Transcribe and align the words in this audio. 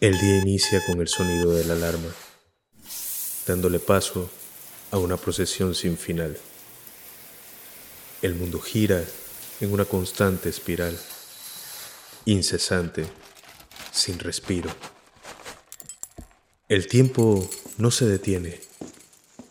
El 0.00 0.18
día 0.18 0.38
inicia 0.38 0.82
con 0.86 0.98
el 1.02 1.08
sonido 1.08 1.52
de 1.52 1.62
la 1.66 1.74
alarma, 1.74 2.08
dándole 3.46 3.78
paso 3.78 4.30
a 4.90 4.96
una 4.96 5.18
procesión 5.18 5.74
sin 5.74 5.98
final. 5.98 6.38
El 8.22 8.34
mundo 8.34 8.60
gira 8.60 9.04
en 9.60 9.70
una 9.70 9.84
constante 9.84 10.48
espiral, 10.48 10.98
incesante, 12.24 13.04
sin 13.92 14.18
respiro. 14.18 14.70
El 16.70 16.86
tiempo 16.86 17.46
no 17.76 17.90
se 17.90 18.06
detiene, 18.06 18.58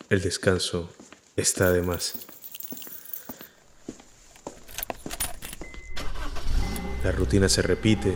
el 0.10 0.20
descanso 0.20 0.92
está 1.36 1.72
de 1.72 1.84
más. 1.84 2.14
La 7.04 7.12
rutina 7.12 7.48
se 7.48 7.62
repite 7.62 8.16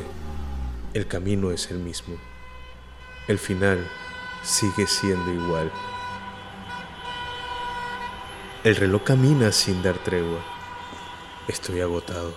el 0.93 1.07
camino 1.07 1.51
es 1.51 1.71
el 1.71 1.79
mismo. 1.79 2.19
El 3.25 3.39
final 3.39 3.89
sigue 4.43 4.85
siendo 4.85 5.31
igual. 5.31 5.71
El 8.65 8.75
reloj 8.75 9.03
camina 9.03 9.53
sin 9.53 9.81
dar 9.81 9.97
tregua. 9.97 10.43
Estoy 11.47 11.79
agotado, 11.79 12.35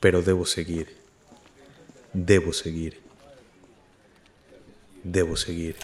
pero 0.00 0.20
debo 0.22 0.46
seguir. 0.46 0.96
Debo 2.12 2.52
seguir. 2.52 3.00
Debo 5.04 5.36
seguir. 5.36 5.76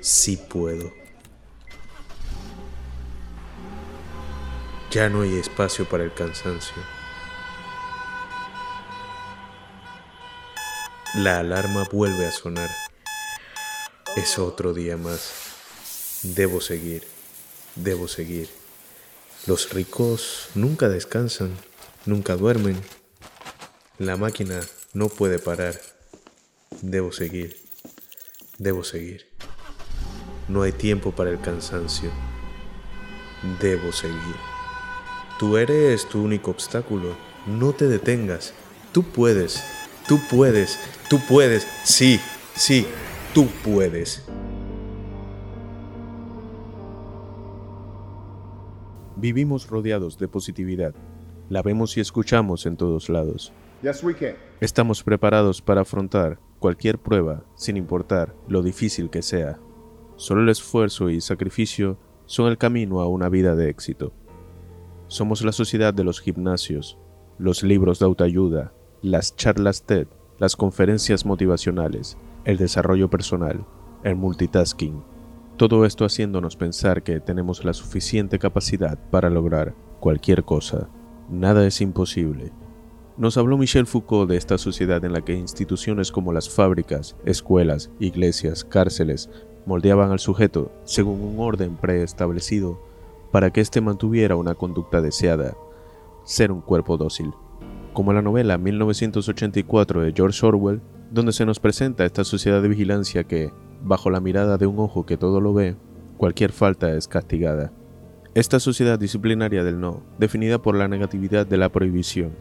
Sí 0.00 0.38
puedo. 0.38 0.92
Ya 4.90 5.10
no 5.10 5.20
hay 5.20 5.36
espacio 5.36 5.86
para 5.86 6.04
el 6.04 6.14
cansancio. 6.14 6.93
La 11.16 11.38
alarma 11.38 11.84
vuelve 11.92 12.26
a 12.26 12.32
sonar. 12.32 12.68
Es 14.16 14.36
otro 14.36 14.74
día 14.74 14.96
más. 14.96 15.30
Debo 16.24 16.60
seguir, 16.60 17.04
debo 17.76 18.08
seguir. 18.08 18.48
Los 19.46 19.72
ricos 19.72 20.48
nunca 20.56 20.88
descansan, 20.88 21.56
nunca 22.04 22.34
duermen. 22.34 22.82
La 23.96 24.16
máquina 24.16 24.60
no 24.92 25.08
puede 25.08 25.38
parar. 25.38 25.80
Debo 26.82 27.12
seguir, 27.12 27.62
debo 28.58 28.82
seguir. 28.82 29.28
No 30.48 30.62
hay 30.62 30.72
tiempo 30.72 31.12
para 31.12 31.30
el 31.30 31.40
cansancio. 31.40 32.10
Debo 33.60 33.92
seguir. 33.92 34.36
Tú 35.38 35.58
eres 35.58 36.08
tu 36.08 36.24
único 36.24 36.50
obstáculo. 36.50 37.16
No 37.46 37.72
te 37.72 37.86
detengas. 37.86 38.52
Tú 38.90 39.04
puedes. 39.04 39.62
Tú 40.06 40.20
puedes, 40.30 40.78
tú 41.08 41.18
puedes, 41.26 41.66
sí, 41.82 42.20
sí, 42.54 42.86
tú 43.32 43.46
puedes. 43.64 44.26
Vivimos 49.16 49.66
rodeados 49.66 50.18
de 50.18 50.28
positividad. 50.28 50.94
La 51.48 51.62
vemos 51.62 51.96
y 51.96 52.00
escuchamos 52.00 52.66
en 52.66 52.76
todos 52.76 53.08
lados. 53.08 53.54
Estamos 54.60 55.02
preparados 55.02 55.62
para 55.62 55.80
afrontar 55.80 56.38
cualquier 56.58 56.98
prueba, 56.98 57.42
sin 57.54 57.78
importar 57.78 58.34
lo 58.46 58.62
difícil 58.62 59.08
que 59.08 59.22
sea. 59.22 59.58
Solo 60.16 60.42
el 60.42 60.50
esfuerzo 60.50 61.08
y 61.08 61.22
sacrificio 61.22 61.98
son 62.26 62.48
el 62.48 62.58
camino 62.58 63.00
a 63.00 63.08
una 63.08 63.30
vida 63.30 63.56
de 63.56 63.70
éxito. 63.70 64.12
Somos 65.06 65.42
la 65.42 65.52
sociedad 65.52 65.94
de 65.94 66.04
los 66.04 66.20
gimnasios, 66.20 66.98
los 67.38 67.62
libros 67.62 68.00
de 68.00 68.04
autoayuda, 68.04 68.74
las 69.04 69.36
charlas 69.36 69.82
TED, 69.82 70.06
las 70.38 70.56
conferencias 70.56 71.26
motivacionales, 71.26 72.16
el 72.46 72.56
desarrollo 72.56 73.10
personal, 73.10 73.66
el 74.02 74.16
multitasking. 74.16 75.02
Todo 75.58 75.84
esto 75.84 76.06
haciéndonos 76.06 76.56
pensar 76.56 77.02
que 77.02 77.20
tenemos 77.20 77.66
la 77.66 77.74
suficiente 77.74 78.38
capacidad 78.38 78.98
para 79.10 79.28
lograr 79.28 79.74
cualquier 80.00 80.44
cosa. 80.44 80.88
Nada 81.28 81.66
es 81.66 81.82
imposible. 81.82 82.50
Nos 83.18 83.36
habló 83.36 83.58
Michel 83.58 83.86
Foucault 83.86 84.30
de 84.30 84.38
esta 84.38 84.56
sociedad 84.56 85.04
en 85.04 85.12
la 85.12 85.20
que 85.20 85.34
instituciones 85.34 86.10
como 86.10 86.32
las 86.32 86.48
fábricas, 86.48 87.14
escuelas, 87.26 87.90
iglesias, 88.00 88.64
cárceles 88.64 89.28
moldeaban 89.66 90.12
al 90.12 90.18
sujeto 90.18 90.72
según 90.84 91.20
un 91.20 91.40
orden 91.40 91.76
preestablecido 91.76 92.80
para 93.30 93.50
que 93.50 93.60
éste 93.60 93.82
mantuviera 93.82 94.36
una 94.36 94.54
conducta 94.54 95.02
deseada, 95.02 95.58
ser 96.24 96.50
un 96.50 96.62
cuerpo 96.62 96.96
dócil 96.96 97.34
como 97.94 98.12
la 98.12 98.22
novela 98.22 98.58
1984 98.58 100.02
de 100.02 100.12
George 100.12 100.44
Orwell, 100.44 100.82
donde 101.10 101.32
se 101.32 101.46
nos 101.46 101.60
presenta 101.60 102.04
esta 102.04 102.24
sociedad 102.24 102.60
de 102.60 102.68
vigilancia 102.68 103.24
que, 103.24 103.52
bajo 103.82 104.10
la 104.10 104.20
mirada 104.20 104.58
de 104.58 104.66
un 104.66 104.80
ojo 104.80 105.06
que 105.06 105.16
todo 105.16 105.40
lo 105.40 105.54
ve, 105.54 105.76
cualquier 106.18 106.52
falta 106.52 106.92
es 106.94 107.08
castigada. 107.08 107.72
Esta 108.34 108.58
sociedad 108.58 108.98
disciplinaria 108.98 109.62
del 109.62 109.80
no, 109.80 110.02
definida 110.18 110.60
por 110.60 110.76
la 110.76 110.88
negatividad 110.88 111.46
de 111.46 111.56
la 111.56 111.70
prohibición, 111.70 112.32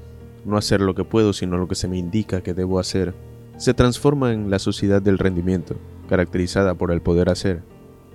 no 0.43 0.57
hacer 0.57 0.81
lo 0.81 0.95
que 0.95 1.05
puedo 1.05 1.33
sino 1.33 1.57
lo 1.57 1.67
que 1.67 1.75
se 1.75 1.87
me 1.87 1.99
indica 1.99 2.41
que 2.41 2.55
debo 2.55 2.79
hacer, 2.79 3.13
se 3.57 3.75
transforma 3.75 4.33
en 4.33 4.49
la 4.49 4.57
sociedad 4.57 5.03
del 5.03 5.19
rendimiento, 5.19 5.75
caracterizada 6.09 6.73
por 6.73 6.91
el 6.91 7.01
poder 7.01 7.29
hacer. 7.29 7.61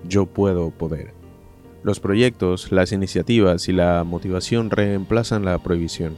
Yo 0.07 0.25
puedo 0.25 0.71
poder. 0.71 1.13
Los 1.83 2.01
proyectos, 2.01 2.73
las 2.73 2.91
iniciativas 2.91 3.69
y 3.69 3.71
la 3.71 4.03
motivación 4.03 4.69
reemplazan 4.69 5.45
la 5.45 5.57
prohibición 5.59 6.17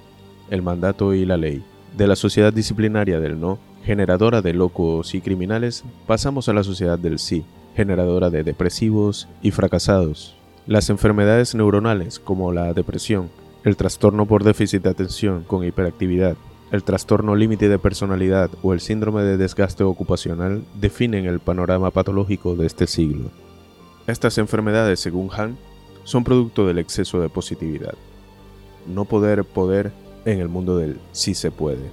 el 0.52 0.62
mandato 0.62 1.16
y 1.16 1.26
la 1.26 1.38
ley. 1.38 1.64
De 1.98 2.06
la 2.06 2.16
sociedad 2.16 2.54
disciplinaria 2.54 3.20
del 3.20 3.40
no, 3.40 3.58
generadora 3.84 4.44
de 4.44 4.54
locos 4.54 5.16
y 5.16 5.22
criminales, 5.22 5.84
pasamos 6.06 6.48
a 6.48 6.54
la 6.54 6.64
sociedad 6.64 7.00
del 7.00 7.18
sí, 7.18 7.44
generadora 7.76 8.30
de 8.30 8.44
depresivos 8.44 9.28
y 9.42 9.50
fracasados. 9.52 10.36
Las 10.68 10.92
enfermedades 10.92 11.56
neuronales 11.56 12.20
como 12.20 12.52
la 12.52 12.74
depresión, 12.74 13.30
el 13.64 13.76
trastorno 13.76 14.28
por 14.28 14.44
déficit 14.44 14.84
de 14.84 14.90
atención 14.90 15.44
con 15.48 15.64
hiperactividad, 15.64 16.36
el 16.72 16.84
trastorno 16.84 17.36
límite 17.36 17.68
de 17.68 17.80
personalidad 17.80 18.50
o 18.62 18.74
el 18.74 18.80
síndrome 18.80 19.24
de 19.24 19.38
desgaste 19.38 19.84
ocupacional 19.84 20.64
definen 20.80 21.26
el 21.26 21.40
panorama 21.40 21.92
patológico 21.92 22.56
de 22.56 22.68
este 22.68 22.88
siglo. 22.88 23.30
Estas 24.08 24.38
enfermedades, 24.38 25.00
según 25.00 25.30
Han, 25.36 25.58
son 26.04 26.24
producto 26.24 26.66
del 26.66 26.80
exceso 26.80 27.20
de 27.22 27.30
positividad. 27.30 27.96
No 28.88 29.06
poder 29.06 29.44
poder 29.44 29.92
en 30.26 30.40
el 30.40 30.50
mundo 30.50 30.78
del 30.78 31.00
sí 31.12 31.34
se 31.34 31.52
puede. 31.52 31.90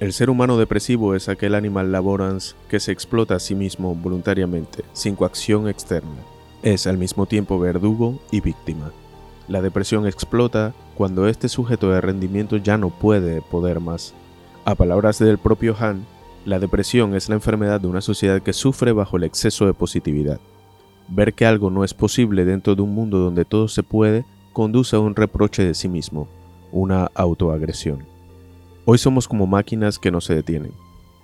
El 0.00 0.12
ser 0.12 0.30
humano 0.30 0.58
depresivo 0.58 1.14
es 1.14 1.28
aquel 1.28 1.54
animal 1.54 1.92
laborans 1.92 2.56
que 2.68 2.80
se 2.80 2.90
explota 2.90 3.36
a 3.36 3.40
sí 3.40 3.54
mismo 3.54 3.94
voluntariamente, 3.94 4.84
sin 4.92 5.14
coacción 5.14 5.68
externa. 5.68 6.10
Es 6.62 6.86
al 6.86 6.98
mismo 6.98 7.26
tiempo 7.26 7.58
verdugo 7.58 8.18
y 8.30 8.40
víctima. 8.40 8.90
La 9.46 9.62
depresión 9.62 10.06
explota 10.06 10.74
cuando 10.96 11.28
este 11.28 11.48
sujeto 11.48 11.90
de 11.90 12.00
rendimiento 12.00 12.56
ya 12.56 12.78
no 12.78 12.90
puede 12.90 13.42
poder 13.42 13.80
más. 13.80 14.14
A 14.64 14.74
palabras 14.74 15.18
del 15.18 15.38
propio 15.38 15.76
Han, 15.78 16.04
la 16.44 16.58
depresión 16.58 17.14
es 17.14 17.28
la 17.28 17.36
enfermedad 17.36 17.80
de 17.80 17.86
una 17.86 18.00
sociedad 18.00 18.42
que 18.42 18.52
sufre 18.52 18.92
bajo 18.92 19.16
el 19.16 19.24
exceso 19.24 19.66
de 19.66 19.74
positividad. 19.74 20.40
Ver 21.08 21.34
que 21.34 21.46
algo 21.46 21.70
no 21.70 21.84
es 21.84 21.94
posible 21.94 22.44
dentro 22.44 22.74
de 22.74 22.82
un 22.82 22.94
mundo 22.94 23.18
donde 23.18 23.44
todo 23.44 23.68
se 23.68 23.82
puede 23.82 24.24
conduce 24.52 24.96
a 24.96 25.00
un 25.00 25.14
reproche 25.14 25.64
de 25.64 25.74
sí 25.74 25.88
mismo, 25.88 26.28
una 26.72 27.10
autoagresión. 27.14 28.04
Hoy 28.84 28.98
somos 28.98 29.28
como 29.28 29.46
máquinas 29.46 30.00
que 30.00 30.10
no 30.10 30.20
se 30.20 30.34
detienen, 30.34 30.72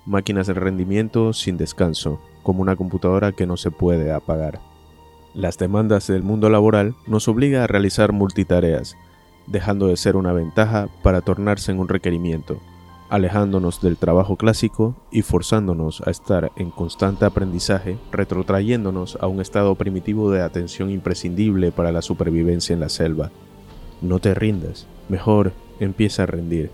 máquinas 0.07 0.47
de 0.47 0.55
rendimiento 0.55 1.33
sin 1.33 1.57
descanso, 1.57 2.21
como 2.45 2.63
una 2.63 2.77
computadora 2.77 3.33
que 3.33 3.47
no 3.47 3.57
se 3.57 3.71
puede 3.71 4.13
apagar. 4.13 4.61
Las 5.35 5.59
demandas 5.59 6.07
del 6.07 6.23
mundo 6.23 6.51
laboral 6.51 6.95
nos 7.07 7.27
obligan 7.29 7.63
a 7.63 7.67
realizar 7.67 8.13
multitareas, 8.13 8.97
dejando 9.47 9.89
de 9.89 9.97
ser 9.97 10.17
una 10.17 10.33
ventaja 10.33 10.89
para 11.03 11.21
tornarse 11.23 11.73
en 11.73 11.81
un 11.81 11.89
requerimiento, 11.89 12.59
alejándonos 13.09 13.81
del 13.81 13.97
trabajo 13.97 14.37
clásico 14.37 14.95
y 15.11 15.23
forzándonos 15.23 16.03
a 16.07 16.11
estar 16.11 16.53
en 16.57 16.71
constante 16.71 17.25
aprendizaje, 17.25 17.99
retrotrayéndonos 18.13 19.17
a 19.21 19.27
un 19.27 19.41
estado 19.41 19.75
primitivo 19.75 20.31
de 20.31 20.43
atención 20.43 20.91
imprescindible 20.91 21.73
para 21.73 21.93
la 21.93 22.03
supervivencia 22.03 22.75
en 22.75 22.81
la 22.81 22.89
selva. 22.89 23.31
No 24.03 24.19
te 24.19 24.35
rindas, 24.35 24.87
mejor 25.09 25.53
empieza 25.81 26.25
a 26.25 26.27
rendir. 26.27 26.71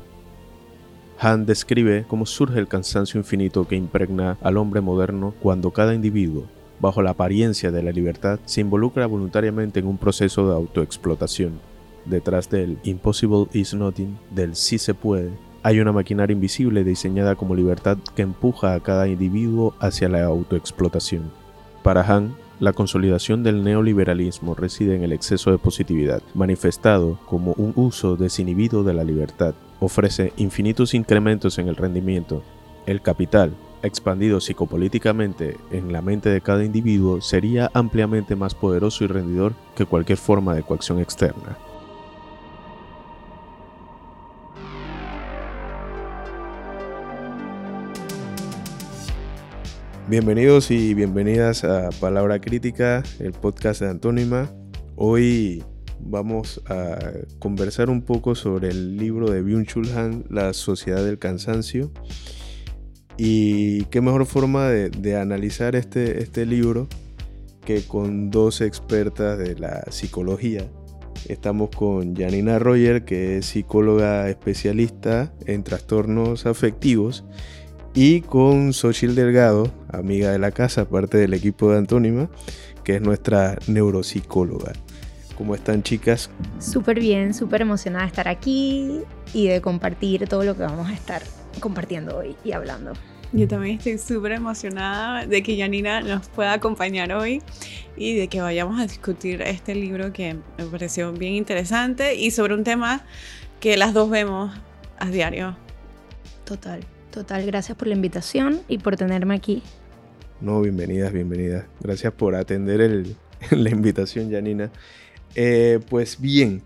Han 1.19 1.47
describe 1.47 2.05
cómo 2.09 2.27
surge 2.27 2.59
el 2.59 2.69
cansancio 2.69 3.19
infinito 3.19 3.67
que 3.67 3.77
impregna 3.77 4.37
al 4.43 4.57
hombre 4.57 4.81
moderno 4.81 5.35
cuando 5.41 5.71
cada 5.71 5.95
individuo, 5.95 6.45
bajo 6.81 7.03
la 7.03 7.11
apariencia 7.11 7.71
de 7.71 7.83
la 7.83 7.93
libertad, 7.93 8.41
se 8.45 8.61
involucra 8.61 9.07
voluntariamente 9.07 9.81
en 9.81 9.87
un 9.87 9.97
proceso 9.97 10.49
de 10.49 10.55
autoexplotación. 10.55 11.61
Detrás 12.05 12.51
del 12.51 12.79
impossible 12.83 13.47
is 13.53 13.73
nothing, 13.73 14.19
del 14.31 14.57
sí 14.57 14.79
se 14.79 14.93
puede, 14.93 15.31
hay 15.63 15.81
una 15.81 15.93
maquinaria 15.93 16.35
invisible 16.35 16.85
diseñada 16.85 17.37
como 17.37 17.55
libertad 17.55 17.97
que 18.15 18.21
empuja 18.21 18.75
a 18.75 18.81
cada 18.81 19.09
individuo 19.09 19.75
hacia 19.81 20.11
la 20.11 20.23
autoexplotación. 20.23 21.33
Para 21.83 22.03
Han, 22.03 22.35
la 22.61 22.73
consolidación 22.73 23.43
del 23.43 23.65
neoliberalismo 23.65 24.55
reside 24.55 24.95
en 24.95 25.03
el 25.03 25.13
exceso 25.13 25.51
de 25.51 25.59
positividad, 25.59 26.23
manifestado 26.35 27.19
como 27.27 27.53
un 27.55 27.73
uso 27.77 28.17
desinhibido 28.17 28.85
de 28.85 28.95
la 28.95 29.05
libertad. 29.05 29.55
Ofrece 29.81 30.33
infinitos 30.37 30.95
incrementos 30.95 31.59
en 31.59 31.69
el 31.69 31.77
rendimiento. 31.77 32.43
El 32.87 33.03
capital, 33.03 33.53
expandido 33.83 34.41
psicopolíticamente 34.41 35.57
en 35.71 35.93
la 35.93 36.01
mente 36.01 36.29
de 36.29 36.41
cada 36.41 36.65
individuo, 36.65 37.21
sería 37.21 37.71
ampliamente 37.75 38.37
más 38.37 38.55
poderoso 38.55 39.05
y 39.05 39.09
rendidor 39.09 39.55
que 39.75 39.87
cualquier 39.87 40.19
forma 40.19 40.55
de 40.55 40.63
coacción 40.63 41.01
externa. 41.01 41.59
Bienvenidos 50.07 50.71
y 50.71 50.93
bienvenidas 50.93 51.65
a 51.65 51.89
Palabra 51.99 52.39
Crítica, 52.39 53.03
el 53.21 53.33
podcast 53.33 53.81
de 53.81 53.89
Antónima. 53.89 54.53
Hoy 54.97 55.65
vamos 55.99 56.61
a 56.67 56.99
conversar 57.39 57.89
un 57.89 58.03
poco 58.03 58.35
sobre 58.35 58.69
el 58.69 58.99
libro 58.99 59.31
de 59.31 59.43
Byung-Chul 59.43 59.97
Han, 59.97 60.27
La 60.29 60.53
Sociedad 60.53 61.03
del 61.03 61.19
Cansancio. 61.19 61.91
Y 63.17 63.85
qué 63.87 64.03
mejor 64.03 64.27
forma 64.27 64.69
de, 64.69 65.17
analizar 65.17 65.75
este, 65.75 66.23
este 66.23 66.45
libro 66.45 66.87
que 67.65 67.81
con 67.87 68.31
dos 68.31 68.61
expertas 68.61 69.39
de 69.39 69.55
la 69.55 69.85
psicología. 69.91 70.71
Estamos 71.31 71.71
con 71.71 72.15
Janina 72.15 72.59
Roger, 72.59 73.07
que 73.07 73.39
es 73.39 73.47
psicóloga 73.47 74.29
especialista 74.29 75.33
en 75.47 75.65
trastornos 75.65 76.45
afectivos 76.45 77.25
y 77.95 78.23
con 78.23 78.73
Xochil 78.73 79.15
Delgado, 79.15 79.73
amiga 79.93 80.33
de 80.33 80.39
la 80.41 80.51
casa, 80.51 80.89
parte 80.89 81.17
del 81.17 81.33
equipo 81.33 81.71
de 81.71 81.79
Antónima, 81.79 82.29
que 82.83 82.97
es 82.97 83.03
nuestra 83.03 83.57
neuropsicóloga. 83.69 84.73
¿Cómo 85.39 85.55
están 85.55 85.83
chicas? 85.83 86.31
Súper 86.59 86.99
bien, 86.99 87.35
súper 87.35 87.63
emocionada 87.63 88.05
de 88.05 88.09
estar 88.09 88.29
aquí 88.29 89.01
y 89.33 89.47
de 89.47 89.61
compartir 89.61 90.29
todo 90.29 90.45
lo 90.45 90.57
que 90.57 90.63
vamos 90.63 90.89
a 90.89 90.93
estar 90.93 91.23
compartiendo 91.61 92.19
hoy 92.19 92.37
y 92.45 92.53
hablando. 92.53 92.93
Yo 93.33 93.49
también 93.49 93.79
estoy 93.79 93.99
súper 93.99 94.33
emocionada 94.33 95.27
de 95.27 95.43
que 95.43 95.59
Janina 95.59 96.01
nos 96.01 96.29
pueda 96.29 96.53
acompañar 96.53 97.13
hoy 97.13 97.43
y 97.97 98.15
de 98.15 98.29
que 98.29 98.41
vayamos 98.41 98.81
a 98.81 98.87
discutir 98.87 99.43
este 99.43 99.75
libro 99.75 100.13
que 100.13 100.37
me 100.59 100.65
pareció 100.67 101.13
bien 101.13 101.35
interesante 101.35 102.15
y 102.15 102.31
sobre 102.31 102.55
un 102.55 102.65
tema 102.65 103.05
que 103.61 103.77
las 103.77 103.93
dos 103.93 104.11
vemos 104.11 104.57
a 104.99 105.11
diario. 105.11 105.57
Total. 106.45 106.85
Total, 107.15 107.47
gracias 107.47 107.79
por 107.79 107.87
la 107.87 107.95
invitación 107.95 108.61
y 108.67 108.79
por 108.79 108.97
tenerme 108.97 109.37
aquí. 109.37 109.63
No, 110.41 110.61
bienvenidas, 110.61 111.13
bienvenidas. 111.13 111.65
Gracias 111.81 112.13
por 112.13 112.35
atender 112.35 113.07
la 113.53 113.71
invitación, 113.71 114.33
Janina. 114.33 114.73
Eh, 115.37 115.79
pues 115.89 116.21
bien, 116.21 116.63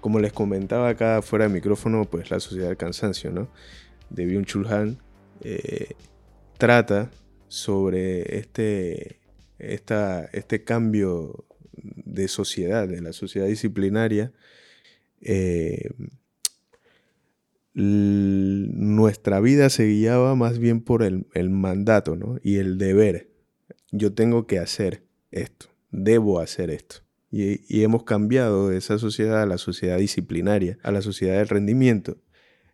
como 0.00 0.20
les 0.20 0.32
comentaba 0.32 0.90
acá 0.90 1.22
fuera 1.22 1.48
de 1.48 1.54
micrófono, 1.54 2.04
pues 2.04 2.30
la 2.30 2.38
sociedad 2.38 2.68
del 2.68 2.76
cansancio, 2.76 3.32
¿no? 3.32 3.50
De 4.10 4.26
Byung 4.26 4.44
Chul 4.44 4.96
eh, 5.40 5.94
trata 6.56 7.10
sobre 7.48 8.38
este, 8.38 9.18
esta, 9.58 10.26
este 10.26 10.62
cambio 10.62 11.46
de 11.72 12.28
sociedad, 12.28 12.86
de 12.86 13.00
la 13.00 13.12
sociedad 13.12 13.48
disciplinaria, 13.48 14.30
eh, 15.20 15.90
nuestra 17.74 19.40
vida 19.40 19.70
se 19.70 19.86
guiaba 19.86 20.34
más 20.34 20.58
bien 20.58 20.80
por 20.80 21.02
el, 21.02 21.50
mandato 21.50 22.16
¿no? 22.16 22.38
y 22.42 22.56
el 22.56 22.78
deber. 22.78 23.30
Yo 23.92 24.12
tengo 24.12 24.46
que 24.46 24.58
hacer 24.58 25.04
esto, 25.30 25.66
debo 25.90 26.40
hacer 26.40 26.70
esto. 26.70 26.96
Y, 27.32 27.60
y, 27.68 27.84
hemos 27.84 28.02
cambiado 28.02 28.68
de 28.68 28.78
esa 28.78 28.98
sociedad 28.98 29.40
a 29.42 29.46
la 29.46 29.56
sociedad 29.56 29.98
disciplinaria, 29.98 30.78
a 30.82 30.90
la 30.90 31.00
sociedad 31.00 31.38
del 31.38 31.48
rendimiento, 31.48 32.18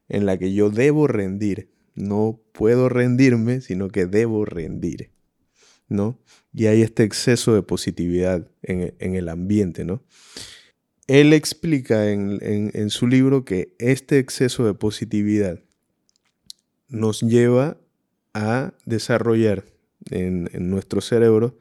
en 0.09 0.25
la 0.25 0.39
que 0.39 0.55
yo 0.55 0.71
debo 0.71 1.07
rendir. 1.07 1.71
No 1.95 2.41
puedo 2.53 2.89
rendirme, 2.89 3.61
sino 3.61 3.89
que 3.89 4.07
debo 4.07 4.47
rendir. 4.47 5.11
¿no? 5.89 6.19
Y 6.53 6.67
hay 6.67 6.83
este 6.83 7.05
exceso 7.05 7.55
de 7.55 7.63
positividad 7.63 8.51
en, 8.63 8.95
en 8.99 9.15
el 9.15 9.29
ambiente, 9.29 9.85
¿no? 9.85 10.03
Él 11.07 11.33
explica 11.33 12.11
en, 12.11 12.91
su 12.91 13.07
libro 13.07 13.45
que 13.45 13.75
este 13.79 14.19
exceso 14.19 14.67
de 14.67 14.75
positividad 14.75 15.61
nos 16.89 17.21
lleva 17.21 17.77
a 18.35 18.73
desarrollar 18.87 19.65
en, 20.11 20.49
nuestro 20.69 21.01
cerebro 21.01 21.59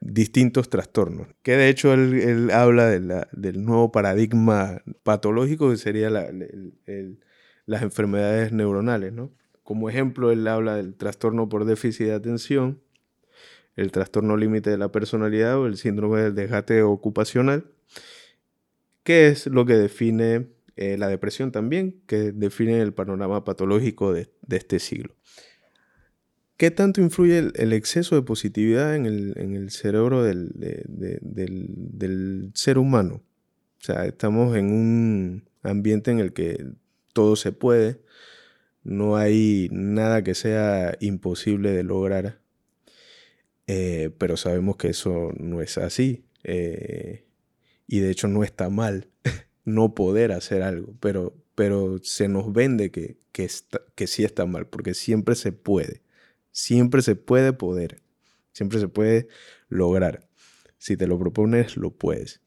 distintos 0.00 0.70
trastornos. 0.70 1.26
Que 1.42 1.56
de 1.56 1.68
hecho 1.68 1.94
él, 1.94 2.50
habla 2.52 2.88
del 2.88 3.64
nuevo 3.64 3.90
paradigma 3.90 4.82
patológico 5.02 5.70
que 5.70 5.78
sería 5.78 6.08
las 6.08 7.82
enfermedades 7.82 8.52
neuronales. 8.52 9.12
Como 9.64 9.90
ejemplo, 9.90 10.30
él 10.30 10.46
habla 10.46 10.76
del 10.76 10.94
trastorno 10.94 11.48
por 11.48 11.64
déficit 11.64 12.06
de 12.06 12.14
atención, 12.14 12.80
el 13.74 13.90
trastorno 13.90 14.36
límite 14.36 14.70
de 14.70 14.78
la 14.78 14.92
personalidad 14.92 15.58
o 15.58 15.66
el 15.66 15.76
síndrome 15.76 16.20
del 16.20 16.36
desgaste 16.36 16.82
ocupacional 16.82 17.64
¿Qué 19.06 19.28
es 19.28 19.46
lo 19.46 19.64
que 19.64 19.74
define 19.74 20.48
eh, 20.76 20.98
la 20.98 21.08
depresión 21.08 21.52
también, 21.52 22.02
que 22.06 22.32
define 22.32 22.82
el 22.82 22.92
panorama 22.92 23.44
patológico 23.44 24.12
de, 24.12 24.28
este 24.50 24.78
siglo. 24.78 25.14
¿Qué 26.58 26.70
tanto 26.70 27.00
influye 27.00 27.50
el, 27.54 27.72
exceso 27.72 28.14
de 28.14 28.22
positividad 28.22 28.94
en 28.94 29.06
el, 29.06 29.70
cerebro 29.70 30.22
del, 30.22 30.50
ser 32.54 32.78
humano? 32.78 33.22
O 33.80 33.84
sea, 33.84 34.04
estamos 34.04 34.54
en 34.56 34.70
un 34.70 35.48
ambiente 35.62 36.10
en 36.10 36.18
el 36.18 36.34
que 36.34 36.66
todo 37.14 37.36
se 37.36 37.52
puede, 37.52 38.02
no 38.84 39.16
hay 39.16 39.68
nada 39.70 40.22
que 40.22 40.34
sea 40.34 40.96
imposible 41.00 41.70
de 41.70 41.84
lograr, 41.84 42.40
eh, 43.66 44.10
pero 44.18 44.36
sabemos 44.36 44.76
que 44.76 44.88
eso 44.88 45.32
no 45.38 45.62
es 45.62 45.78
así. 45.78 46.26
Eh, 46.44 47.25
y 47.86 48.00
de 48.00 48.10
hecho 48.10 48.28
no 48.28 48.44
está 48.44 48.68
mal 48.68 49.08
no 49.64 49.94
poder 49.94 50.32
hacer 50.32 50.62
algo, 50.62 50.94
pero, 51.00 51.34
pero 51.54 51.98
se 52.02 52.28
nos 52.28 52.52
vende 52.52 52.90
que, 52.90 53.18
que, 53.32 53.48
que 53.94 54.06
sí 54.06 54.24
está 54.24 54.46
mal, 54.46 54.66
porque 54.66 54.94
siempre 54.94 55.34
se 55.34 55.52
puede, 55.52 56.02
siempre 56.52 57.02
se 57.02 57.16
puede 57.16 57.52
poder, 57.52 58.02
siempre 58.52 58.80
se 58.80 58.88
puede 58.88 59.28
lograr. 59.68 60.26
Si 60.78 60.96
te 60.96 61.06
lo 61.06 61.18
propones, 61.18 61.76
lo 61.76 61.90
puedes. 61.90 62.40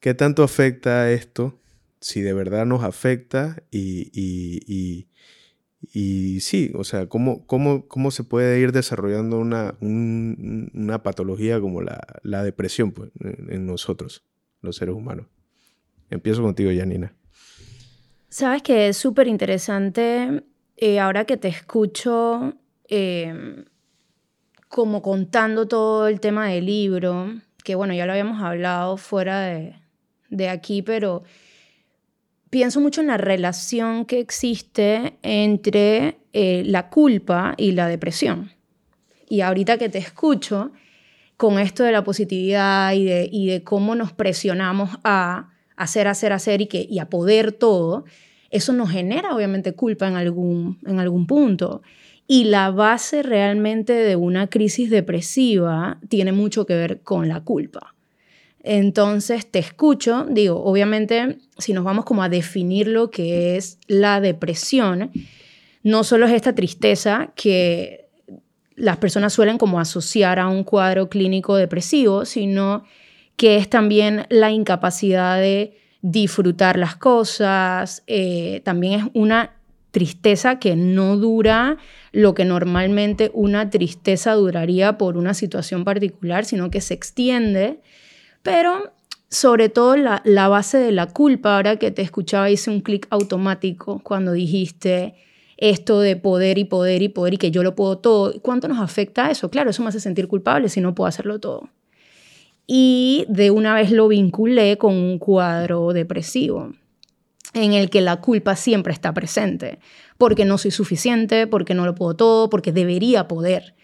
¿Qué 0.00 0.14
tanto 0.14 0.42
afecta 0.42 1.10
esto? 1.10 1.60
Si 2.00 2.20
de 2.20 2.34
verdad 2.34 2.66
nos 2.66 2.84
afecta 2.84 3.62
y, 3.70 4.10
y, 4.12 5.08
y, 5.92 6.40
sí, 6.40 6.72
o 6.74 6.84
sea, 6.84 7.08
¿cómo, 7.08 7.46
cómo, 7.46 7.88
cómo 7.88 8.10
se 8.10 8.22
puede 8.22 8.60
ir 8.60 8.72
desarrollando 8.72 9.38
una, 9.38 9.76
una 9.80 11.02
patología 11.02 11.60
como 11.60 11.80
la, 11.80 12.00
la 12.22 12.44
depresión 12.44 12.92
pues, 12.92 13.10
en 13.20 13.66
nosotros? 13.66 14.24
Los 14.64 14.76
seres 14.76 14.94
humanos. 14.94 15.26
Empiezo 16.10 16.42
contigo, 16.42 16.70
Janina. 16.74 17.14
Sabes 18.28 18.62
que 18.62 18.88
es 18.88 18.96
súper 18.96 19.28
interesante 19.28 20.42
eh, 20.76 20.98
ahora 20.98 21.24
que 21.24 21.36
te 21.36 21.48
escucho 21.48 22.54
em, 22.88 23.64
como 24.68 25.02
contando 25.02 25.68
todo 25.68 26.08
el 26.08 26.20
tema 26.20 26.48
del 26.48 26.66
libro, 26.66 27.32
que 27.62 27.74
bueno, 27.76 27.94
ya 27.94 28.06
lo 28.06 28.12
habíamos 28.12 28.42
hablado 28.42 28.96
fuera 28.96 29.40
de, 29.40 30.48
aquí, 30.48 30.82
pero 30.82 31.22
pienso 32.50 32.80
mucho 32.80 33.00
en 33.00 33.06
la 33.06 33.16
relación 33.16 34.04
que 34.04 34.18
existe 34.18 35.16
entre 35.22 36.18
eh, 36.32 36.64
la 36.66 36.90
culpa 36.90 37.54
y 37.56 37.70
la 37.72 37.86
depresión. 37.86 38.50
Y 39.28 39.42
ahorita 39.42 39.78
que 39.78 39.88
te 39.88 39.98
escucho, 39.98 40.72
con 41.36 41.58
esto 41.58 41.82
de 41.84 41.92
la 41.92 42.04
positividad 42.04 42.92
y 42.92 43.04
de, 43.04 43.62
cómo 43.64 43.94
nos 43.94 44.12
presionamos 44.12 44.90
a 45.04 45.50
hacer, 45.76 46.06
hacer, 46.06 46.32
hacer 46.32 46.68
y 46.70 46.98
a 46.98 47.08
poder 47.08 47.52
todo, 47.52 48.04
eso 48.50 48.72
nos 48.72 48.90
genera 48.90 49.34
obviamente 49.34 49.72
culpa 49.72 50.06
en 50.06 50.14
algún, 50.14 50.78
en 50.86 51.00
algún 51.00 51.26
punto. 51.26 51.82
Y 52.26 52.44
la 52.44 52.70
base 52.70 53.22
realmente 53.22 53.92
de 53.92 54.16
una 54.16 54.46
crisis 54.46 54.90
depresiva 54.90 55.98
tiene 56.08 56.32
mucho 56.32 56.64
que 56.64 56.74
ver 56.74 57.00
con 57.02 57.28
la 57.28 57.40
culpa. 57.42 57.94
Entonces 58.62 59.50
te 59.50 59.58
escucho, 59.58 60.26
digo, 60.30 60.64
obviamente 60.64 61.38
si 61.58 61.74
nos 61.74 61.84
vamos 61.84 62.06
como 62.06 62.22
a 62.22 62.30
definir 62.30 62.88
lo 62.88 63.10
que 63.10 63.56
es 63.56 63.78
la 63.88 64.22
depresión, 64.22 65.10
no 65.82 66.02
solo 66.02 66.26
es 66.26 66.32
esta 66.32 66.54
tristeza 66.54 67.32
que 67.36 68.03
las 68.76 68.96
personas 68.96 69.32
suelen 69.32 69.58
como 69.58 69.80
asociar 69.80 70.38
a 70.38 70.48
un 70.48 70.64
cuadro 70.64 71.08
clínico 71.08 71.56
depresivo, 71.56 72.24
sino 72.24 72.84
que 73.36 73.56
es 73.56 73.68
también 73.68 74.26
la 74.30 74.50
incapacidad 74.50 75.38
de 75.38 75.78
disfrutar 76.02 76.78
las 76.78 76.96
cosas, 76.96 78.02
eh, 78.06 78.60
también 78.64 79.00
es 79.00 79.06
una 79.14 79.52
tristeza 79.90 80.58
que 80.58 80.76
no 80.76 81.16
dura 81.16 81.78
lo 82.12 82.34
que 82.34 82.44
normalmente 82.44 83.30
una 83.32 83.70
tristeza 83.70 84.34
duraría 84.34 84.98
por 84.98 85.16
una 85.16 85.34
situación 85.34 85.84
particular, 85.84 86.44
sino 86.44 86.70
que 86.70 86.80
se 86.80 86.94
extiende, 86.94 87.78
pero 88.42 88.92
sobre 89.28 89.68
todo 89.68 89.96
la, 89.96 90.20
la 90.24 90.48
base 90.48 90.78
de 90.78 90.92
la 90.92 91.06
culpa, 91.06 91.56
ahora 91.56 91.76
que 91.76 91.90
te 91.90 92.02
escuchaba 92.02 92.50
hice 92.50 92.70
un 92.70 92.80
clic 92.80 93.06
automático 93.10 94.00
cuando 94.02 94.32
dijiste 94.32 95.14
esto 95.56 96.00
de 96.00 96.16
poder 96.16 96.58
y 96.58 96.64
poder 96.64 97.02
y 97.02 97.08
poder 97.08 97.34
y 97.34 97.38
que 97.38 97.50
yo 97.50 97.62
lo 97.62 97.74
puedo 97.74 97.98
todo. 97.98 98.40
¿Cuánto 98.40 98.68
nos 98.68 98.80
afecta 98.80 99.30
eso? 99.30 99.50
Claro, 99.50 99.70
eso 99.70 99.82
me 99.82 99.88
hace 99.88 100.00
sentir 100.00 100.28
culpable 100.28 100.68
si 100.68 100.80
no 100.80 100.94
puedo 100.94 101.08
hacerlo 101.08 101.38
todo. 101.40 101.68
Y 102.66 103.26
de 103.28 103.50
una 103.50 103.74
vez 103.74 103.90
lo 103.90 104.08
vinculé 104.08 104.78
con 104.78 104.94
un 104.94 105.18
cuadro 105.18 105.92
depresivo 105.92 106.72
en 107.52 107.72
el 107.72 107.88
que 107.88 108.00
la 108.00 108.20
culpa 108.20 108.56
siempre 108.56 108.92
está 108.92 109.14
presente, 109.14 109.78
porque 110.18 110.44
no 110.44 110.58
soy 110.58 110.72
suficiente, 110.72 111.46
porque 111.46 111.74
no 111.74 111.86
lo 111.86 111.94
puedo 111.94 112.14
todo, 112.16 112.50
porque 112.50 112.72
debería 112.72 113.28
poder. 113.28 113.74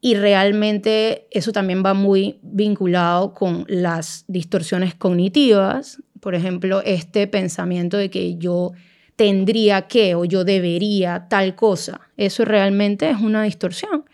Y 0.00 0.14
realmente 0.14 1.26
eso 1.30 1.52
también 1.52 1.82
va 1.84 1.94
muy 1.94 2.38
vinculado 2.42 3.34
con 3.34 3.64
las 3.68 4.24
distorsiones 4.26 4.94
cognitivas, 4.94 6.02
por 6.20 6.34
ejemplo, 6.34 6.82
este 6.82 7.26
pensamiento 7.26 7.98
de 7.98 8.10
que 8.10 8.36
yo 8.36 8.72
tendría 9.16 9.82
que 9.82 10.14
o 10.14 10.24
yo 10.24 10.44
debería 10.44 11.26
tal 11.28 11.54
cosa. 11.54 12.00
Eso 12.16 12.44
realmente 12.44 13.10
es 13.10 13.20
una 13.20 13.44
distorsión. 13.44 14.04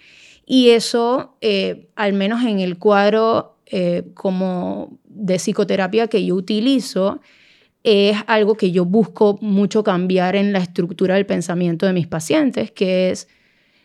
Y 0.47 0.71
eso, 0.71 1.37
eh, 1.41 1.89
al 1.97 2.13
menos 2.13 2.45
en 2.45 2.61
el 2.61 2.79
cuadro 2.79 3.57
eh, 3.67 4.05
como 4.15 4.99
de 5.05 5.37
psicoterapia 5.37 6.09
que 6.09 6.25
yo 6.25 6.35
utilizo, 6.35 7.21
es 7.83 8.17
algo 8.27 8.57
que 8.57 8.73
yo 8.73 8.85
busco 8.85 9.39
mucho 9.41 9.83
cambiar 9.83 10.37
en 10.37 10.53
la 10.53 10.59
estructura 10.59 11.15
del 11.15 11.25
pensamiento 11.25 11.87
de 11.87 11.93
mis 11.93 12.07
pacientes, 12.07 12.71
que 12.73 13.11
es 13.11 13.29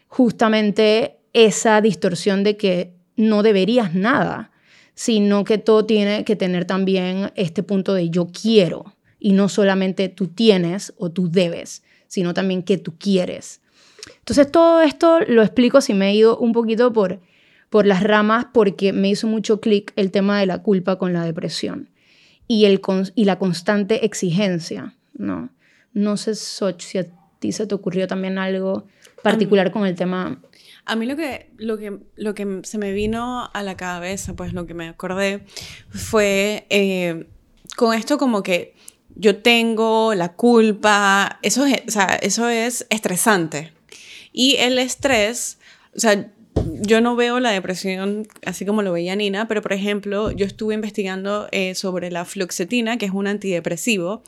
justamente 0.07 1.17
esa 1.33 1.81
distorsión 1.81 2.43
de 2.43 2.57
que 2.57 2.93
no 3.15 3.43
deberías 3.43 3.93
nada, 3.93 4.51
sino 4.95 5.43
que 5.43 5.57
todo 5.57 5.85
tiene 5.85 6.25
que 6.25 6.35
tener 6.35 6.65
también 6.65 7.31
este 7.35 7.63
punto 7.63 7.93
de 7.93 8.09
yo 8.09 8.27
quiero 8.27 8.94
y 9.25 9.31
no 9.31 9.49
solamente 9.49 10.07
tú 10.07 10.27
tienes 10.27 10.93
o 10.99 11.09
tú 11.09 11.31
debes, 11.31 11.81
sino 12.05 12.35
también 12.35 12.61
que 12.61 12.77
tú 12.77 12.93
quieres. 12.95 13.59
Entonces 14.19 14.51
todo 14.51 14.83
esto 14.83 15.19
lo 15.21 15.41
explico 15.41 15.81
si 15.81 15.95
me 15.95 16.11
he 16.11 16.13
ido 16.13 16.37
un 16.37 16.53
poquito 16.53 16.93
por, 16.93 17.19
por 17.71 17.87
las 17.87 18.03
ramas 18.03 18.45
porque 18.53 18.93
me 18.93 19.09
hizo 19.09 19.25
mucho 19.25 19.61
clic 19.61 19.93
el 19.95 20.11
tema 20.11 20.39
de 20.39 20.45
la 20.45 20.61
culpa 20.61 20.99
con 20.99 21.11
la 21.11 21.23
depresión 21.25 21.89
y, 22.47 22.65
el, 22.65 22.79
y 23.15 23.25
la 23.25 23.39
constante 23.39 24.05
exigencia, 24.05 24.93
¿no? 25.15 25.49
No 25.91 26.17
sé, 26.17 26.35
si 26.35 26.99
a 26.99 27.07
ti 27.39 27.51
se 27.51 27.65
te 27.65 27.73
ocurrió 27.73 28.07
también 28.07 28.37
algo 28.37 28.85
particular 29.23 29.71
con 29.71 29.87
el 29.87 29.95
tema. 29.95 30.39
A 30.85 30.95
mí 30.95 31.07
lo 31.07 31.15
que, 31.15 31.49
lo, 31.57 31.79
que, 31.79 31.97
lo 32.15 32.35
que 32.35 32.59
se 32.61 32.77
me 32.77 32.91
vino 32.91 33.49
a 33.51 33.63
la 33.63 33.75
cabeza, 33.75 34.35
pues 34.35 34.53
lo 34.53 34.67
que 34.67 34.75
me 34.75 34.87
acordé, 34.87 35.47
fue 35.89 36.67
eh, 36.69 37.25
con 37.75 37.95
esto 37.95 38.19
como 38.19 38.43
que 38.43 38.75
yo 39.15 39.37
tengo 39.37 40.13
la 40.13 40.33
culpa, 40.33 41.39
eso 41.41 41.65
es, 41.65 41.81
eso 42.21 42.49
es 42.49 42.85
estresante. 42.89 43.71
Y 44.31 44.57
el 44.57 44.77
estrés, 44.77 45.57
o 45.95 45.99
sea, 45.99 46.29
yo 46.81 47.01
no 47.01 47.15
veo 47.15 47.39
la 47.39 47.51
depresión 47.51 48.27
así 48.45 48.65
como 48.65 48.81
lo 48.81 48.91
veía 48.91 49.15
Nina, 49.15 49.47
pero 49.47 49.61
por 49.61 49.73
ejemplo, 49.73 50.31
yo 50.31 50.45
estuve 50.45 50.73
investigando 50.73 51.47
eh, 51.51 51.75
sobre 51.75 52.11
la 52.11 52.25
fluoxetina, 52.25 52.97
que 52.97 53.05
es 53.05 53.11
un 53.11 53.27
antidepresivo, 53.27 54.23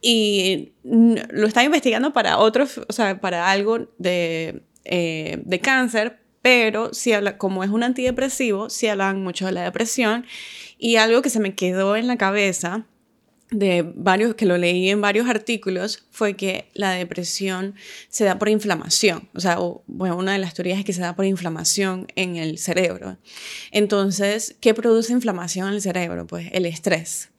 y 0.00 0.72
lo 0.84 1.46
estaba 1.46 1.64
investigando 1.64 2.12
para 2.12 2.38
otros, 2.38 2.80
o 2.86 2.92
sea, 2.92 3.20
para 3.20 3.50
algo 3.50 3.88
de, 3.98 4.62
eh, 4.84 5.40
de 5.44 5.60
cáncer, 5.60 6.18
pero 6.42 6.94
si 6.94 7.12
habla, 7.12 7.36
como 7.36 7.64
es 7.64 7.70
un 7.70 7.82
antidepresivo, 7.82 8.70
sí 8.70 8.86
hablan 8.86 9.22
mucho 9.22 9.46
de 9.46 9.52
la 9.52 9.64
depresión. 9.64 10.24
Y 10.78 10.96
algo 10.96 11.20
que 11.20 11.30
se 11.30 11.40
me 11.40 11.54
quedó 11.54 11.96
en 11.96 12.06
la 12.06 12.16
cabeza 12.16 12.86
de 13.50 13.82
varios, 13.94 14.34
que 14.34 14.46
lo 14.46 14.58
leí 14.58 14.90
en 14.90 15.00
varios 15.00 15.28
artículos, 15.28 16.04
fue 16.10 16.34
que 16.34 16.68
la 16.74 16.92
depresión 16.92 17.74
se 18.08 18.24
da 18.24 18.38
por 18.38 18.48
inflamación. 18.48 19.28
O 19.34 19.40
sea, 19.40 19.58
bueno, 19.86 20.16
una 20.16 20.32
de 20.32 20.38
las 20.38 20.54
teorías 20.54 20.78
es 20.78 20.84
que 20.84 20.92
se 20.92 21.00
da 21.00 21.16
por 21.16 21.24
inflamación 21.24 22.06
en 22.14 22.36
el 22.36 22.58
cerebro. 22.58 23.18
Entonces, 23.70 24.56
¿qué 24.60 24.74
produce 24.74 25.12
inflamación 25.12 25.68
en 25.68 25.74
el 25.74 25.82
cerebro? 25.82 26.26
Pues 26.26 26.48
el 26.52 26.66
estrés. 26.66 27.30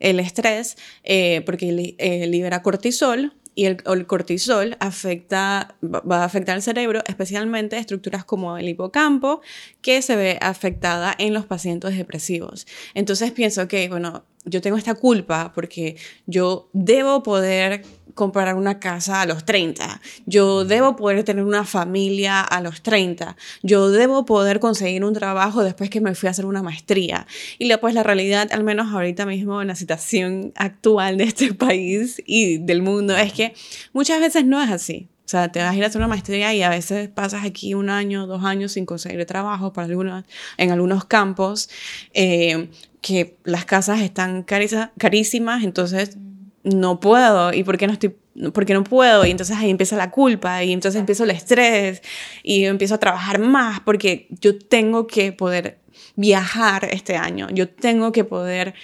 El 0.00 0.18
estrés, 0.18 0.76
eh, 1.04 1.42
porque 1.46 1.94
eh, 1.98 2.26
libera 2.26 2.62
cortisol, 2.62 3.32
y 3.54 3.66
el, 3.66 4.06
cortisol 4.06 4.76
afecta, 4.80 5.76
va 5.82 6.22
a 6.22 6.24
afectar 6.24 6.56
el 6.56 6.62
cerebro, 6.62 7.02
especialmente 7.06 7.76
estructuras 7.76 8.24
como 8.24 8.56
el 8.56 8.68
hipocampo, 8.68 9.42
que 9.82 10.00
se 10.00 10.16
ve 10.16 10.38
afectada 10.40 11.14
en 11.18 11.34
los 11.34 11.44
pacientes 11.44 11.96
depresivos. 11.96 12.66
Entonces 12.94 13.30
pienso 13.32 13.68
que, 13.68 13.88
bueno, 13.88 14.24
yo 14.44 14.60
tengo 14.60 14.76
esta 14.76 14.94
culpa 14.94 15.52
porque 15.54 15.96
yo 16.26 16.68
debo 16.72 17.22
poder 17.22 17.82
comprar 18.14 18.54
una 18.54 18.78
casa 18.78 19.22
a 19.22 19.26
los 19.26 19.44
30, 19.44 20.00
yo 20.26 20.64
debo 20.64 20.96
poder 20.96 21.24
tener 21.24 21.44
una 21.44 21.64
familia 21.64 22.40
a 22.40 22.60
los 22.60 22.82
30, 22.82 23.36
yo 23.62 23.90
debo 23.90 24.24
poder 24.24 24.60
conseguir 24.60 25.04
un 25.04 25.14
trabajo 25.14 25.62
después 25.64 25.90
que 25.90 26.00
me 26.00 26.14
fui 26.14 26.26
a 26.26 26.30
hacer 26.30 26.46
una 26.46 26.62
maestría. 26.62 27.26
Y 27.58 27.74
pues 27.76 27.94
la 27.94 28.02
realidad, 28.02 28.48
al 28.52 28.64
menos 28.64 28.92
ahorita 28.92 29.26
mismo 29.26 29.62
en 29.62 29.68
la 29.68 29.74
situación 29.74 30.52
actual 30.56 31.16
de 31.16 31.24
este 31.24 31.54
país 31.54 32.22
y 32.26 32.58
del 32.58 32.82
mundo, 32.82 33.16
es 33.16 33.32
que 33.32 33.54
muchas 33.92 34.20
veces 34.20 34.44
no 34.44 34.62
es 34.62 34.70
así. 34.70 35.08
O 35.24 35.28
sea, 35.32 35.50
te 35.50 35.60
vas 35.60 35.72
a 35.72 35.76
ir 35.76 35.82
a 35.82 35.86
hacer 35.86 35.98
una 35.98 36.08
maestría 36.08 36.52
y 36.52 36.62
a 36.62 36.68
veces 36.68 37.08
pasas 37.08 37.44
aquí 37.44 37.72
un 37.72 37.88
año, 37.88 38.26
dos 38.26 38.44
años 38.44 38.72
sin 38.72 38.84
conseguir 38.84 39.24
trabajo 39.24 39.72
para 39.72 39.86
algunos, 39.86 40.24
en 40.58 40.70
algunos 40.72 41.06
campos. 41.06 41.70
Eh, 42.12 42.68
que 43.02 43.36
las 43.44 43.66
casas 43.66 44.00
están 44.00 44.44
carísimas, 44.44 45.62
entonces 45.62 46.16
no 46.62 47.00
puedo. 47.00 47.52
¿Y 47.52 47.64
por 47.64 47.76
qué 47.76 47.86
no 47.86 47.92
estoy 47.92 48.16
porque 48.54 48.72
no 48.72 48.82
puedo 48.82 49.26
y 49.26 49.30
entonces 49.30 49.56
ahí 49.58 49.68
empieza 49.68 49.94
la 49.96 50.10
culpa 50.10 50.64
y 50.64 50.72
entonces 50.72 50.98
empiezo 50.98 51.24
el 51.24 51.32
estrés 51.32 52.02
y 52.42 52.64
empiezo 52.64 52.94
a 52.94 52.98
trabajar 52.98 53.38
más 53.38 53.80
porque 53.80 54.26
yo 54.40 54.58
tengo 54.58 55.06
que 55.06 55.32
poder 55.32 55.80
viajar 56.16 56.88
este 56.90 57.16
año, 57.16 57.48
yo 57.50 57.68
tengo 57.68 58.10
que 58.10 58.24
poder 58.24 58.74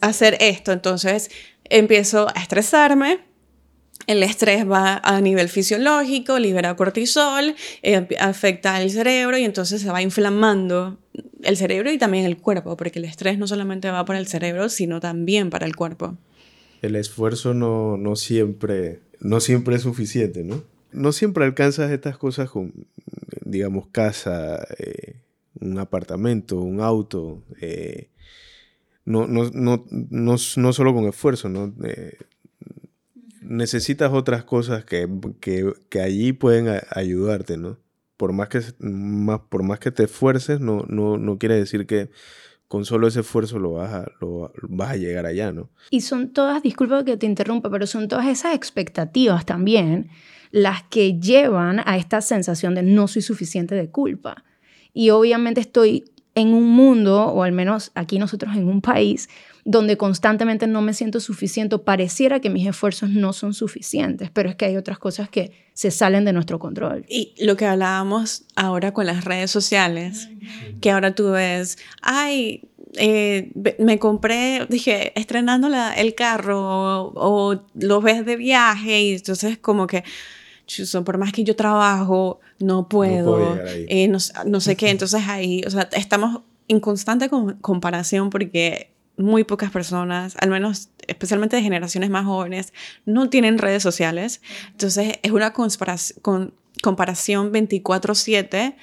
hacer 0.00 0.36
esto, 0.40 0.70
entonces 0.70 1.30
empiezo 1.64 2.28
a 2.34 2.40
estresarme 2.40 3.20
el 4.06 4.22
estrés 4.22 4.68
va 4.68 5.00
a 5.02 5.20
nivel 5.20 5.48
fisiológico, 5.48 6.38
libera 6.38 6.76
cortisol, 6.76 7.54
eh, 7.82 8.08
afecta 8.20 8.76
al 8.76 8.90
cerebro 8.90 9.38
y 9.38 9.44
entonces 9.44 9.82
se 9.82 9.90
va 9.90 10.02
inflamando 10.02 10.98
el 11.42 11.56
cerebro 11.56 11.92
y 11.92 11.98
también 11.98 12.24
el 12.24 12.36
cuerpo, 12.36 12.76
porque 12.76 12.98
el 12.98 13.04
estrés 13.04 13.38
no 13.38 13.46
solamente 13.46 13.90
va 13.90 14.04
para 14.04 14.18
el 14.18 14.26
cerebro, 14.26 14.68
sino 14.68 15.00
también 15.00 15.50
para 15.50 15.66
el 15.66 15.76
cuerpo. 15.76 16.16
El 16.82 16.96
esfuerzo 16.96 17.54
no, 17.54 17.96
no 17.96 18.16
siempre, 18.16 19.00
no 19.20 19.40
siempre 19.40 19.76
es 19.76 19.82
suficiente, 19.82 20.44
¿no? 20.44 20.62
No 20.92 21.12
siempre 21.12 21.44
alcanzas 21.44 21.90
estas 21.90 22.18
cosas 22.18 22.50
con, 22.50 22.72
digamos, 23.44 23.88
casa, 23.88 24.64
eh, 24.78 25.16
un 25.60 25.78
apartamento, 25.78 26.60
un 26.60 26.80
auto. 26.80 27.42
Eh, 27.60 28.10
no, 29.04 29.26
no, 29.26 29.50
no, 29.52 29.84
no, 29.90 30.36
no, 30.56 30.72
solo 30.72 30.94
con 30.94 31.06
esfuerzo, 31.06 31.48
¿no? 31.48 31.72
Necesitas 33.44 34.12
otras 34.12 34.44
cosas 34.44 34.84
que, 34.84 35.08
que, 35.40 36.00
allí 36.00 36.32
pueden 36.32 36.80
ayudarte, 36.90 37.56
¿no? 37.56 37.78
Por 38.16 38.32
más 38.32 38.48
que, 38.48 38.60
más, 38.78 39.40
por 39.48 39.62
más 39.62 39.78
que 39.78 39.90
te 39.90 40.04
esfuerces, 40.04 40.60
no, 40.60 40.84
no, 40.88 41.18
no 41.18 41.38
quiere 41.38 41.56
decir 41.56 41.86
que 41.86 42.10
con 42.68 42.84
solo 42.84 43.06
ese 43.06 43.20
esfuerzo 43.20 43.58
lo 43.58 43.72
vas, 43.72 43.92
a, 43.92 44.06
lo 44.20 44.52
vas 44.62 44.90
a 44.90 44.96
llegar 44.96 45.26
allá, 45.26 45.52
¿no? 45.52 45.70
Y 45.90 46.00
son 46.00 46.32
todas, 46.32 46.62
disculpa 46.62 47.04
que 47.04 47.16
te 47.16 47.26
interrumpa, 47.26 47.70
pero 47.70 47.86
son 47.86 48.08
todas 48.08 48.26
esas 48.26 48.54
expectativas 48.54 49.44
también 49.44 50.08
las 50.50 50.84
que 50.84 51.18
llevan 51.18 51.80
a 51.84 51.96
esta 51.96 52.20
sensación 52.20 52.74
de 52.74 52.82
no 52.82 53.08
soy 53.08 53.22
suficiente 53.22 53.74
de 53.74 53.90
culpa. 53.90 54.44
Y 54.92 55.10
obviamente 55.10 55.60
estoy 55.60 56.04
en 56.34 56.48
un 56.52 56.68
mundo, 56.68 57.26
o 57.26 57.42
al 57.42 57.52
menos 57.52 57.92
aquí 57.94 58.18
nosotros 58.18 58.56
en 58.56 58.68
un 58.68 58.80
país, 58.80 59.28
donde 59.64 59.96
constantemente 59.96 60.66
no 60.66 60.82
me 60.82 60.92
siento 60.92 61.20
suficiente, 61.20 61.78
pareciera 61.78 62.40
que 62.40 62.50
mis 62.50 62.66
esfuerzos 62.66 63.10
no 63.10 63.32
son 63.32 63.54
suficientes, 63.54 64.30
pero 64.30 64.50
es 64.50 64.56
que 64.56 64.66
hay 64.66 64.76
otras 64.76 64.98
cosas 64.98 65.28
que 65.28 65.52
se 65.72 65.90
salen 65.90 66.24
de 66.24 66.32
nuestro 66.32 66.58
control. 66.58 67.04
Y 67.08 67.34
lo 67.38 67.56
que 67.56 67.66
hablábamos 67.66 68.44
ahora 68.56 68.92
con 68.92 69.06
las 69.06 69.24
redes 69.24 69.50
sociales, 69.50 70.28
que 70.80 70.90
ahora 70.90 71.14
tú 71.14 71.30
ves, 71.30 71.78
ay, 72.02 72.68
eh, 72.96 73.50
me 73.78 73.98
compré, 73.98 74.66
dije, 74.68 75.18
estrenando 75.18 75.68
el 75.96 76.14
carro 76.14 77.12
o, 77.14 77.62
lo 77.74 78.00
ves 78.00 78.24
de 78.26 78.36
viaje 78.36 79.02
y 79.02 79.14
entonces 79.14 79.58
como 79.58 79.86
que 79.86 80.04
por 81.04 81.18
más 81.18 81.32
que 81.32 81.44
yo 81.44 81.56
trabajo, 81.56 82.40
no 82.58 82.88
puedo, 82.88 83.58
eh, 83.64 84.08
no, 84.08 84.60
sé 84.60 84.76
qué. 84.76 84.90
Entonces 84.90 85.22
ahí, 85.28 85.62
o 85.66 85.70
sea, 85.70 85.88
estamos 85.92 86.42
en 86.68 86.80
constante 86.80 87.28
comparación 87.60 88.30
porque 88.30 88.92
muy 89.16 89.44
pocas 89.44 89.70
personas, 89.70 90.34
al 90.40 90.50
menos 90.50 90.88
especialmente 91.06 91.56
de 91.56 91.62
generaciones 91.62 92.10
más 92.10 92.24
jóvenes, 92.24 92.72
no 93.04 93.30
tienen 93.30 93.58
redes 93.58 93.82
sociales. 93.82 94.40
Entonces 94.70 95.18
es 95.22 95.30
una 95.30 95.52
comparación 95.52 97.52
24/7 97.52 98.76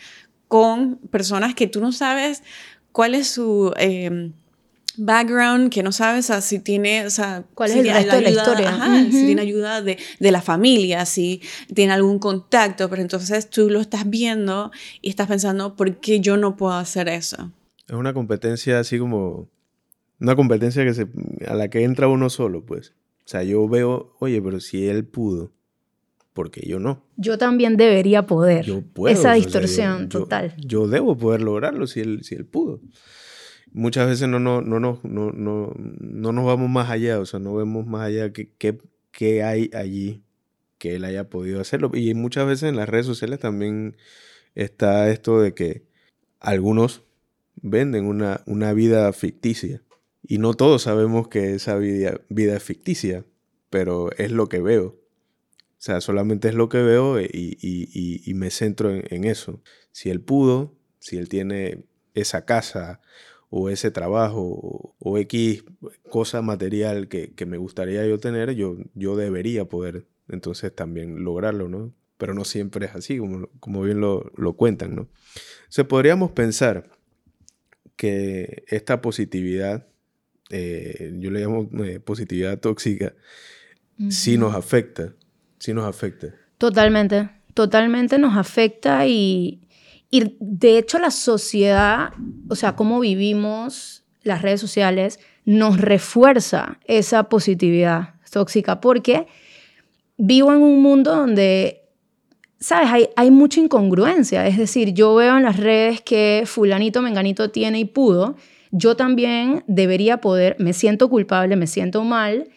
con 0.48 0.98
personas 1.10 1.56
que 1.56 1.68
tú 1.68 1.82
no 1.82 1.92
sabes 1.92 2.44
cuál 2.92 3.16
es 3.16 3.28
su... 3.28 3.74
Em, 3.78 4.34
background 4.98 5.72
que 5.72 5.84
no 5.84 5.92
sabes 5.92 6.32
si 6.42 6.60
tiene, 6.60 7.06
o 7.06 7.10
sea, 7.10 7.44
¿cuál 7.54 7.72
es 7.72 7.78
el 7.78 7.94
resto 7.94 8.16
de 8.16 8.22
la 8.22 8.30
historia? 8.30 9.06
Si 9.12 9.26
tiene 9.26 9.42
ayuda 9.42 9.82
de, 9.82 9.98
de, 10.20 10.32
la 10.32 10.42
familia, 10.42 11.06
si 11.06 11.42
tiene 11.74 11.94
algún 11.94 12.20
contacto, 12.20 12.90
pero 12.90 13.02
entonces 13.02 13.50
tú 13.50 13.70
lo 13.70 13.80
estás 13.80 14.10
viendo 14.10 14.72
y 15.02 15.10
estás 15.10 15.28
pensando, 15.28 15.76
¿por 15.76 15.98
qué 15.98 16.20
yo 16.20 16.38
no 16.38 16.56
puedo 16.56 16.74
hacer 16.74 17.10
eso? 17.10 17.52
Es 17.88 17.96
una 17.96 18.14
competencia 18.14 18.80
así 18.80 19.00
como, 19.00 19.50
una 20.20 20.36
competencia 20.36 20.84
que 20.84 20.94
se, 20.94 21.08
a 21.48 21.56
la 21.56 21.70
que 21.70 21.84
entra 21.84 22.08
uno 22.08 22.30
solo, 22.30 22.66
pues. 22.66 22.94
O 23.26 23.30
sea, 23.32 23.44
yo 23.44 23.68
veo, 23.68 24.16
oye, 24.20 24.42
pero 24.42 24.60
si 24.60 24.88
él 24.88 25.06
pudo, 25.06 25.52
porque 26.34 26.62
yo 26.66 26.80
no. 26.80 27.04
Yo 27.18 27.38
también 27.38 27.78
debería 27.78 28.26
poder. 28.26 28.66
Yo 28.66 28.82
puedo. 28.82 29.14
Esa 29.14 29.34
distorsión 29.34 30.10
total. 30.10 30.54
Yo, 30.58 30.88
debo 30.88 31.18
poder 31.18 31.42
lograrlo 31.42 31.88
si 31.88 32.02
él, 32.02 32.24
si 32.24 32.36
él 32.36 32.46
pudo 32.46 32.82
muchas 33.74 34.08
veces 34.08 34.28
no, 34.28 34.40
no, 34.40 34.62
no, 34.62 34.80
no, 34.80 35.00
no, 35.04 35.32
no, 35.32 35.74
no 35.76 36.32
nos 36.32 36.46
vamos 36.46 36.70
más 36.70 36.90
allá, 36.90 37.20
o 37.20 37.26
sea, 37.26 37.40
no 37.40 37.56
vemos 37.56 37.86
más 37.86 38.04
allá 38.04 38.32
que, 38.34 38.52
que, 39.12 39.44
hay 39.44 39.70
allí 39.74 40.24
que 40.78 40.96
él 40.96 41.06
haya 41.06 41.30
podido 41.30 41.62
hacerlo. 41.62 41.92
Y 41.94 42.14
muchas 42.14 42.48
veces 42.48 42.70
en 42.70 42.76
las 42.76 42.90
redes 42.90 43.06
sociales 43.06 43.40
también 43.40 43.98
está 44.56 45.10
esto 45.10 45.40
de 45.40 45.54
que 45.54 45.84
algunos 46.40 47.04
venden 47.56 48.06
una, 48.06 48.42
una 48.46 48.74
vida 48.74 49.12
ficticia. 49.14 49.84
Y 50.24 50.38
no 50.38 50.54
todos 50.54 50.84
sabemos 50.84 51.28
que 51.28 51.54
esa 51.56 51.78
vida, 51.78 52.22
vida 52.30 52.56
es 52.56 52.64
ficticia, 52.64 53.26
pero 53.70 54.12
es 54.18 54.32
lo 54.32 54.50
que 54.50 54.60
veo. 54.60 54.86
O 54.86 55.84
sea, 55.84 56.00
solamente 56.02 56.48
es 56.48 56.54
lo 56.54 56.70
que 56.70 56.78
veo 56.78 57.20
y, 57.20 57.28
y, 57.32 58.22
y, 58.24 58.34
me 58.36 58.52
centro 58.52 58.92
en, 58.92 59.04
en, 59.10 59.24
eso. 59.24 59.62
Si 59.92 60.12
él 60.12 60.22
pudo, 60.22 60.76
si 61.00 61.18
él 61.18 61.28
tiene 61.28 61.86
esa 62.14 62.46
casa 62.46 63.02
o 63.54 63.70
ese 63.70 63.92
trabajo 63.92 64.96
o, 64.98 65.18
X 65.18 65.66
cosa 66.10 66.42
material 66.42 67.10
que, 67.10 67.46
me 67.46 67.58
gustaría 67.58 68.08
yo 68.08 68.18
tener, 68.18 68.56
yo, 68.56 68.78
yo 68.96 69.18
debería 69.18 69.66
poder 69.66 70.08
entonces 70.30 70.74
también 70.74 71.24
lograrlo, 71.26 71.68
¿no? 71.68 71.94
Pero 72.18 72.34
no 72.34 72.46
siempre 72.46 72.86
es 72.86 72.96
así, 72.96 73.18
como, 73.18 73.50
como 73.60 73.82
bien 73.84 74.00
lo, 74.00 74.32
cuentan, 74.56 74.96
¿no? 74.96 75.10
O 75.78 75.88
podríamos 75.88 76.32
pensar 76.32 76.90
que 77.98 78.64
esta 78.68 79.02
positividad, 79.02 79.86
eh, 80.50 81.14
yo 81.18 81.30
le 81.30 81.42
llamo 81.42 81.70
eh, 81.84 82.00
positividad 82.00 82.58
tóxica, 82.58 83.14
sí 84.10 84.38
nos 84.38 84.56
afecta, 84.56 85.14
sí 85.60 85.74
nos 85.74 85.86
afecta. 85.86 86.34
Totalmente, 86.58 87.30
totalmente 87.54 88.18
nos 88.18 88.38
afecta 88.38 89.06
y, 89.08 89.68
y 90.12 90.36
de 90.42 90.78
hecho 90.78 91.00
la 91.00 91.10
sociedad, 91.10 92.10
o 92.50 92.56
sea, 92.56 92.76
cómo 92.76 93.00
vivimos 93.00 94.04
las 94.24 94.42
redes 94.42 94.60
sociales, 94.60 95.20
nos 95.46 95.80
refuerza 95.80 96.80
esa 96.86 97.30
positividad 97.30 98.16
tóxica 98.30 98.82
porque 98.82 99.28
vivo 100.18 100.52
en 100.52 100.62
un 100.62 100.82
mundo 100.82 101.16
donde, 101.16 101.82
¿sabes? 102.60 102.90
Hay, 102.92 103.10
hay 103.16 103.32
mucha 103.32 103.62
incongruencia. 103.62 104.46
Es 104.46 104.58
decir, 104.58 104.94
yo 104.94 105.16
veo 105.16 105.38
en 105.38 105.44
las 105.44 105.58
redes 105.58 106.02
que 106.02 106.44
fulanito, 106.46 107.02
menganito 107.02 107.50
tiene 107.50 107.80
y 107.80 107.86
pudo. 107.86 108.36
Yo 108.72 108.96
también 108.96 109.64
debería 109.68 110.18
poder, 110.20 110.58
me 110.60 110.74
siento 110.74 111.10
culpable, 111.10 111.56
me 111.56 111.68
siento 111.68 112.04
mal 112.04 112.50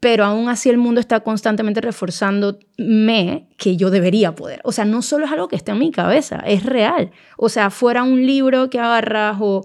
pero 0.00 0.24
aún 0.24 0.48
así 0.48 0.68
el 0.68 0.78
mundo 0.78 1.00
está 1.00 1.20
constantemente 1.20 1.80
reforzándome 1.80 3.48
que 3.56 3.76
yo 3.76 3.90
debería 3.90 4.34
poder. 4.34 4.60
O 4.64 4.72
sea, 4.72 4.84
no 4.84 5.02
solo 5.02 5.24
es 5.24 5.32
algo 5.32 5.48
que 5.48 5.56
está 5.56 5.72
en 5.72 5.78
mi 5.78 5.90
cabeza, 5.90 6.42
es 6.46 6.64
real. 6.64 7.10
O 7.36 7.48
sea, 7.48 7.70
fuera 7.70 8.02
un 8.02 8.26
libro 8.26 8.68
que 8.70 8.78
agarras 8.78 9.38
o 9.40 9.64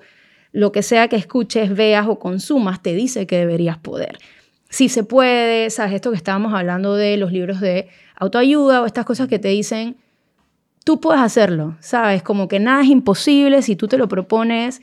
lo 0.54 0.72
que 0.72 0.84
sea 0.84 1.08
que 1.08 1.16
escuches, 1.16 1.76
veas 1.76 2.08
o 2.08 2.20
consumas, 2.20 2.82
te 2.82 2.94
dice 2.94 3.28
que 3.28 3.38
deberías 3.38 3.78
poder. 3.78 4.18
Si 4.70 4.90
se 4.90 5.04
puede, 5.04 5.70
¿sabes? 5.70 5.94
Esto 5.94 6.12
que 6.12 6.18
estábamos 6.18 6.54
hablando 6.54 6.96
de 6.96 7.18
los 7.18 7.32
libros 7.32 7.60
de 7.60 7.90
autoayuda 8.16 8.82
o 8.82 8.86
estas 8.86 9.06
cosas 9.06 9.28
que 9.28 9.40
te 9.40 9.50
dicen, 9.50 9.98
tú 10.86 11.00
puedes 11.02 11.22
hacerlo, 11.22 11.78
¿sabes? 11.82 12.24
Como 12.24 12.48
que 12.48 12.60
nada 12.60 12.82
es 12.84 12.90
imposible 12.90 13.62
si 13.62 13.76
tú 13.76 13.88
te 13.88 13.98
lo 13.98 14.08
propones 14.08 14.82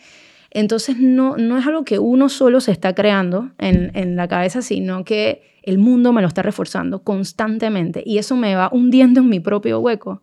entonces 0.51 0.99
no, 0.99 1.37
no 1.37 1.59
es 1.59 1.67
algo 1.67 1.85
que 1.85 1.99
uno 1.99 2.29
solo 2.29 2.61
se 2.61 2.73
está 2.73 2.95
creando 2.95 3.51
en, 3.59 3.91
en 3.95 4.17
la 4.17 4.29
cabeza, 4.29 4.63
sino 4.63 5.05
que 5.05 5.43
el 5.63 5.79
mundo 5.79 6.13
me 6.13 6.23
lo 6.23 6.29
está 6.29 6.43
reforzando 6.43 7.03
constantemente 7.03 8.03
y 8.05 8.19
eso 8.19 8.37
me 8.37 8.55
va 8.55 8.71
hundiendo 8.73 9.21
en 9.21 9.29
mi 9.29 9.41
propio 9.41 9.81
hueco. 9.81 10.23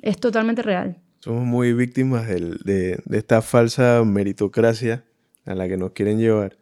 Es 0.00 0.18
totalmente 0.18 0.62
real. 0.62 0.96
Somos 1.18 1.44
muy 1.44 1.72
víctimas 1.72 2.28
de, 2.28 3.02
de, 3.04 3.18
esta 3.18 3.42
falsa 3.42 4.02
meritocracia 4.04 5.04
a 5.44 5.54
la 5.54 5.68
que 5.68 5.76
nos 5.76 5.90
quieren 5.90 6.18
llevar, 6.18 6.56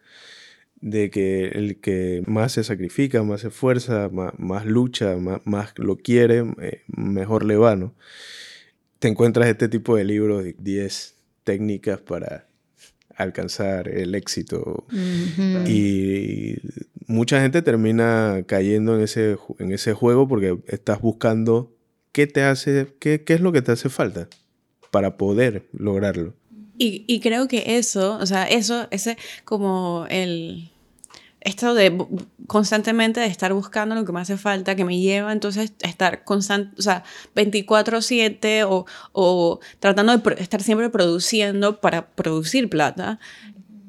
de 0.81 1.11
que 1.11 1.49
el 1.49 1.81
que 1.81 2.23
más 2.27 2.53
se 2.53 2.65
sacrifica, 2.65 3.23
más 3.23 3.43
se 3.43 3.49
esfuerza, 3.49 4.09
más, 4.11 4.33
más 4.39 4.65
lucha, 4.67 5.17
más, 5.17 5.43
más, 5.45 5.75
lo 5.77 5.97
quiere, 5.97 6.45
eh, 6.61 6.83
mejor 6.89 7.45
le 7.45 7.57
va, 7.57 7.77
¿no? 7.77 7.95
Te 8.99 9.09
encuentras 9.09 9.49
este 9.49 9.69
tipo 9.69 9.95
de 9.97 10.05
libros 10.05 10.43
de 10.43 10.57
10 10.59 11.15
técnicas 11.45 12.01
para 12.01 12.49
alcanzar 13.19 13.89
el 13.89 14.15
éxito. 14.15 14.87
Y 15.67 16.55
mucha 17.07 17.41
gente 17.41 17.63
termina 17.63 18.45
cayendo 18.47 18.97
en 18.97 19.03
ese, 19.03 19.37
en 19.59 19.73
ese 19.73 19.93
juego 19.93 20.29
porque 20.29 20.59
estás 20.69 21.01
buscando 21.01 21.75
qué 22.13 22.27
te 22.27 22.43
hace, 22.43 22.95
qué, 23.01 23.25
qué 23.25 23.35
es 23.35 23.41
lo 23.41 23.53
que 23.53 23.61
te 23.61 23.73
hace 23.73 23.89
falta 23.89 24.29
para 24.91 25.17
poder 25.17 25.69
lograrlo. 25.73 26.35
Y, 26.79 27.05
y 27.09 27.21
creo 27.21 27.49
que 27.49 27.77
eso, 27.79 28.17
o 28.21 28.27
sea, 28.27 28.45
eso, 28.45 28.87
ese 28.93 29.19
como 29.45 30.07
el 30.09 30.71
esto 31.41 31.75
de 31.75 32.07
constantemente 32.47 33.21
de 33.21 33.27
estar 33.27 33.53
buscando 33.53 33.95
lo 33.95 34.05
que 34.05 34.13
me 34.13 34.21
hace 34.21 34.37
falta, 34.37 34.75
que 34.75 34.85
me 34.85 34.99
lleva 34.99 35.33
entonces 35.33 35.73
a 35.85 35.89
estar 35.89 36.25
constante, 36.25 36.75
o 36.79 36.83
sea, 36.83 37.05
24/7 37.35 38.65
o, 38.65 38.87
o 39.13 39.61
tratando 39.79 40.17
de 40.17 40.43
estar 40.43 40.63
siempre 40.63 40.91
produciendo 40.91 41.81
para 41.81 42.09
producir 42.09 42.69
plata, 42.69 43.19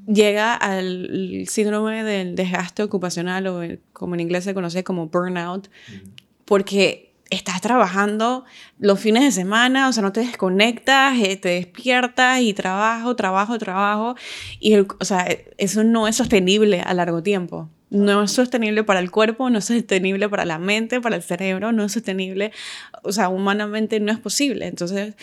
llega 0.07 0.55
al 0.55 1.45
síndrome 1.47 2.03
del 2.03 2.35
desgaste 2.35 2.83
ocupacional 2.83 3.47
o 3.47 3.62
como 3.93 4.15
en 4.15 4.21
inglés 4.21 4.43
se 4.43 4.53
conoce 4.53 4.83
como 4.83 5.07
burnout, 5.07 5.69
porque 6.45 7.09
estás 7.30 7.62
trabajando 7.62 8.46
los 8.80 9.00
fines 9.00 9.24
de 9.24 9.32
semana, 9.32 9.88
o 9.88 9.94
sea, 9.94 10.02
no 10.02 10.12
te 10.12 10.22
desconectas, 10.22 11.18
eh, 11.20 11.38
te 11.38 11.50
despiertas 11.50 12.42
y 12.42 12.54
trabajo, 12.54 13.15
trabajo, 13.15 13.58
trabajo. 13.58 14.15
Y, 14.60 14.78
o 14.78 14.88
sea, 15.06 15.28
eso 15.58 15.84
no 15.84 16.08
es 16.08 16.15
sostenible 16.15 16.82
a 16.82 16.94
largo 16.94 17.22
tiempo. 17.22 17.70
No 17.92 18.24
es 18.24 18.32
sostenible 18.32 18.84
para 18.84 19.00
el 19.00 19.12
cuerpo, 19.12 19.50
no 19.50 19.60
es 19.60 19.65
sostenible 19.65 20.30
para 20.30 20.46
la 20.46 20.60
mente, 20.60 21.02
para 21.02 21.15
el 21.15 21.24
cerebro, 21.24 21.72
no 21.72 21.84
es 21.84 21.92
sostenible, 21.92 22.52
o 23.04 23.12
sea, 23.12 23.30
humanamente 23.30 24.00
no 24.00 24.12
es 24.12 24.20
posible. 24.20 24.68
Entonces, 24.68 25.15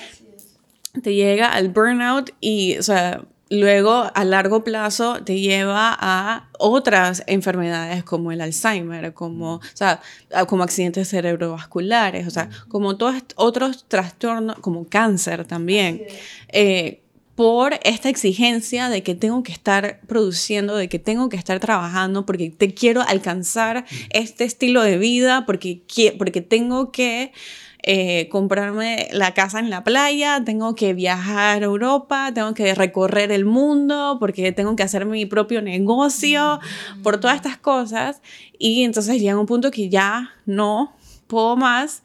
te 1.02 1.14
llega 1.14 1.48
al 1.48 1.68
burnout 1.68 2.30
y, 2.40 2.76
o 2.78 2.82
sea, 2.82 3.22
luego 3.48 4.10
a 4.14 4.24
largo 4.24 4.64
plazo 4.64 5.22
te 5.22 5.38
lleva 5.40 5.96
a 5.98 6.48
otras 6.58 7.22
enfermedades 7.26 8.02
como 8.04 8.32
el 8.32 8.40
Alzheimer, 8.40 9.14
como, 9.14 9.56
o 9.56 9.60
sea, 9.74 10.00
como 10.48 10.62
accidentes 10.62 11.08
cerebrovasculares, 11.08 12.26
o 12.26 12.30
sea, 12.30 12.48
como 12.68 12.96
todos 12.96 13.22
otros 13.36 13.84
trastornos, 13.88 14.56
como 14.60 14.88
cáncer 14.88 15.44
también. 15.44 16.02
Eh, 16.48 17.02
por 17.36 17.78
esta 17.84 18.08
exigencia 18.08 18.88
de 18.88 19.02
que 19.02 19.14
tengo 19.14 19.42
que 19.42 19.52
estar 19.52 20.00
produciendo, 20.08 20.74
de 20.74 20.88
que 20.88 20.98
tengo 20.98 21.28
que 21.28 21.36
estar 21.36 21.60
trabajando, 21.60 22.24
porque 22.24 22.50
te 22.50 22.72
quiero 22.72 23.02
alcanzar 23.02 23.84
este 24.10 24.44
estilo 24.44 24.82
de 24.82 24.96
vida, 24.96 25.44
porque, 25.44 25.82
porque 26.18 26.40
tengo 26.40 26.90
que 26.90 27.32
eh, 27.82 28.28
comprarme 28.30 29.08
la 29.12 29.34
casa 29.34 29.60
en 29.60 29.68
la 29.68 29.84
playa, 29.84 30.42
tengo 30.44 30.74
que 30.74 30.94
viajar 30.94 31.62
a 31.62 31.66
Europa, 31.66 32.32
tengo 32.34 32.54
que 32.54 32.74
recorrer 32.74 33.30
el 33.30 33.44
mundo, 33.44 34.16
porque 34.18 34.50
tengo 34.52 34.74
que 34.74 34.82
hacer 34.82 35.04
mi 35.04 35.26
propio 35.26 35.60
negocio, 35.60 36.58
por 37.02 37.20
todas 37.20 37.36
estas 37.36 37.58
cosas. 37.58 38.22
Y 38.58 38.82
entonces 38.82 39.20
llega 39.20 39.38
un 39.38 39.46
punto 39.46 39.70
que 39.70 39.90
ya 39.90 40.30
no 40.46 40.96
puedo 41.26 41.56
más, 41.56 42.02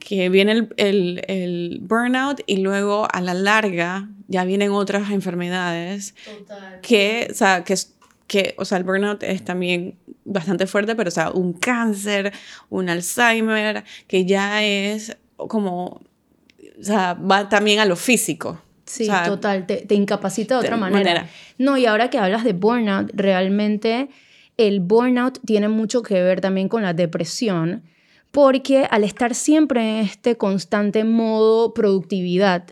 que 0.00 0.28
viene 0.28 0.52
el, 0.52 0.68
el, 0.76 1.24
el 1.28 1.78
burnout 1.82 2.40
y 2.46 2.56
luego 2.56 3.06
a 3.12 3.20
la 3.20 3.34
larga 3.34 4.08
ya 4.26 4.44
vienen 4.44 4.70
otras 4.72 5.10
enfermedades 5.10 6.14
que, 6.82 7.28
o 7.30 7.34
sea, 7.34 7.62
que, 7.64 7.76
que, 8.26 8.54
o 8.58 8.64
sea, 8.64 8.78
el 8.78 8.84
burnout 8.84 9.22
es 9.22 9.44
también 9.44 9.96
bastante 10.24 10.66
fuerte, 10.66 10.94
pero, 10.96 11.08
o 11.08 11.12
sea, 11.12 11.30
un 11.30 11.52
cáncer, 11.52 12.32
un 12.68 12.88
Alzheimer, 12.88 13.84
que 14.06 14.24
ya 14.24 14.62
es 14.64 15.16
como, 15.36 16.00
o 16.80 16.82
sea, 16.82 17.14
va 17.14 17.48
también 17.48 17.80
a 17.80 17.84
lo 17.84 17.96
físico. 17.96 18.60
Sí, 18.86 19.08
total, 19.24 19.66
te, 19.66 19.76
te, 19.76 19.94
incapacita 19.94 20.58
de 20.58 20.66
otra 20.66 20.76
manera. 20.76 21.28
No, 21.58 21.76
y 21.76 21.86
ahora 21.86 22.10
que 22.10 22.18
hablas 22.18 22.42
de 22.42 22.54
burnout, 22.54 23.12
realmente 23.14 24.08
el 24.56 24.80
burnout 24.80 25.38
tiene 25.44 25.68
mucho 25.68 26.02
que 26.02 26.14
ver 26.22 26.40
también 26.40 26.68
con 26.68 26.82
la 26.82 26.92
depresión, 26.92 27.84
porque 28.30 28.86
al 28.90 29.04
estar 29.04 29.34
siempre 29.34 29.80
en 29.80 30.04
este 30.04 30.36
constante 30.36 31.04
modo 31.04 31.74
productividad, 31.74 32.64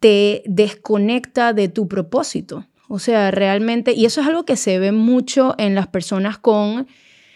te 0.00 0.42
desconecta 0.46 1.52
de 1.52 1.68
tu 1.68 1.88
propósito. 1.88 2.66
O 2.88 2.98
sea, 2.98 3.30
realmente, 3.30 3.92
y 3.92 4.04
eso 4.04 4.20
es 4.20 4.26
algo 4.26 4.44
que 4.44 4.56
se 4.56 4.78
ve 4.78 4.92
mucho 4.92 5.54
en 5.58 5.74
las 5.74 5.86
personas 5.86 6.38
con 6.38 6.86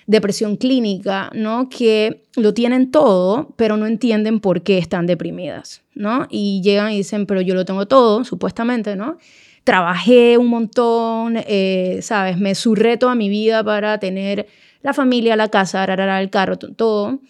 depresión 0.06 0.56
clínica, 0.56 1.30
¿no? 1.34 1.68
Que 1.68 2.24
lo 2.36 2.54
tienen 2.54 2.90
todo, 2.90 3.54
pero 3.56 3.76
no 3.76 3.86
entienden 3.86 4.40
por 4.40 4.62
qué 4.62 4.78
están 4.78 5.06
deprimidas, 5.06 5.82
¿no? 5.94 6.26
Y 6.30 6.62
llegan 6.62 6.92
y 6.92 6.96
dicen, 6.96 7.26
pero 7.26 7.42
yo 7.42 7.54
lo 7.54 7.64
tengo 7.64 7.86
todo, 7.86 8.24
supuestamente, 8.24 8.96
¿no? 8.96 9.18
Trabajé 9.64 10.38
un 10.38 10.46
montón, 10.46 11.36
eh, 11.36 11.98
¿sabes? 12.00 12.38
Me 12.38 12.54
surré 12.54 12.96
toda 12.96 13.14
mi 13.14 13.28
vida 13.28 13.62
para 13.62 13.98
tener 13.98 14.46
la 14.82 14.94
familia, 14.94 15.36
la 15.36 15.48
casa, 15.48 15.84
el 15.84 16.30
carro, 16.30 16.58
todo. 16.58 17.20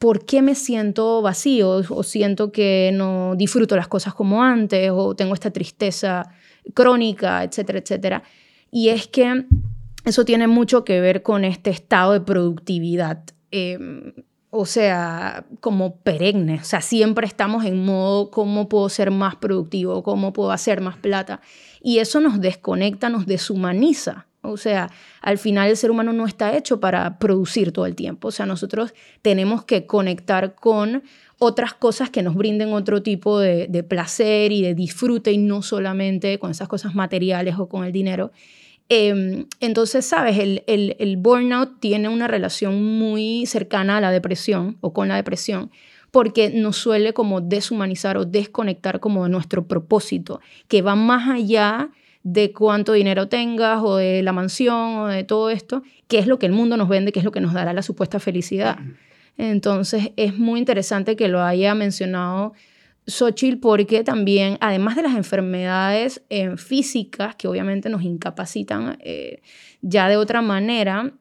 ¿Por 0.00 0.24
qué 0.24 0.40
me 0.40 0.54
siento 0.54 1.20
vacío 1.20 1.82
o 1.90 2.02
siento 2.02 2.52
que 2.52 2.90
no 2.94 3.34
disfruto 3.36 3.76
las 3.76 3.86
cosas 3.86 4.14
como 4.14 4.42
antes 4.42 4.90
o 4.94 5.14
tengo 5.14 5.34
esta 5.34 5.50
tristeza 5.50 6.32
crónica, 6.72 7.44
etcétera, 7.44 7.80
etcétera? 7.80 8.22
Y 8.70 8.88
es 8.88 9.08
que 9.08 9.44
eso 10.06 10.24
tiene 10.24 10.46
mucho 10.46 10.84
que 10.84 11.02
ver 11.02 11.22
con 11.22 11.44
este 11.44 11.68
estado 11.68 12.12
de 12.12 12.22
productividad. 12.22 13.24
Em, 13.50 14.14
o 14.48 14.64
sea, 14.64 15.44
como 15.60 15.96
perenne. 15.96 16.60
O 16.60 16.64
sea, 16.64 16.80
siempre 16.80 17.26
estamos 17.26 17.66
en 17.66 17.84
modo 17.84 18.30
cómo 18.30 18.70
puedo 18.70 18.88
ser 18.88 19.10
más 19.10 19.36
productivo, 19.36 20.02
cómo 20.02 20.32
puedo 20.32 20.50
hacer 20.50 20.80
más 20.80 20.96
plata. 20.96 21.42
Y 21.82 21.98
eso 21.98 22.20
nos 22.20 22.40
desconecta, 22.40 23.10
nos 23.10 23.26
deshumaniza. 23.26 24.28
O 24.42 24.56
sea, 24.56 24.90
al 25.20 25.36
final 25.36 25.68
el 25.68 25.76
ser 25.76 25.90
humano 25.90 26.12
no 26.12 26.26
está 26.26 26.56
hecho 26.56 26.80
para 26.80 27.18
producir 27.18 27.72
todo 27.72 27.86
el 27.86 27.94
tiempo. 27.94 28.28
O 28.28 28.30
sea, 28.30 28.46
nosotros 28.46 28.94
tenemos 29.20 29.64
que 29.64 29.86
conectar 29.86 30.54
con 30.54 31.02
otras 31.38 31.74
cosas 31.74 32.10
que 32.10 32.22
nos 32.22 32.34
brinden 32.34 32.72
otro 32.72 33.02
tipo 33.02 33.38
de, 33.38 33.84
placer 33.88 34.52
y 34.52 34.62
de 34.62 34.74
disfrute 34.74 35.32
y 35.32 35.38
no 35.38 35.62
solamente 35.62 36.38
con 36.38 36.50
esas 36.50 36.68
cosas 36.68 36.94
materiales 36.94 37.56
o 37.58 37.68
con 37.68 37.84
el 37.84 37.92
dinero. 37.92 38.32
Em, 38.88 39.46
entonces, 39.60 40.04
sabes, 40.04 40.38
el, 40.38 40.64
el, 40.66 41.16
burnout 41.18 41.78
tiene 41.78 42.08
una 42.08 42.26
relación 42.26 42.82
muy 42.82 43.46
cercana 43.46 43.98
a 43.98 44.00
la 44.00 44.10
depresión 44.10 44.78
o 44.80 44.92
con 44.92 45.08
la 45.08 45.16
depresión 45.16 45.70
porque 46.10 46.50
nos 46.50 46.76
suele 46.76 47.12
como 47.12 47.40
deshumanizar 47.40 48.16
o 48.16 48.24
desconectar 48.24 48.98
como 48.98 49.24
de 49.24 49.30
nuestro 49.30 49.68
propósito, 49.68 50.40
que 50.66 50.82
va 50.82 50.96
más 50.96 51.28
allá 51.28 51.90
de 52.22 52.52
cuánto 52.52 52.92
dinero 52.92 53.28
tengas 53.28 53.80
o 53.82 53.96
de 53.96 54.22
la 54.22 54.32
mansión 54.32 54.98
o 54.98 55.06
de 55.06 55.24
todo 55.24 55.50
esto, 55.50 55.82
que 56.08 56.18
es 56.18 56.26
lo 56.26 56.38
que 56.38 56.46
el 56.46 56.52
mundo 56.52 56.76
nos 56.76 56.88
vende, 56.88 57.12
que 57.12 57.20
es 57.20 57.24
lo 57.24 57.32
que 57.32 57.40
nos 57.40 57.54
dará 57.54 57.72
la 57.72 57.82
supuesta 57.82 58.20
felicidad. 58.20 58.78
Entonces 59.38 60.12
es 60.16 60.36
muy 60.38 60.58
interesante 60.58 61.16
que 61.16 61.28
lo 61.28 61.40
haya 61.40 61.74
mencionado 61.74 62.52
Xochitl 63.06 63.58
porque 63.58 64.04
también, 64.04 64.58
además 64.60 64.96
de 64.96 65.02
las 65.02 65.16
enfermedades 65.16 66.22
eh, 66.28 66.56
físicas 66.56 67.34
que 67.36 67.48
obviamente 67.48 67.88
nos 67.88 68.02
incapacitan 68.02 68.98
eh, 69.00 69.40
ya 69.80 70.08
de 70.08 70.16
otra 70.16 70.42
manera, 70.42 71.12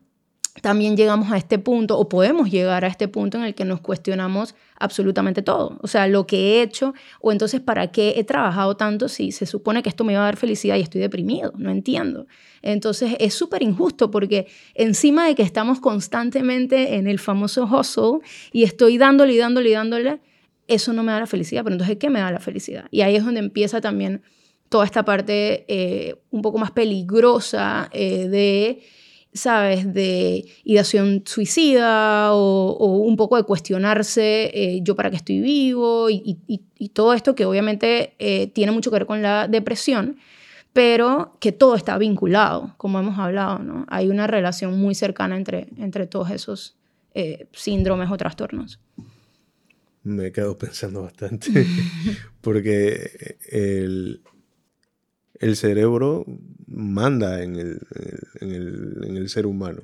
también 0.62 0.98
llegamos 0.98 1.32
a 1.32 1.38
este 1.38 1.60
punto 1.60 1.98
o 1.98 2.10
podemos 2.10 2.50
llegar 2.50 2.84
a 2.84 2.88
este 2.88 3.08
punto 3.08 3.38
en 3.38 3.44
el 3.44 3.56
que 3.56 3.66
nos 3.66 3.80
cuestionamos 3.80 4.56
absolutamente 4.78 5.42
todo. 5.42 5.80
O 5.82 5.88
sea, 5.88 6.08
lo 6.08 6.28
que 6.28 6.38
he 6.38 6.62
hecho 6.62 6.94
o 7.22 7.32
entonces 7.32 7.62
para 7.62 7.92
qué 7.92 8.16
he 8.18 8.24
trabajado 8.24 8.76
tanto 8.76 9.08
si 9.08 9.32
se 9.32 9.46
supone 9.46 9.84
que 9.84 9.90
esto 9.90 10.04
me 10.04 10.16
va 10.16 10.22
a 10.22 10.26
dar 10.26 10.38
felicidad 10.38 10.76
y 10.76 10.82
estoy 10.82 11.02
deprimido. 11.02 11.54
No 11.58 11.70
entiendo. 11.70 12.28
Entonces 12.62 13.16
es 13.20 13.34
súper 13.34 13.64
injusto 13.64 14.12
porque 14.12 14.48
encima 14.74 15.28
de 15.28 15.36
que 15.36 15.44
estamos 15.44 15.80
constantemente 15.80 16.96
en 16.96 17.08
el 17.08 17.20
famoso 17.20 17.64
hustle 17.66 18.20
y 18.52 18.64
estoy 18.64 18.98
dándole 18.98 19.34
y 19.34 19.38
dándole 19.38 19.70
y 19.70 19.74
dándole, 19.74 20.20
eso 20.68 20.94
no 20.94 21.04
me 21.04 21.12
da 21.12 21.20
la 21.20 21.28
felicidad, 21.28 21.64
pero 21.64 21.74
entonces, 21.74 21.98
¿qué 21.98 22.10
me 22.10 22.20
da 22.20 22.32
la 22.32 22.40
felicidad? 22.40 22.86
Y 22.92 23.02
ahí 23.02 23.16
es 23.16 23.26
donde 23.26 23.40
empieza 23.40 23.82
también 23.82 24.22
toda 24.70 24.86
esta 24.86 25.04
parte 25.04 25.66
eh, 25.68 26.16
un 26.30 26.44
poco 26.44 26.60
más 26.60 26.70
peligrosa 26.72 27.90
eh, 27.92 28.28
de, 28.28 28.84
¿sabes?, 29.34 29.94
de 29.94 30.46
ideación 30.64 31.24
suicida 31.26 32.34
o, 32.34 32.98
un 32.98 33.16
poco 33.18 33.38
de 33.38 33.44
cuestionarse 33.44 34.52
eh, 34.54 34.80
yo 34.84 34.96
para 34.96 35.10
qué 35.10 35.18
estoy 35.18 35.40
vivo 35.40 36.10
y, 36.10 36.40
y 36.48 36.90
todo 36.90 37.14
esto 37.14 37.36
que 37.36 37.46
obviamente 37.46 38.16
tiene 38.54 38.72
mucho 38.72 38.90
que 38.90 38.96
ver 38.98 39.06
con 39.06 39.22
la 39.22 39.48
depresión, 39.48 40.18
pero 40.74 41.38
que 41.40 41.52
todo 41.52 41.76
está 41.76 41.98
vinculado, 41.98 42.74
como 42.78 43.00
hemos 43.00 43.18
hablado, 43.20 43.60
¿no? 43.60 43.86
Hay 43.90 44.10
una 44.10 44.28
relación 44.28 44.80
muy 44.80 44.96
cercana 44.96 45.36
entre, 45.36 45.68
entre 45.78 46.08
todos 46.08 46.32
esos 46.32 46.76
síndromes 47.54 48.10
o 48.12 48.18
trastornos 48.18 48.80
me 50.04 50.28
he 50.28 50.32
quedado 50.32 50.58
pensando 50.58 51.04
bastante, 51.04 51.50
porque 52.42 53.38
el, 53.50 54.22
el, 55.40 55.56
cerebro 55.56 56.26
manda 56.68 57.44
en 57.44 57.56
el, 57.56 57.80
en, 58.42 58.52
el, 58.52 59.04
en 59.06 59.18
el, 59.18 59.30
ser 59.30 59.46
humano. 59.46 59.82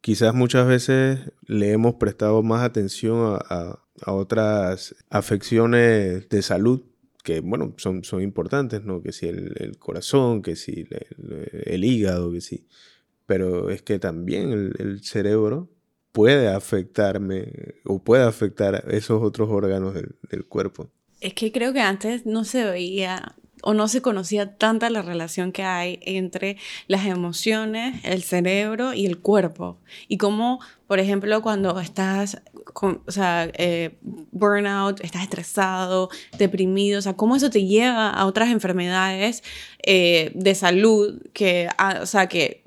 Quizás 0.00 0.34
muchas 0.34 0.66
veces 0.66 1.20
le 1.46 1.72
hemos 1.72 1.94
prestado 1.94 2.42
más 2.42 2.62
atención 2.62 3.38
a, 3.48 3.78
a, 4.00 4.12
otras 4.12 4.94
afecciones 5.10 6.28
de 6.28 6.42
salud 6.42 6.82
que, 7.24 7.40
bueno, 7.40 7.74
son, 7.76 8.04
son 8.04 8.22
importantes, 8.22 8.84
¿no? 8.84 9.02
Que 9.02 9.12
si 9.12 9.26
el, 9.26 9.76
corazón, 9.78 10.42
que 10.42 10.56
si 10.56 10.86
el, 11.66 11.84
hígado, 11.84 12.32
que 12.32 12.40
si... 12.40 12.66
Pero 13.26 13.68
es 13.68 13.82
que 13.82 13.98
también 13.98 14.72
el 14.78 15.04
cerebro 15.04 15.68
puede 16.18 16.48
afectarme 16.48 17.76
o 17.84 18.02
puede 18.02 18.24
afectar 18.24 18.84
esos 18.90 19.22
otros 19.22 19.48
órganos 19.50 19.94
del, 19.94 20.46
cuerpo. 20.46 20.90
Es 21.20 21.34
que 21.34 21.52
creo 21.52 21.72
que 21.72 21.80
antes 21.80 22.26
no 22.26 22.44
se 22.44 22.64
veía 22.64 23.36
o 23.62 23.74
no 23.74 23.88
se 23.88 24.02
conocía 24.02 24.56
tanta 24.56 24.90
la 24.90 25.02
relación 25.02 25.52
que 25.52 25.62
hay 25.62 26.00
entre 26.02 26.56
las 26.86 27.06
emociones, 27.06 28.00
el 28.04 28.22
cerebro 28.22 28.94
y 28.94 29.06
el 29.06 29.18
cuerpo. 29.18 29.78
Y 30.08 30.18
cómo, 30.18 30.60
por 30.86 30.98
ejemplo, 30.98 31.42
cuando 31.42 31.78
estás, 31.80 32.42
con, 32.72 33.02
o 33.06 33.10
sea, 33.10 33.50
eh, 33.54 33.98
burnout, 34.30 35.00
estás 35.00 35.22
estresado, 35.22 36.08
deprimido, 36.38 36.98
o 36.98 37.02
sea, 37.02 37.14
cómo 37.14 37.36
eso 37.36 37.50
te 37.50 37.66
lleva 37.66 38.10
a 38.10 38.26
otras 38.26 38.50
enfermedades 38.50 39.42
eh, 39.82 40.32
de 40.34 40.54
salud 40.54 41.22
que, 41.32 41.68
ah, 41.78 42.00
o 42.02 42.06
sea, 42.06 42.28
que 42.28 42.62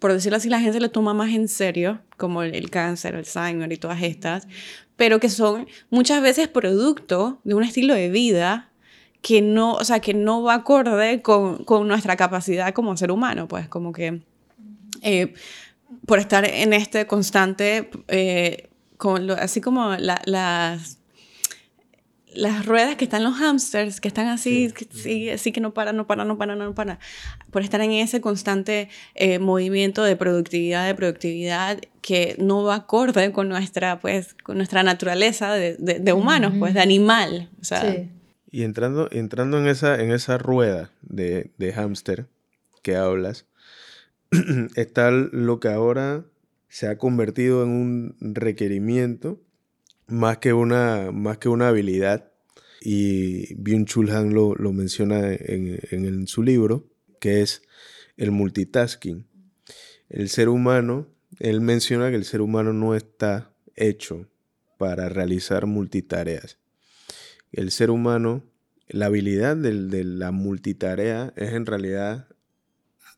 por 0.00 0.14
decirlo 0.14 0.38
así, 0.38 0.48
la 0.48 0.60
gente 0.60 0.80
lo 0.80 0.90
toma 0.90 1.12
más 1.12 1.30
en 1.30 1.46
serio, 1.46 2.00
como 2.16 2.42
el, 2.42 2.70
cáncer, 2.70 3.12
el 3.12 3.18
Alzheimer 3.18 3.70
y 3.70 3.76
todas 3.76 4.02
estas, 4.02 4.48
pero 4.96 5.20
que 5.20 5.28
son 5.28 5.68
muchas 5.90 6.22
veces 6.22 6.48
producto 6.48 7.40
de 7.44 7.54
un 7.54 7.62
estilo 7.62 7.94
de 7.94 8.08
vida 8.08 8.69
que 9.22 9.42
no, 9.42 9.74
o 9.74 9.84
sea, 9.84 10.00
que 10.00 10.14
no 10.14 10.42
va 10.42 10.54
acorde 10.54 11.22
con, 11.22 11.64
con 11.64 11.86
nuestra 11.86 12.16
capacidad 12.16 12.72
como 12.72 12.96
ser 12.96 13.10
humano, 13.10 13.48
pues 13.48 13.68
como 13.68 13.92
que 13.92 14.22
eh, 15.02 15.34
por 16.06 16.18
estar 16.18 16.44
en 16.44 16.72
este 16.72 17.06
constante, 17.06 17.90
eh, 18.08 18.68
así 19.38 19.60
como 19.60 19.94
las 19.96 21.00
las 22.32 22.64
ruedas 22.64 22.96
que 22.96 23.04
están 23.04 23.24
los 23.24 23.34
hamsters, 23.38 24.00
que 24.00 24.08
están 24.08 24.28
así, 24.28 24.72
sí. 24.92 25.30
así 25.30 25.52
que 25.52 25.60
no 25.60 25.74
paran, 25.74 25.96
no 25.96 26.06
paran, 26.06 26.28
no 26.28 26.38
paran, 26.38 26.58
no 26.58 26.74
paran, 26.74 26.98
por 27.50 27.62
estar 27.62 27.80
en 27.80 27.92
ese 27.92 28.20
constante 28.20 28.88
eh, 29.14 29.38
movimiento 29.38 30.04
de 30.04 30.16
productividad, 30.16 30.86
de 30.86 30.94
productividad 30.94 31.80
que 32.00 32.36
no 32.38 32.62
va 32.62 32.76
acorde 32.76 33.32
con 33.32 33.48
nuestra, 33.48 33.98
pues, 33.98 34.34
con 34.34 34.56
nuestra 34.56 34.82
naturaleza 34.82 35.52
de, 35.52 35.76
de, 35.76 36.12
humanos, 36.12 36.54
pues, 36.58 36.74
de 36.74 36.80
animal. 36.80 37.50
O 37.60 37.64
sea. 37.64 38.06
Y 38.50 38.64
entrando, 38.64 39.08
entrando 39.12 39.58
en, 39.58 39.66
esa, 39.66 40.00
en 40.02 40.10
esa 40.10 40.38
rueda 40.38 40.90
de, 41.02 41.50
de 41.58 41.72
hámster 41.72 42.26
que 42.82 42.96
hablas, 42.96 43.46
está 44.76 45.10
lo 45.10 45.60
que 45.60 45.68
ahora 45.68 46.24
se 46.68 46.86
ha 46.86 46.98
convertido 46.98 47.62
en 47.64 47.70
un 47.70 48.16
requerimiento 48.20 49.40
más 50.06 50.38
que 50.38 50.52
una, 50.52 51.10
más 51.12 51.38
que 51.38 51.48
una 51.48 51.68
habilidad. 51.68 52.30
Y 52.80 53.54
Byung-Chul 53.56 54.32
lo, 54.32 54.54
lo 54.54 54.72
menciona 54.72 55.32
en, 55.32 55.78
en, 55.90 56.26
su 56.26 56.42
libro, 56.42 56.88
que 57.18 57.42
es 57.42 57.62
el 58.16 58.30
multitasking. 58.30 59.26
El 60.08 60.28
ser 60.28 60.48
humano, 60.48 61.06
él 61.38 61.60
menciona 61.60 62.08
que 62.10 62.16
el 62.16 62.24
ser 62.24 62.40
humano 62.40 62.72
no 62.72 62.94
está 62.94 63.52
hecho 63.76 64.26
para 64.78 65.08
realizar 65.08 65.66
multitareas. 65.66 66.59
El 67.52 67.70
ser 67.70 67.90
humano, 67.90 68.44
la 68.88 69.06
habilidad 69.06 69.56
de, 69.56 70.04
la 70.04 70.30
multitarea 70.30 71.32
es 71.36 71.52
en 71.52 71.66
realidad 71.66 72.28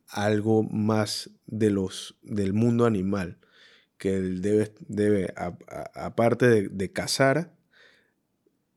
algo 0.09 0.63
más 0.63 1.31
de 1.47 1.71
los, 1.71 2.17
del 2.23 2.53
mundo 2.53 2.87
animal 2.87 3.39
que 3.99 4.21
debe, 4.21 4.75
debe 4.89 5.33
aparte 5.95 6.69
de, 6.69 6.93
cazar, 6.93 7.53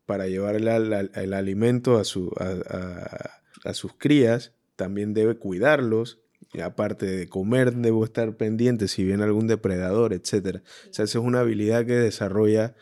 para 0.06 0.28
llevar 0.28 0.56
el, 0.56 1.34
alimento 1.34 1.98
a, 1.98 2.04
su, 2.04 2.32
a, 2.38 3.74
sus 3.74 3.94
crías, 3.98 4.54
también 4.76 5.16
debe 5.16 5.36
cuidarlos, 5.36 6.20
aparte 6.64 7.06
de 7.08 7.28
comer, 7.28 7.74
debe 7.74 8.04
estar 8.04 8.38
pendiente 8.38 8.88
si 8.88 9.04
viene 9.04 9.24
algún 9.24 9.48
depredador, 9.48 10.14
etc. 10.14 10.62
O 10.90 10.94
sea, 10.94 11.06
esa 11.06 11.18
es 11.20 11.26
una 11.26 11.40
habilidad 11.40 11.86
que 11.86 11.94
desarrolla, 11.94 12.76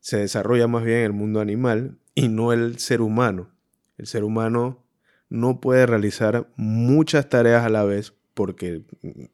se 0.00 0.18
desarrolla 0.18 0.68
más 0.68 0.84
bien 0.84 0.98
en 0.98 1.04
el 1.04 1.12
mundo 1.12 1.40
animal 1.40 1.98
y 2.18 2.28
no 2.28 2.52
el 2.52 2.78
ser 2.78 3.00
humano. 3.00 3.48
El 3.96 4.08
ser 4.08 4.24
humano 4.24 4.84
no 5.28 5.60
puede 5.60 5.86
realizar 5.86 6.50
muchas 6.56 7.28
tareas 7.28 7.64
a 7.64 7.68
la 7.68 7.84
vez 7.84 8.14
porque 8.34 8.82
mm, 9.02 9.24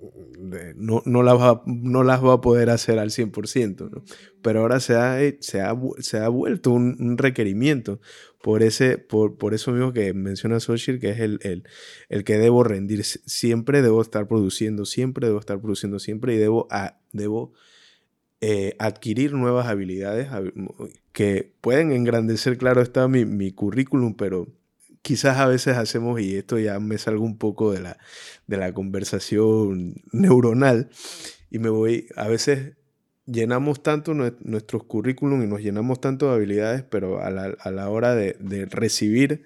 no, 0.76 1.02
no, 1.06 1.22
las, 1.22 1.34
va, 1.34 1.62
no 1.64 2.04
las 2.04 2.22
va 2.22 2.34
a 2.34 2.40
poder 2.42 2.68
hacer 2.68 2.98
al 2.98 3.08
100%, 3.08 3.90
¿no? 3.90 4.04
Pero 4.42 4.60
ahora 4.60 4.80
se 4.80 4.96
ha, 4.96 5.18
se 5.40 5.62
ha, 5.62 5.74
se 5.98 6.18
ha 6.18 6.28
vuelto 6.28 6.72
un, 6.72 7.16
requerimiento 7.16 8.00
por, 8.42 8.62
ese, 8.62 8.98
por, 8.98 9.38
por, 9.38 9.54
eso 9.54 9.72
mismo 9.72 9.94
que 9.94 10.12
menciona 10.12 10.60
Soshir, 10.60 11.00
que 11.00 11.10
es 11.10 11.20
el, 11.20 11.38
el, 11.42 11.64
el, 12.10 12.24
que 12.24 12.36
debo 12.36 12.64
rendir. 12.64 13.02
Siempre 13.04 13.80
debo 13.80 14.02
estar 14.02 14.28
produciendo, 14.28 14.84
siempre 14.84 15.26
debo 15.26 15.38
estar 15.38 15.58
produciendo, 15.58 15.98
siempre 15.98 16.34
y 16.34 16.38
debo, 16.38 16.68
debo 17.12 17.54
eh, 18.46 18.76
adquirir 18.78 19.32
nuevas 19.32 19.68
habilidades 19.68 20.28
que 21.12 21.50
pueden 21.62 21.92
engrandecer, 21.92 22.58
claro 22.58 22.82
está, 22.82 23.08
mi, 23.08 23.52
currículum, 23.52 24.12
pero 24.16 24.48
quizás 25.00 25.38
a 25.38 25.46
veces 25.46 25.78
hacemos, 25.78 26.20
y 26.20 26.36
esto 26.36 26.58
ya 26.58 26.78
me 26.78 26.98
salgo 26.98 27.24
un 27.24 27.38
poco 27.38 27.72
de 27.72 27.80
la, 27.80 27.96
de 28.46 28.58
la 28.58 28.74
conversación 28.74 29.94
neuronal, 30.12 30.90
y 31.50 31.58
me 31.58 31.70
voy, 31.70 32.08
a 32.16 32.28
veces 32.28 32.74
llenamos 33.24 33.82
tanto 33.82 34.12
nuestros 34.12 34.84
currículum 34.84 35.42
y 35.42 35.46
nos 35.46 35.62
llenamos 35.62 36.02
tanto 36.02 36.28
de 36.28 36.34
habilidades, 36.34 36.82
pero 36.82 37.22
a 37.22 37.30
la, 37.30 37.44
a 37.58 37.70
la 37.70 37.88
hora 37.88 38.14
de, 38.14 38.36
de 38.40 38.66
recibir 38.66 39.44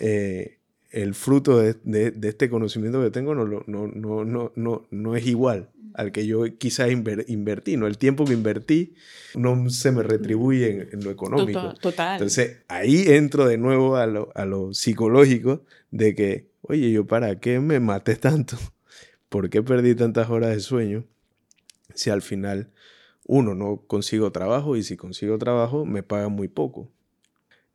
eh, 0.00 0.57
el 0.90 1.14
fruto 1.14 1.58
de, 1.58 1.74
de, 1.84 2.28
este 2.28 2.48
conocimiento 2.48 3.02
que 3.02 3.10
tengo 3.10 3.34
no, 3.34 3.44
no, 3.44 3.62
no, 3.66 4.24
no, 4.24 4.52
no, 4.54 4.86
no 4.90 5.16
es 5.16 5.26
igual 5.26 5.68
al 5.94 6.12
que 6.12 6.26
yo 6.26 6.44
quizás 6.58 6.90
invertí, 6.90 7.76
¿no? 7.76 7.88
El 7.88 7.98
tiempo 7.98 8.24
que 8.24 8.32
invertí 8.32 8.94
no 9.34 9.68
se 9.68 9.90
me 9.90 10.04
retribuye 10.04 10.90
en, 10.92 11.02
lo 11.02 11.10
económico. 11.10 11.74
Total. 11.74 12.12
Entonces 12.12 12.58
ahí 12.68 13.04
entro 13.08 13.48
de 13.48 13.58
nuevo 13.58 13.96
a 13.96 14.06
lo, 14.06 14.30
a 14.36 14.44
lo 14.44 14.72
psicológico 14.72 15.64
de 15.90 16.14
que, 16.14 16.50
oye, 16.62 16.92
yo 16.92 17.04
para 17.06 17.40
qué 17.40 17.58
me 17.58 17.80
maté 17.80 18.14
tanto, 18.14 18.56
por 19.28 19.50
qué 19.50 19.60
perdí 19.60 19.96
tantas 19.96 20.30
horas 20.30 20.50
de 20.50 20.60
sueño, 20.60 21.04
si 21.94 22.10
al 22.10 22.22
final 22.22 22.70
uno 23.24 23.56
no 23.56 23.82
consigo 23.88 24.30
trabajo 24.30 24.76
y 24.76 24.84
si 24.84 24.96
consigo 24.96 25.36
trabajo 25.36 25.84
me 25.84 26.04
pagan 26.04 26.30
muy 26.30 26.46
poco 26.46 26.92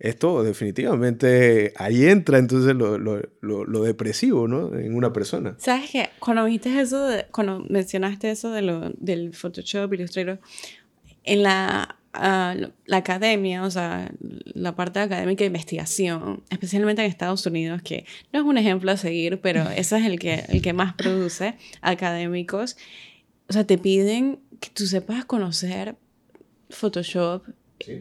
esto 0.03 0.43
definitivamente 0.43 1.73
ahí 1.77 2.05
entra 2.05 2.37
entonces 2.37 2.75
lo, 2.75 2.97
lo, 2.97 3.21
lo, 3.39 3.83
depresivo, 3.83 4.49
¿no? 4.49 4.77
En 4.77 4.95
una 4.95 5.13
persona. 5.13 5.55
¿Sabes 5.59 5.91
qué? 5.91 6.09
Cuando 6.19 6.43
viste 6.43 6.77
eso, 6.81 7.07
cuando 7.31 7.61
mencionaste 7.69 8.29
eso 8.29 8.51
de 8.51 8.63
lo, 8.63 8.89
del 8.97 9.33
Photoshop, 9.33 9.93
Illustrator, 9.93 10.41
en 11.23 11.43
la, 11.43 11.95
ah, 12.11 12.53
la 12.85 12.97
academia, 12.97 13.63
o 13.63 13.71
sea, 13.71 14.11
la 14.19 14.75
parte 14.75 14.99
académica 14.99 15.45
de 15.45 15.47
investigación, 15.47 16.43
especialmente 16.49 17.01
en 17.01 17.09
Estados 17.09 17.45
Unidos, 17.45 17.81
que 17.81 18.05
no 18.33 18.41
es 18.41 18.45
un 18.45 18.57
ejemplo 18.57 18.91
a 18.91 18.97
seguir, 18.97 19.39
pero 19.39 19.61
ese 19.77 19.99
es 19.99 20.05
el 20.05 20.19
que, 20.19 20.43
el 20.49 20.61
que 20.61 20.73
más 20.73 20.95
produce 20.95 21.55
académicos, 21.81 22.75
o 23.47 23.53
sea, 23.53 23.65
te 23.65 23.77
piden 23.77 24.39
que 24.59 24.69
tú 24.69 24.85
sepas 24.85 25.23
conocer 25.23 25.95
Photoshop, 26.69 27.45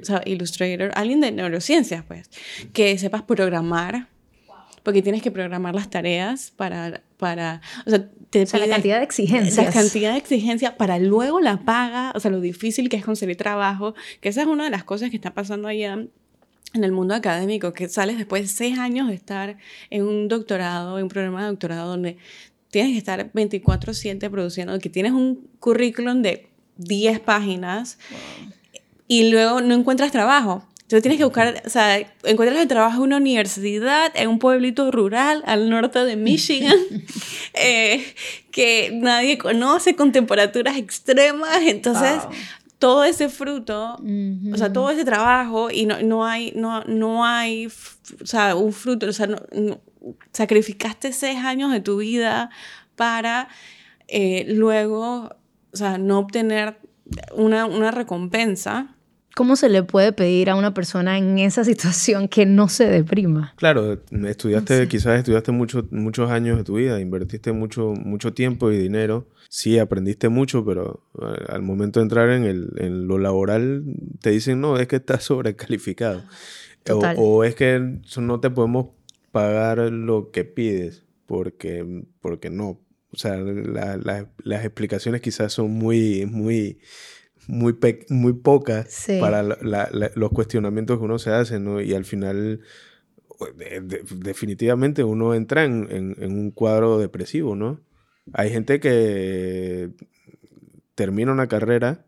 o 0.00 0.04
sea, 0.04 0.22
Illustrator, 0.24 0.90
alguien 0.94 1.20
de 1.20 1.32
neurociencias, 1.32 2.04
pues, 2.04 2.30
que 2.72 2.96
sepas 2.98 3.22
programar, 3.22 4.08
porque 4.82 5.02
tienes 5.02 5.22
que 5.22 5.30
programar 5.30 5.74
las 5.74 5.90
tareas 5.90 6.50
para, 6.50 7.02
para 7.16 7.60
o 7.86 7.90
sea, 7.90 8.08
te 8.30 8.46
la 8.58 8.66
cantidad 8.66 8.98
de 8.98 9.04
exigencias. 9.04 9.66
La 9.66 9.70
cantidad 9.70 10.12
de 10.12 10.18
exigencias 10.18 10.72
para 10.72 10.98
luego 10.98 11.40
la 11.40 11.64
paga, 11.64 12.12
o 12.14 12.20
sea, 12.20 12.30
lo 12.30 12.40
difícil 12.40 12.88
que 12.88 12.96
es 12.96 13.04
conseguir 13.04 13.36
trabajo, 13.36 13.94
que 14.20 14.28
esa 14.28 14.40
es 14.42 14.46
una 14.46 14.64
de 14.64 14.70
las 14.70 14.84
cosas 14.84 15.10
que 15.10 15.16
está 15.16 15.34
pasando 15.34 15.68
allá 15.68 15.92
en 16.74 16.84
el 16.84 16.92
mundo 16.92 17.14
académico, 17.14 17.72
que 17.72 17.88
sales 17.88 18.16
después 18.16 18.42
de 18.42 18.48
seis 18.48 18.78
años 18.78 19.08
de 19.08 19.14
estar 19.14 19.58
en 19.90 20.04
un 20.04 20.28
doctorado, 20.28 20.98
en 20.98 21.04
un 21.04 21.08
programa 21.10 21.42
de 21.42 21.48
doctorado 21.48 21.90
donde 21.90 22.16
tienes 22.70 22.92
que 22.92 22.98
estar 22.98 23.30
24/7 23.32 24.30
produciendo, 24.30 24.78
que 24.78 24.88
tienes 24.88 25.12
un 25.12 25.48
currículum 25.60 26.22
de 26.22 26.48
10 26.78 27.20
páginas 27.20 27.98
y 29.08 29.30
luego 29.30 29.60
no 29.60 29.74
encuentras 29.74 30.12
trabajo. 30.12 30.64
Entonces 30.92 31.02
tienes 31.04 31.18
que 31.18 31.24
buscar, 31.24 31.62
o 31.64 31.70
sea, 31.70 31.98
encuentras 32.24 32.60
el 32.60 32.68
trabajo 32.68 32.98
en 32.98 33.02
una 33.04 33.16
universidad, 33.16 34.12
en 34.14 34.28
un 34.28 34.38
pueblito 34.38 34.90
rural 34.90 35.42
al 35.46 35.70
norte 35.70 36.04
de 36.04 36.16
Michigan, 36.16 36.76
eh, 37.54 38.04
que 38.50 38.90
nadie 38.92 39.38
conoce, 39.38 39.96
con 39.96 40.12
temperaturas 40.12 40.76
extremas. 40.76 41.62
Entonces, 41.62 42.20
todo 42.78 43.04
ese 43.04 43.30
fruto, 43.30 43.96
o 44.52 44.56
sea, 44.58 44.70
todo 44.70 44.90
ese 44.90 45.06
trabajo, 45.06 45.70
y 45.70 45.86
no, 45.86 46.02
no 46.02 46.26
hay, 46.26 46.52
no, 46.56 46.84
no 46.84 47.24
hay, 47.24 47.68
o 47.68 48.26
sea, 48.26 48.54
un 48.54 48.74
fruto, 48.74 49.06
o 49.06 49.12
sea, 49.14 49.28
sacrificaste 50.32 51.14
seis 51.14 51.38
años 51.38 51.72
de 51.72 51.80
tu 51.80 51.96
vida 51.98 52.50
para 52.96 53.48
eh, 54.08 54.44
luego, 54.48 55.30
o 55.72 55.76
sea, 55.76 55.96
no 55.96 56.18
obtener 56.18 56.81
una, 57.34 57.66
una 57.66 57.90
recompensa 57.90 58.96
¿Cómo 59.34 59.56
se 59.56 59.70
le 59.70 59.82
puede 59.82 60.12
pedir 60.12 60.50
a 60.50 60.56
una 60.56 60.74
persona 60.74 61.16
en 61.16 61.38
esa 61.38 61.64
situación 61.64 62.28
que 62.28 62.46
no 62.46 62.68
se 62.68 62.86
deprima? 62.86 63.54
Claro, 63.56 63.98
estudiaste, 64.10 64.88
quizás 64.88 65.18
estudiaste 65.18 65.52
mucho, 65.52 65.86
muchos 65.90 66.30
años 66.30 66.58
de 66.58 66.64
tu 66.64 66.74
vida, 66.74 67.00
invertiste 67.00 67.52
mucho, 67.52 67.94
mucho 67.94 68.32
tiempo 68.34 68.70
y 68.70 68.78
dinero. 68.78 69.28
Sí, 69.48 69.78
aprendiste 69.78 70.28
mucho, 70.28 70.64
pero 70.64 71.04
eh, 71.20 71.44
al 71.48 71.62
momento 71.62 72.00
de 72.00 72.04
entrar 72.04 72.30
en, 72.30 72.44
el, 72.44 72.72
en 72.78 73.06
lo 73.06 73.18
laboral 73.18 73.84
te 74.20 74.30
dicen, 74.30 74.60
no, 74.60 74.78
es 74.78 74.86
que 74.86 74.96
estás 74.96 75.24
sobrecalificado. 75.24 76.22
O, 76.90 76.98
o, 77.16 77.44
es 77.44 77.54
que 77.54 78.00
no 78.16 78.40
te 78.40 78.50
podemos 78.50 78.88
pagar 79.30 79.78
lo 79.78 80.30
que 80.30 80.44
pides, 80.44 81.04
porque, 81.26 82.04
porque 82.20 82.50
no. 82.50 82.80
O 83.12 83.16
sea, 83.16 83.36
las 83.36 84.64
explicaciones 84.64 85.20
quizás 85.20 85.52
son 85.52 85.70
muy, 85.70 86.26
muy 86.26 86.78
muy, 87.46 87.76
muy 88.08 88.32
pocas 88.34 89.06
para 89.20 89.42
los 89.42 90.30
cuestionamientos 90.30 90.98
que 90.98 91.04
uno 91.04 91.18
se 91.18 91.30
hace, 91.30 91.58
¿no? 91.58 91.80
Y 91.80 91.94
al 91.94 92.04
final, 92.04 92.60
definitivamente 94.16 95.04
uno 95.04 95.34
entra 95.34 95.64
en, 95.64 96.16
un 96.20 96.50
cuadro 96.50 96.98
depresivo, 96.98 97.56
¿no? 97.56 97.80
Hay 98.32 98.50
gente 98.50 98.78
que 98.78 99.90
termina 100.94 101.32
una 101.32 101.48
carrera, 101.48 102.06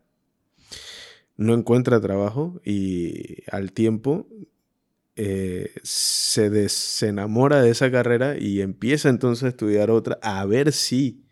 no 1.35 1.53
encuentra 1.53 1.99
trabajo 1.99 2.61
y 2.63 3.43
al 3.51 3.73
tiempo 3.73 4.27
eh, 5.15 5.73
se 5.83 6.49
desenamora 6.49 7.61
de 7.61 7.71
esa 7.71 7.89
carrera 7.91 8.37
y 8.37 8.61
empieza 8.61 9.09
entonces 9.09 9.43
a 9.43 9.47
estudiar 9.49 9.89
otra 9.91 10.19
a 10.21 10.45
ver 10.45 10.71
si 10.71 11.24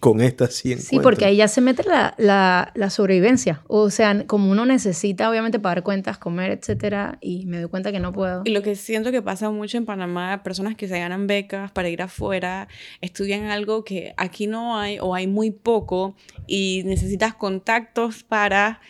con 0.00 0.20
esta 0.20 0.46
sí 0.48 0.76
Sí, 0.76 0.98
porque 1.00 1.24
ahí 1.24 1.36
ya 1.36 1.48
se 1.48 1.60
mete 1.60 1.82
la, 1.84 2.14
la, 2.18 2.72
la, 2.74 2.90
sobrevivencia. 2.90 3.62
O 3.66 3.90
sea, 3.90 4.26
como 4.26 4.50
uno 4.50 4.66
necesita 4.66 5.28
obviamente 5.30 5.58
pagar 5.58 5.82
cuentas, 5.82 6.18
comer, 6.18 6.50
etcétera, 6.50 7.18
y 7.20 7.46
me 7.46 7.58
doy 7.58 7.68
cuenta 7.68 7.92
que 7.92 8.00
no 8.00 8.12
puedo. 8.12 8.42
Y 8.44 8.50
lo 8.50 8.62
que 8.62 8.76
siento 8.76 9.10
que 9.10 9.22
pasa 9.22 9.50
mucho 9.50 9.76
en 9.76 9.84
Panamá, 9.84 10.42
personas 10.42 10.76
que 10.76 10.88
se 10.88 10.98
ganan 10.98 11.26
becas 11.26 11.70
para 11.72 11.88
ir 11.88 12.02
afuera, 12.02 12.68
estudian 13.00 13.44
algo 13.46 13.84
que 13.84 14.14
aquí 14.16 14.46
no 14.46 14.78
hay 14.78 14.98
o 15.00 15.14
hay 15.14 15.26
muy 15.26 15.50
poco 15.50 16.16
y 16.46 16.82
necesitas 16.84 17.34
contactos 17.34 18.22
para 18.22 18.80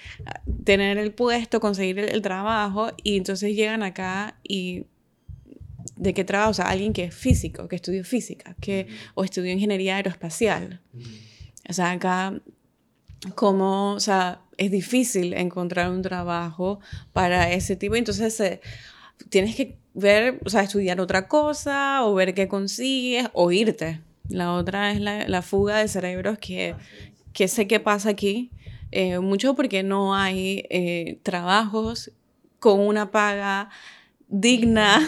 tener 0.64 0.98
el 0.98 1.12
puesto, 1.12 1.60
conseguir 1.60 1.98
el 1.98 2.22
trabajo 2.22 2.90
y 3.02 3.16
entonces 3.16 3.54
llegan 3.54 3.82
acá 3.82 4.36
y 4.42 4.86
de 5.96 6.14
qué 6.14 6.24
trabaja, 6.24 6.50
o 6.50 6.54
sea, 6.54 6.66
alguien 6.66 6.92
que 6.92 7.04
es 7.04 7.14
físico, 7.14 7.68
que 7.68 7.76
estudió 7.76 8.04
física, 8.04 8.56
que, 8.60 8.88
o 9.14 9.24
estudió 9.24 9.52
ingeniería 9.52 9.96
aeroespacial. 9.96 10.80
O 11.68 11.72
sea, 11.72 11.92
acá, 11.92 12.40
como, 13.34 13.92
o 13.92 14.00
sea, 14.00 14.42
es 14.56 14.70
difícil 14.70 15.34
encontrar 15.34 15.90
un 15.90 16.02
trabajo 16.02 16.80
para 17.12 17.50
ese 17.52 17.76
tipo, 17.76 17.96
entonces 17.96 18.38
eh, 18.40 18.60
tienes 19.28 19.54
que 19.56 19.78
ver, 19.94 20.40
o 20.44 20.50
sea, 20.50 20.62
estudiar 20.62 21.00
otra 21.00 21.28
cosa, 21.28 22.04
o 22.04 22.14
ver 22.14 22.34
qué 22.34 22.48
consigues, 22.48 23.28
o 23.32 23.52
irte. 23.52 24.00
La 24.28 24.52
otra 24.52 24.92
es 24.92 25.00
la, 25.00 25.28
la 25.28 25.42
fuga 25.42 25.78
de 25.78 25.88
cerebros 25.88 26.38
que, 26.38 26.74
que 27.32 27.48
sé 27.48 27.66
qué 27.66 27.80
pasa 27.80 28.10
aquí, 28.10 28.50
eh, 28.90 29.18
mucho 29.18 29.54
porque 29.54 29.82
no 29.82 30.14
hay 30.14 30.66
eh, 30.70 31.18
trabajos 31.22 32.12
con 32.60 32.80
una 32.80 33.10
paga 33.10 33.68
digna 34.28 35.06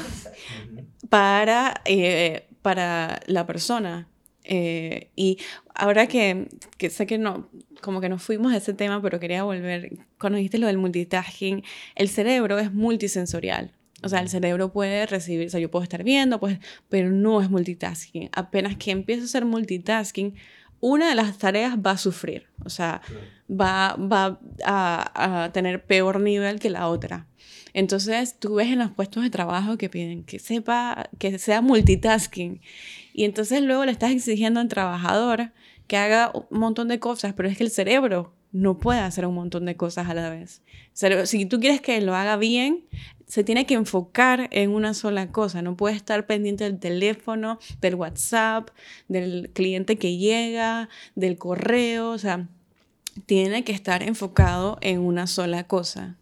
para, 1.09 1.82
eh, 1.85 2.46
para 2.62 3.20
la 3.26 3.46
persona. 3.46 4.09
Eh, 4.44 5.11
y 5.16 5.38
ahora 5.74 6.06
que, 6.06 6.48
que, 6.78 6.90
sé 6.90 7.06
que 7.06 7.18
no, 7.18 7.48
como 7.80 8.00
que 8.00 8.09
nos 8.09 8.22
fuimos 8.22 8.52
a 8.52 8.56
ese 8.56 8.74
tema, 8.74 9.02
pero 9.02 9.18
quería 9.18 9.42
volver, 9.42 9.92
cuando 10.18 10.37
dijiste 10.37 10.59
lo 10.59 10.66
del 10.66 10.78
multitasking, 10.78 11.64
el 11.94 12.09
cerebro 12.09 12.59
es 12.59 12.72
multisensorial. 12.72 13.72
O 14.02 14.09
sea, 14.09 14.20
el 14.20 14.28
cerebro 14.28 14.72
puede 14.72 15.06
recibir, 15.06 15.46
o 15.46 15.50
sea, 15.50 15.59
yo 15.59 15.70
puedo 15.70 15.82
estar 15.82 16.04
viendo, 16.04 16.38
pues, 16.38 16.59
pero 16.88 17.11
no 17.11 17.40
es 17.40 17.50
multitasking. 17.50 18.28
Apenas 18.32 18.76
que 18.76 18.90
empiezo 18.90 19.22
a 19.22 19.24
hacer 19.24 19.44
multitasking, 19.46 20.35
una 20.80 21.09
de 21.09 21.14
las 21.14 21.38
tareas 21.38 21.76
va 21.78 21.92
a 21.92 21.98
sufrir, 21.98 22.46
o 22.64 22.68
sea, 22.68 23.00
va, 23.50 23.96
va 23.96 24.38
a, 24.64 25.44
a, 25.44 25.52
tener 25.52 25.85
peor 25.85 26.20
nivel 26.20 26.61
que 26.61 26.70
la 26.70 26.88
otra. 26.88 27.26
Entonces 27.76 28.38
tú 28.38 28.54
ves 28.54 28.68
en 28.68 28.78
los 28.78 28.90
puestos 28.90 29.22
de 29.22 29.28
trabajo 29.28 29.76
que 29.76 29.90
piden 29.90 30.24
que 30.24 30.38
sepa, 30.38 31.10
que 31.18 31.38
sea 31.38 31.60
multitasking. 31.60 32.62
Y 33.12 33.24
entonces 33.24 33.60
luego 33.60 33.84
le 33.84 33.92
estás 33.92 34.12
exigiendo 34.12 34.60
al 34.60 34.68
trabajador 34.68 35.52
que 35.86 35.98
haga 35.98 36.32
un 36.32 36.58
montón 36.58 36.88
de 36.88 36.98
cosas, 36.98 37.34
pero 37.34 37.50
es 37.50 37.58
que 37.58 37.64
el 37.64 37.70
cerebro 37.70 38.32
no 38.50 38.78
puede 38.78 39.00
hacer 39.00 39.26
un 39.26 39.34
montón 39.34 39.66
de 39.66 39.76
cosas 39.76 40.08
a 40.08 40.14
la 40.14 40.30
vez. 40.30 40.62
Si 41.26 41.44
tú 41.44 41.60
quieres 41.60 41.82
que 41.82 42.00
lo 42.00 42.14
haga 42.14 42.38
bien, 42.38 42.86
se 43.26 43.44
tiene 43.44 43.66
que 43.66 43.74
enfocar 43.74 44.48
en 44.52 44.70
una 44.70 44.94
sola 44.94 45.30
cosa. 45.30 45.60
No 45.60 45.76
puede 45.76 45.96
estar 45.96 46.26
pendiente 46.26 46.64
del 46.64 46.78
teléfono, 46.78 47.58
del 47.82 47.96
WhatsApp, 47.96 48.70
del 49.08 49.50
cliente 49.52 49.98
que 49.98 50.16
llega, 50.16 50.88
del 51.14 51.36
correo. 51.36 52.08
O 52.08 52.18
sea, 52.18 52.48
tiene 53.26 53.64
que 53.64 53.72
estar 53.72 54.02
enfocado 54.02 54.78
en 54.80 55.00
una 55.00 55.26
sola 55.26 55.64
cosa. 55.64 56.16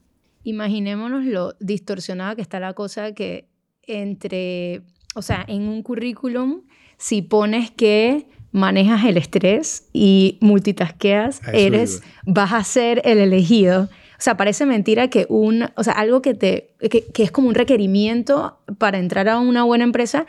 Imaginémonos 0.44 1.24
lo 1.24 1.54
distorsionada 1.59 2.37
que 2.37 2.42
está 2.42 2.61
la 2.61 2.74
cosa 2.74 3.12
que 3.12 3.48
entre, 3.83 4.83
o 5.14 5.22
sea, 5.22 5.44
en 5.48 5.62
un 5.62 5.83
currículum, 5.83 6.62
si 6.96 7.22
pones 7.22 7.70
que 7.70 8.26
manejas 8.52 9.04
el 9.04 9.16
estrés 9.16 9.88
y 9.92 10.38
multitasqueas, 10.40 11.40
eres, 11.52 12.02
vas 12.24 12.52
a 12.52 12.62
ser 12.62 13.02
el 13.04 13.18
elegido. 13.18 13.88
O 14.16 14.22
sea, 14.24 14.37
parece 14.37 14.64
mentira 14.64 15.09
que 15.09 15.26
un, 15.28 15.66
o 15.76 15.83
sea, 15.83 15.94
algo 15.94 16.22
que, 16.22 16.35
te, 16.35 16.74
que, 16.88 17.04
que 17.04 17.24
es 17.24 17.33
como 17.33 17.48
un 17.48 17.54
requerimiento 17.54 18.59
para 18.78 18.98
entrar 18.98 19.28
a 19.28 19.40
una 19.40 19.64
buena 19.64 19.85
empresa 19.85 20.26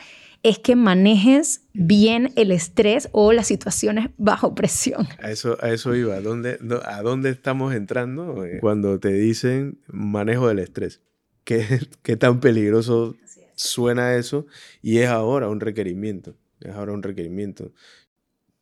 es 0.49 0.59
que 0.59 0.75
manejes 0.75 1.61
bien 1.73 2.31
el 2.35 2.51
estrés 2.51 3.09
o 3.11 3.33
las 3.33 3.47
situaciones 3.47 4.09
bajo 4.17 4.55
presión. 4.55 5.07
A 5.19 5.31
eso, 5.31 5.57
a 5.61 5.71
eso 5.71 5.95
iba. 5.95 6.15
¿A 6.15 6.21
dónde, 6.21 6.57
¿A 6.85 7.01
dónde 7.01 7.31
estamos 7.31 7.73
entrando 7.73 8.45
eh, 8.45 8.59
cuando 8.61 8.99
te 8.99 9.11
dicen 9.11 9.79
manejo 9.87 10.47
del 10.47 10.59
estrés? 10.59 11.01
¿Qué, 11.43 11.79
qué 12.03 12.15
tan 12.15 12.39
peligroso 12.39 13.15
suena 13.55 14.15
eso? 14.15 14.45
Y 14.81 14.99
es 14.99 15.09
ahora 15.09 15.49
un 15.49 15.59
requerimiento. 15.59 16.35
Es 16.61 16.71
ahora 16.71 16.93
un 16.93 17.03
requerimiento. 17.03 17.71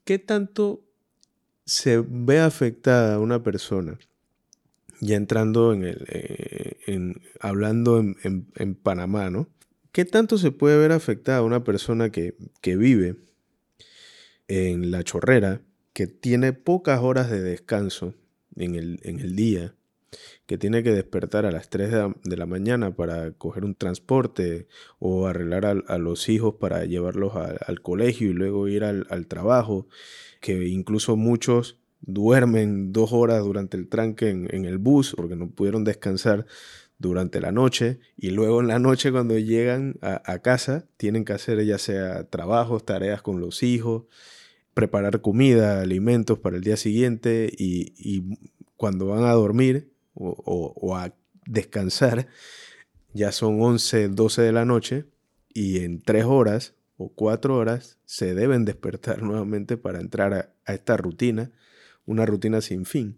¿qué 0.03 0.19
tanto 0.19 0.83
se 1.65 2.03
ve 2.05 2.39
afectada 2.39 3.19
una 3.19 3.43
persona? 3.43 3.97
Ya 4.99 5.15
entrando 5.15 5.73
en 5.73 5.83
el, 5.83 6.05
eh, 6.07 7.13
hablando 7.39 7.99
en, 7.99 8.75
Panamá, 8.75 9.29
¿no? 9.29 9.49
¿Qué 9.93 10.05
tanto 10.05 10.39
se 10.39 10.49
puede 10.49 10.75
ver 10.79 10.91
afectada 10.91 11.43
una 11.43 11.63
persona 11.63 12.09
que, 12.09 12.35
vive 12.63 13.15
en 14.47 14.89
la 14.89 15.03
chorrera, 15.03 15.61
que 15.93 16.07
tiene 16.07 16.51
pocas 16.51 17.01
horas 17.01 17.29
de 17.29 17.43
descanso 17.43 18.15
en 18.55 18.73
el, 18.73 18.99
en 19.03 19.19
el 19.19 19.35
día, 19.35 19.75
que 20.47 20.57
tiene 20.57 20.81
que 20.81 20.89
despertar 20.89 21.45
a 21.45 21.51
las 21.51 21.69
3 21.69 21.91
de 22.23 22.37
la, 22.37 22.47
mañana 22.47 22.95
para 22.95 23.33
coger 23.33 23.65
un 23.65 23.75
transporte 23.75 24.67
o 24.97 25.27
arreglar 25.27 25.65
a, 25.65 25.97
los 25.99 26.27
hijos 26.27 26.55
para 26.59 26.85
llevarlos 26.85 27.33
al 27.35 27.81
colegio 27.81 28.31
y 28.31 28.33
luego 28.33 28.67
ir 28.67 28.83
al, 28.83 29.27
trabajo, 29.27 29.87
que 30.41 30.69
incluso 30.69 31.15
muchos 31.15 31.77
duermen 32.01 32.93
dos 32.93 33.13
horas 33.13 33.43
durante 33.43 33.77
el 33.77 33.87
tranque 33.87 34.31
en, 34.31 34.65
el 34.65 34.79
bus 34.79 35.13
porque 35.15 35.35
no 35.35 35.51
pudieron 35.51 35.83
descansar 35.83 36.47
durante 37.07 37.41
la 37.41 37.51
noche 37.51 37.99
y 38.17 38.31
luego 38.31 38.61
en 38.61 38.67
la 38.67 38.79
noche 38.79 39.11
cuando 39.11 39.37
llegan 39.37 39.95
a, 40.01 40.39
casa 40.39 40.85
tienen 40.97 41.25
que 41.25 41.33
hacer 41.33 41.63
ya 41.65 41.77
sea 41.77 42.23
trabajos, 42.23 42.85
tareas 42.85 43.21
con 43.21 43.39
los 43.39 43.61
hijos, 43.61 44.03
preparar 44.73 45.21
comida, 45.21 45.81
alimentos 45.81 46.39
para 46.39 46.55
el 46.55 46.63
día 46.63 46.77
siguiente 46.77 47.51
y 47.55 48.37
cuando 48.83 49.07
van 49.07 49.23
a 49.23 49.31
dormir 49.31 49.93
o, 50.13 50.95
a 50.97 51.13
descansar, 51.45 52.27
ya 53.13 53.31
son 53.31 53.61
11, 53.61 54.09
12 54.09 54.41
de 54.41 54.51
la 54.51 54.65
noche 54.65 55.05
y 55.53 55.79
en 55.85 56.01
3 56.01 56.25
horas 56.25 56.75
o 56.97 57.09
4 57.09 57.55
horas 57.55 57.97
se 58.05 58.33
deben 58.33 58.65
despertar 58.65 59.21
nuevamente 59.21 59.77
para 59.77 59.99
entrar 59.99 60.33
a, 60.33 60.73
esta 60.73 60.97
rutina, 60.97 61.51
una 62.05 62.25
rutina 62.25 62.61
sin 62.61 62.85
fin. 62.85 63.17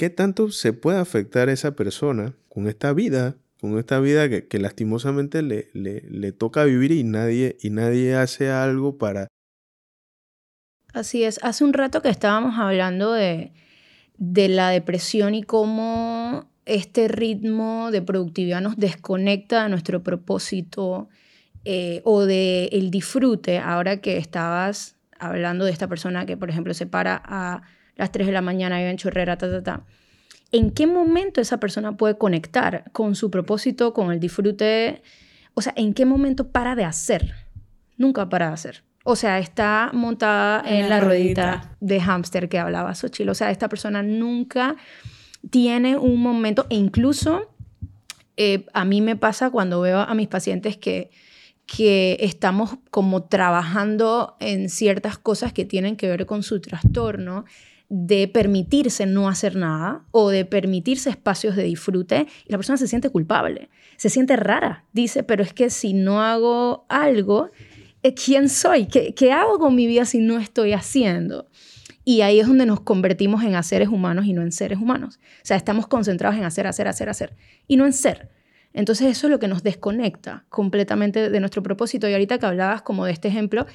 ¿Qué 0.00 0.08
tanto 0.08 0.50
se 0.50 0.72
puede 0.72 0.98
afectar 0.98 1.50
a 1.50 1.52
esa 1.52 1.72
persona 1.72 2.34
con 2.48 2.68
esta 2.68 2.94
vida, 2.94 3.36
con 3.60 3.78
esta 3.78 4.00
vida 4.00 4.30
que, 4.30 4.58
lastimosamente 4.58 5.42
le, 5.42 5.68
le, 5.74 6.32
toca 6.32 6.64
vivir 6.64 6.90
y 6.90 7.04
nadie, 7.04 7.58
y 7.60 7.68
nadie 7.68 8.14
hace 8.14 8.50
algo 8.50 8.96
para... 8.96 9.26
Así 10.94 11.22
es, 11.24 11.38
hace 11.42 11.64
un 11.64 11.74
rato 11.74 12.00
que 12.00 12.08
estábamos 12.08 12.58
hablando 12.58 13.12
de, 13.12 13.52
de 14.16 14.48
la 14.48 14.70
depresión 14.70 15.34
y 15.34 15.42
cómo 15.42 16.48
este 16.64 17.06
ritmo 17.06 17.90
de 17.90 18.00
productividad 18.00 18.62
nos 18.62 18.78
desconecta 18.78 19.64
de 19.64 19.68
nuestro 19.68 20.02
propósito 20.02 21.10
eh, 21.66 22.00
o 22.04 22.24
de 22.24 22.70
disfrute. 22.90 23.58
Ahora 23.58 24.00
que 24.00 24.16
estabas 24.16 24.96
hablando 25.18 25.66
de 25.66 25.72
esta 25.72 25.88
persona 25.88 26.24
que, 26.24 26.38
por 26.38 26.48
ejemplo, 26.48 26.72
se 26.72 26.86
para 26.86 27.20
a 27.22 27.64
las 28.00 28.12
3 28.12 28.26
de 28.26 28.32
la 28.32 28.40
mañana 28.40 28.80
y 28.80 28.86
en 28.86 28.96
chorrera, 28.96 29.36
ta, 29.36 29.50
ta, 29.50 29.62
ta. 29.62 29.84
¿En 30.52 30.70
qué 30.72 30.86
momento 30.86 31.40
esa 31.40 31.60
persona 31.60 31.96
puede 31.96 32.18
conectar 32.18 32.90
con 32.92 33.14
su 33.14 33.30
propósito, 33.30 33.92
con 33.94 34.10
el 34.10 34.18
disfrute? 34.18 35.02
O 35.54 35.62
sea, 35.62 35.72
¿en 35.76 35.94
qué 35.94 36.06
momento 36.06 36.48
para 36.48 36.74
de 36.74 36.84
hacer? 36.84 37.34
Nunca 37.96 38.28
para 38.28 38.48
de 38.48 38.54
hacer. 38.54 38.82
O 39.04 39.16
sea, 39.16 39.38
está 39.38 39.90
montada 39.92 40.62
en, 40.66 40.88
la, 40.88 41.00
ruedita, 41.00 41.76
de 41.80 42.00
hámster 42.00 42.48
que 42.48 42.58
hablaba 42.58 42.94
Xochitl. 42.94 43.30
O 43.30 43.34
sea, 43.34 43.50
esta 43.50 43.68
persona 43.68 44.02
nunca 44.02 44.76
tiene 45.50 45.96
un 45.96 46.20
momento, 46.20 46.66
e 46.68 46.74
incluso 46.74 47.54
eh, 48.36 48.66
a 48.72 48.84
mí 48.84 49.00
me 49.00 49.16
pasa 49.16 49.50
cuando 49.50 49.80
veo 49.80 50.00
a 50.00 50.14
mis 50.14 50.28
pacientes 50.28 50.76
que, 50.76 51.10
que 51.66 52.18
estamos 52.20 52.76
como 52.90 53.24
trabajando 53.24 54.36
en 54.40 54.68
ciertas 54.68 55.16
cosas 55.16 55.52
que 55.52 55.64
tienen 55.64 55.96
que 55.96 56.08
ver 56.08 56.26
con 56.26 56.42
su 56.42 56.60
trastorno, 56.60 57.44
de 57.90 58.28
permitirse 58.28 59.04
no 59.04 59.28
hacer 59.28 59.56
nada 59.56 60.04
o 60.12 60.30
de 60.30 60.44
permitirse 60.44 61.10
espacios 61.10 61.56
de 61.56 61.64
disfrute 61.64 62.28
y 62.46 62.52
la 62.52 62.56
persona 62.56 62.76
se 62.76 62.86
siente 62.86 63.10
culpable, 63.10 63.68
se 63.96 64.08
siente 64.08 64.36
rara. 64.36 64.84
Dice, 64.92 65.24
pero 65.24 65.42
es 65.42 65.52
que 65.52 65.70
si 65.70 65.92
no 65.92 66.22
hago 66.22 66.86
algo, 66.88 67.50
eh, 68.04 68.14
¿quién 68.14 68.48
soy? 68.48 68.86
¿Qué, 68.86 69.12
¿Qué, 69.12 69.32
hago 69.32 69.58
con 69.58 69.74
mi 69.74 69.88
vida 69.88 70.04
si 70.04 70.20
no 70.20 70.38
estoy 70.38 70.72
haciendo? 70.72 71.48
Y 72.04 72.20
ahí 72.20 72.38
es 72.38 72.46
donde 72.46 72.64
nos 72.64 72.80
convertimos 72.80 73.42
en 73.42 73.60
seres 73.64 73.88
humanos 73.88 74.24
y 74.24 74.32
no 74.32 74.42
en 74.42 74.52
seres 74.52 74.78
humanos. 74.78 75.18
O 75.18 75.44
sea, 75.44 75.56
estamos 75.56 75.88
concentrados 75.88 76.38
en 76.38 76.44
hacer, 76.44 76.68
hacer, 76.68 76.86
hacer, 76.86 77.08
hacer 77.08 77.34
y 77.66 77.76
no 77.76 77.86
en 77.86 77.92
ser. 77.92 78.30
Entonces 78.72 79.08
eso 79.08 79.26
es 79.26 79.32
lo 79.32 79.40
que 79.40 79.48
nos 79.48 79.64
desconecta 79.64 80.44
completamente 80.48 81.28
de 81.28 81.40
nuestro 81.40 81.64
propósito. 81.64 82.08
Y 82.08 82.12
ahorita 82.12 82.38
que 82.38 82.46
hablabas 82.46 82.82
como 82.82 83.04
de 83.04 83.12
este 83.12 83.26
ejemplo, 83.26 83.66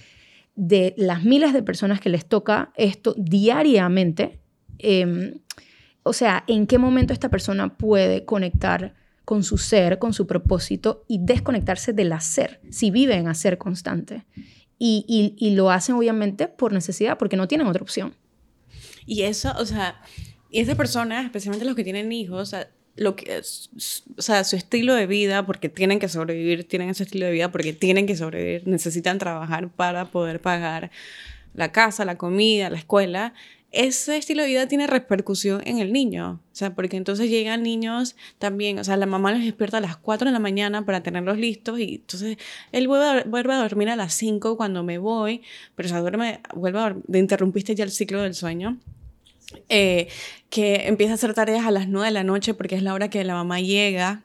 de 0.56 0.94
las 0.98 1.24
miles 1.24 1.54
de 1.54 1.64
personas 1.64 2.00
que 2.00 2.10
les 2.10 2.26
toca 2.26 2.72
esto 2.76 3.14
diariamente, 3.18 4.40
em, 4.80 5.40
o 6.04 6.14
sea, 6.14 6.44
¿en 6.48 6.68
qué 6.68 6.78
momento 6.78 7.14
esta 7.14 7.30
persona 7.30 7.78
puede 7.78 8.26
conectar 8.26 8.94
con 9.26 9.44
su 9.44 9.58
ser, 9.58 10.00
con 10.00 10.14
su 10.14 10.28
propósito 10.28 11.04
y 11.08 11.18
desconectarse 11.20 11.92
del 11.92 12.14
hacer, 12.14 12.62
si 12.70 12.92
vive 12.92 13.16
en 13.16 13.28
hacer 13.28 13.58
constante. 13.58 14.24
Y, 14.78 15.36
y, 15.40 15.50
lo 15.52 15.72
hacen 15.72 15.96
obviamente 15.96 16.48
por 16.48 16.74
necesidad, 16.74 17.18
porque 17.18 17.38
no 17.38 17.48
tienen 17.48 17.66
otra 17.66 17.82
opción. 17.82 18.14
Y 19.06 19.22
eso, 19.22 19.54
o 19.58 19.66
sea, 19.66 20.02
esas 20.52 20.76
personas, 20.76 21.26
especialmente 21.26 21.66
los 21.66 21.76
que 21.76 21.84
tienen 21.84 22.12
hijos, 22.12 22.54
lo 22.96 23.16
que, 23.16 23.40
o 23.40 24.22
sea, 24.22 24.44
su 24.44 24.56
estilo 24.56 24.94
de 24.94 25.08
vida, 25.08 25.46
porque 25.46 25.70
tienen 25.70 26.00
que 26.00 26.10
sobrevivir, 26.10 26.68
tienen 26.68 26.90
ese 26.90 27.04
estilo 27.04 27.26
de 27.26 27.32
vida 27.32 27.52
porque 27.52 27.74
tienen 27.74 28.08
que 28.08 28.16
sobrevivir, 28.16 28.68
necesitan 28.68 29.18
trabajar 29.18 29.70
para 29.70 30.06
poder 30.06 30.42
pagar 30.42 30.92
la 31.54 31.72
casa, 31.72 32.06
la 32.06 32.18
comida, 32.18 32.70
la 32.70 32.78
escuela, 32.78 33.34
ese 33.76 34.16
estilo 34.16 34.44
de 34.44 34.48
vida 34.48 34.68
tiene 34.68 34.88
repercusión 34.88 35.62
en 35.66 35.80
el 35.80 35.92
niño. 35.92 36.40
O 36.54 36.56
sea, 36.56 36.74
porque 36.74 36.96
entonces 36.96 37.30
llegan 37.30 37.62
niños 37.62 38.16
también, 38.40 38.80
o 38.80 38.84
sea, 38.86 38.96
la 38.96 39.06
mamá 39.06 39.34
los 39.34 39.44
despierta 39.44 39.78
a 39.78 39.82
las 39.82 39.98
4 39.98 40.28
de 40.28 40.32
la 40.32 40.40
mañana 40.40 40.86
para 40.86 41.04
tenerlos 41.04 41.38
listos 41.38 41.80
y 41.80 41.96
entonces 41.96 42.38
él 42.72 42.88
vuelve 42.88 43.06
a, 43.06 43.24
vuelve 43.26 43.54
a 43.54 43.58
dormir 43.58 43.90
a 43.90 43.98
las 43.98 44.14
5 44.14 44.56
cuando 44.56 44.84
me 44.84 44.98
voy, 44.98 45.42
pero 45.76 45.88
o 45.88 45.90
sea, 45.90 46.00
duerme, 46.00 46.40
vuelve 46.54 46.80
a 46.80 46.82
dormir, 46.84 47.04
interrumpiste 47.14 47.76
ya 47.76 47.84
el 47.84 47.92
ciclo 47.92 48.22
del 48.22 48.34
sueño. 48.34 48.78
Eh, 49.70 50.08
que 50.50 50.88
empieza 50.88 51.14
a 51.14 51.16
hacer 51.16 51.34
tareas 51.34 51.66
a 51.66 51.72
las 51.72 51.88
9 51.88 52.08
de 52.08 52.12
la 52.12 52.24
noche 52.24 52.54
porque 52.54 52.76
es 52.76 52.84
la 52.84 52.94
hora 52.94 53.10
que 53.10 53.24
la 53.24 53.34
mamá 53.34 53.60
llega. 53.60 54.24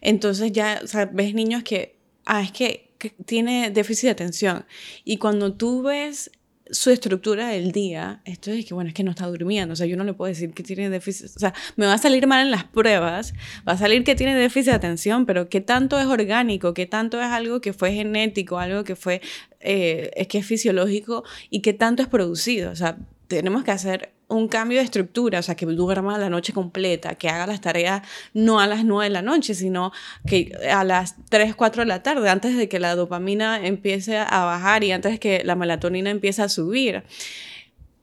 Entonces 0.00 0.52
ya, 0.52 0.80
o 0.82 1.08
ves 1.12 1.34
niños 1.34 1.62
que, 1.62 1.96
ah, 2.26 2.42
es 2.42 2.52
que, 2.52 2.92
que 2.98 3.10
tiene 3.10 3.70
déficit 3.70 4.04
de 4.04 4.10
atención. 4.10 4.64
Y 5.04 5.18
cuando 5.18 5.54
tú 5.54 5.82
ves 5.82 6.30
su 6.70 6.90
estructura 6.90 7.48
del 7.48 7.72
día, 7.72 8.20
esto 8.24 8.50
es 8.50 8.64
que, 8.64 8.74
bueno, 8.74 8.88
es 8.88 8.94
que 8.94 9.02
no 9.02 9.10
está 9.10 9.26
durmiendo, 9.26 9.72
o 9.72 9.76
sea, 9.76 9.86
yo 9.86 9.96
no 9.96 10.04
le 10.04 10.12
puedo 10.12 10.28
decir 10.28 10.52
que 10.52 10.62
tiene 10.62 10.88
déficit, 10.88 11.26
o 11.36 11.38
sea, 11.38 11.52
me 11.76 11.86
va 11.86 11.94
a 11.94 11.98
salir 11.98 12.26
mal 12.26 12.44
en 12.44 12.50
las 12.50 12.64
pruebas, 12.64 13.34
va 13.68 13.72
a 13.72 13.76
salir 13.76 14.04
que 14.04 14.14
tiene 14.14 14.36
déficit 14.36 14.70
de 14.70 14.76
atención, 14.76 15.26
pero 15.26 15.48
qué 15.48 15.60
tanto 15.60 15.98
es 15.98 16.06
orgánico, 16.06 16.72
qué 16.72 16.86
tanto 16.86 17.20
es 17.20 17.26
algo 17.26 17.60
que 17.60 17.72
fue 17.72 17.92
genético, 17.92 18.58
algo 18.58 18.84
que 18.84 18.94
fue, 18.94 19.20
eh, 19.58 20.10
es 20.14 20.28
que 20.28 20.38
es 20.38 20.46
fisiológico 20.46 21.24
y 21.50 21.60
qué 21.60 21.72
tanto 21.72 22.02
es 22.02 22.08
producido, 22.08 22.70
o 22.70 22.76
sea, 22.76 22.98
tenemos 23.26 23.64
que 23.64 23.72
hacer 23.72 24.12
un 24.30 24.48
cambio 24.48 24.78
de 24.78 24.84
estructura, 24.84 25.40
o 25.40 25.42
sea, 25.42 25.56
que 25.56 25.66
duerma 25.66 26.16
la 26.16 26.30
noche 26.30 26.52
completa, 26.52 27.16
que 27.16 27.28
haga 27.28 27.46
las 27.46 27.60
tareas 27.60 28.02
no 28.32 28.60
a 28.60 28.66
las 28.66 28.84
9 28.84 29.04
de 29.04 29.10
la 29.10 29.22
noche, 29.22 29.54
sino 29.54 29.92
que 30.26 30.52
a 30.72 30.84
las 30.84 31.16
3, 31.28 31.54
4 31.54 31.82
de 31.82 31.86
la 31.86 32.02
tarde, 32.02 32.30
antes 32.30 32.56
de 32.56 32.68
que 32.68 32.78
la 32.78 32.94
dopamina 32.94 33.64
empiece 33.66 34.16
a 34.16 34.44
bajar 34.44 34.84
y 34.84 34.92
antes 34.92 35.12
de 35.12 35.18
que 35.18 35.42
la 35.44 35.56
melatonina 35.56 36.10
empiece 36.10 36.42
a 36.42 36.48
subir. 36.48 37.02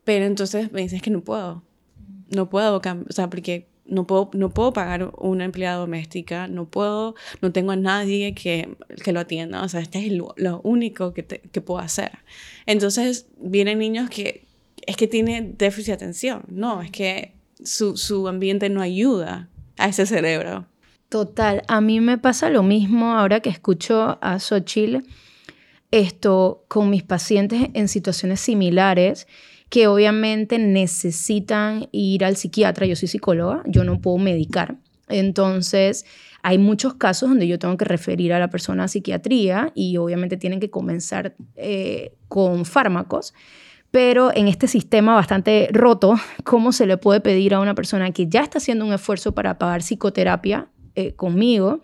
Pero 0.03 0.25
entonces 0.25 0.71
me 0.71 0.81
dices 0.81 1.01
que 1.01 1.09
no 1.09 1.21
puedo, 1.21 1.63
no 2.29 2.49
puedo, 2.49 2.77
o 2.77 3.11
sea, 3.11 3.29
porque 3.29 3.67
no 3.85 4.05
puedo, 4.05 4.29
no 4.33 4.49
puedo 4.49 4.73
pagar 4.73 5.13
una 5.17 5.45
empleada 5.45 5.77
doméstica, 5.77 6.47
no 6.47 6.65
puedo, 6.65 7.15
no 7.41 7.51
tengo 7.51 7.71
a 7.71 7.75
nadie 7.77 8.33
que, 8.33 8.75
que 9.03 9.13
lo 9.13 9.21
atienda, 9.21 9.63
o 9.63 9.69
sea, 9.69 9.79
este 9.79 10.05
es 10.05 10.11
lo, 10.11 10.61
único 10.63 11.13
que, 11.13 11.25
que 11.25 11.61
puedo 11.61 11.79
hacer. 11.79 12.19
Entonces 12.65 13.27
vienen 13.39 13.79
niños 13.79 14.09
que 14.09 14.46
es 14.87 14.97
que 14.97 15.07
tiene 15.07 15.53
déficit 15.55 15.89
de 15.89 15.93
atención. 15.93 16.43
No, 16.47 16.81
es 16.81 16.89
que 16.89 17.35
su, 17.63 17.95
su 17.97 18.27
ambiente 18.27 18.69
no 18.69 18.81
ayuda 18.81 19.49
a 19.77 19.89
ese 19.89 20.07
cerebro. 20.07 20.65
Total, 21.09 21.61
a 21.67 21.79
mí 21.79 22.01
me 22.01 22.17
pasa 22.17 22.49
lo 22.49 22.63
mismo 22.63 23.13
ahora 23.13 23.41
que 23.41 23.49
escucho 23.49 24.17
a 24.21 24.39
Xochitl 24.39 25.05
esto 25.91 26.65
con 26.67 26.89
mis 26.89 27.03
pacientes 27.03 27.69
en 27.73 27.87
situaciones 27.87 28.41
similares 28.41 29.27
que 29.69 29.87
obviamente 29.87 30.59
necesitan 30.59 31.87
ir 31.91 32.25
al 32.25 32.35
psiquiatra. 32.35 32.85
Yo 32.85 32.95
soy 32.95 33.07
psicóloga, 33.07 33.63
yo 33.65 33.83
no 33.83 34.01
puedo 34.01 34.17
medicar. 34.17 34.77
Entonces, 35.09 36.05
hay 36.43 36.57
muchos 36.57 36.95
casos 36.95 37.29
donde 37.29 37.47
yo 37.47 37.59
tengo 37.59 37.77
que 37.77 37.85
referir 37.85 38.33
a 38.33 38.39
la 38.39 38.49
persona 38.49 38.85
a 38.85 38.87
psiquiatría 38.87 39.71
y 39.75 39.97
obviamente 39.97 40.37
tienen 40.37 40.59
que 40.59 40.69
comenzar 40.69 41.35
eh, 41.55 42.13
con 42.27 42.65
fármacos 42.65 43.33
pero 43.91 44.31
en 44.35 44.47
este 44.47 44.67
sistema 44.67 45.15
bastante 45.15 45.69
roto, 45.71 46.15
¿cómo 46.43 46.71
se 46.71 46.85
le 46.85 46.97
puede 46.97 47.21
pedir 47.21 47.53
a 47.53 47.59
una 47.59 47.75
persona 47.75 48.11
que 48.11 48.27
ya 48.27 48.41
está 48.41 48.57
haciendo 48.57 48.85
un 48.85 48.93
esfuerzo 48.93 49.33
para 49.33 49.57
pagar 49.57 49.81
psicoterapia 49.81 50.67
eh, 50.95 51.13
conmigo, 51.13 51.81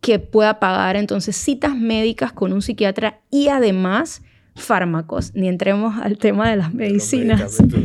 que 0.00 0.18
pueda 0.18 0.60
pagar 0.60 0.96
entonces 0.96 1.36
citas 1.36 1.76
médicas 1.76 2.32
con 2.32 2.52
un 2.52 2.62
psiquiatra 2.62 3.20
y 3.30 3.48
además 3.48 4.22
fármacos? 4.54 5.34
Ni 5.34 5.48
entremos 5.48 5.96
al 6.00 6.16
tema 6.18 6.50
de 6.50 6.56
las 6.56 6.72
medicinas. 6.72 7.40
Exacto, 7.40 7.76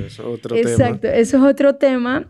eso 1.08 1.38
es 1.38 1.44
otro 1.44 1.76
tema. 1.76 2.28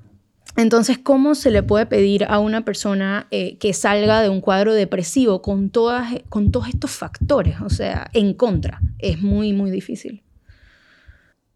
Entonces, 0.58 0.98
¿cómo 0.98 1.36
se 1.36 1.50
le 1.50 1.64
puede 1.64 1.86
pedir 1.86 2.26
a 2.26 2.40
una 2.40 2.66
persona 2.66 3.28
eh, 3.32 3.58
que 3.58 3.74
salga 3.74 4.22
de 4.22 4.28
un 4.28 4.42
cuadro 4.42 4.74
depresivo 4.74 5.42
con, 5.42 5.70
todas, 5.70 6.14
con 6.28 6.52
todos 6.52 6.68
estos 6.68 6.92
factores? 6.92 7.62
O 7.62 7.70
sea, 7.70 8.10
en 8.14 8.34
contra. 8.34 8.82
Es 9.00 9.22
muy, 9.22 9.54
muy 9.54 9.72
difícil. 9.72 10.24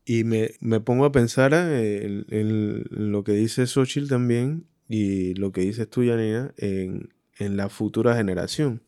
Y 0.06 0.24
me, 0.24 0.52
me 0.60 0.80
pongo 0.80 1.06
a 1.06 1.12
pensar 1.12 1.52
eh, 1.54 2.24
en, 2.30 2.84
lo 2.90 3.24
que 3.24 3.32
dice 3.34 3.66
Xochitl 3.66 4.08
también 4.08 4.68
y 4.88 5.34
lo 5.34 5.52
que 5.52 5.62
dices 5.62 5.90
tú, 5.90 6.04
Yanina, 6.04 6.54
en, 6.58 7.10
en 7.40 7.58
la 7.58 7.70
futura 7.70 8.16
generación. 8.16 8.84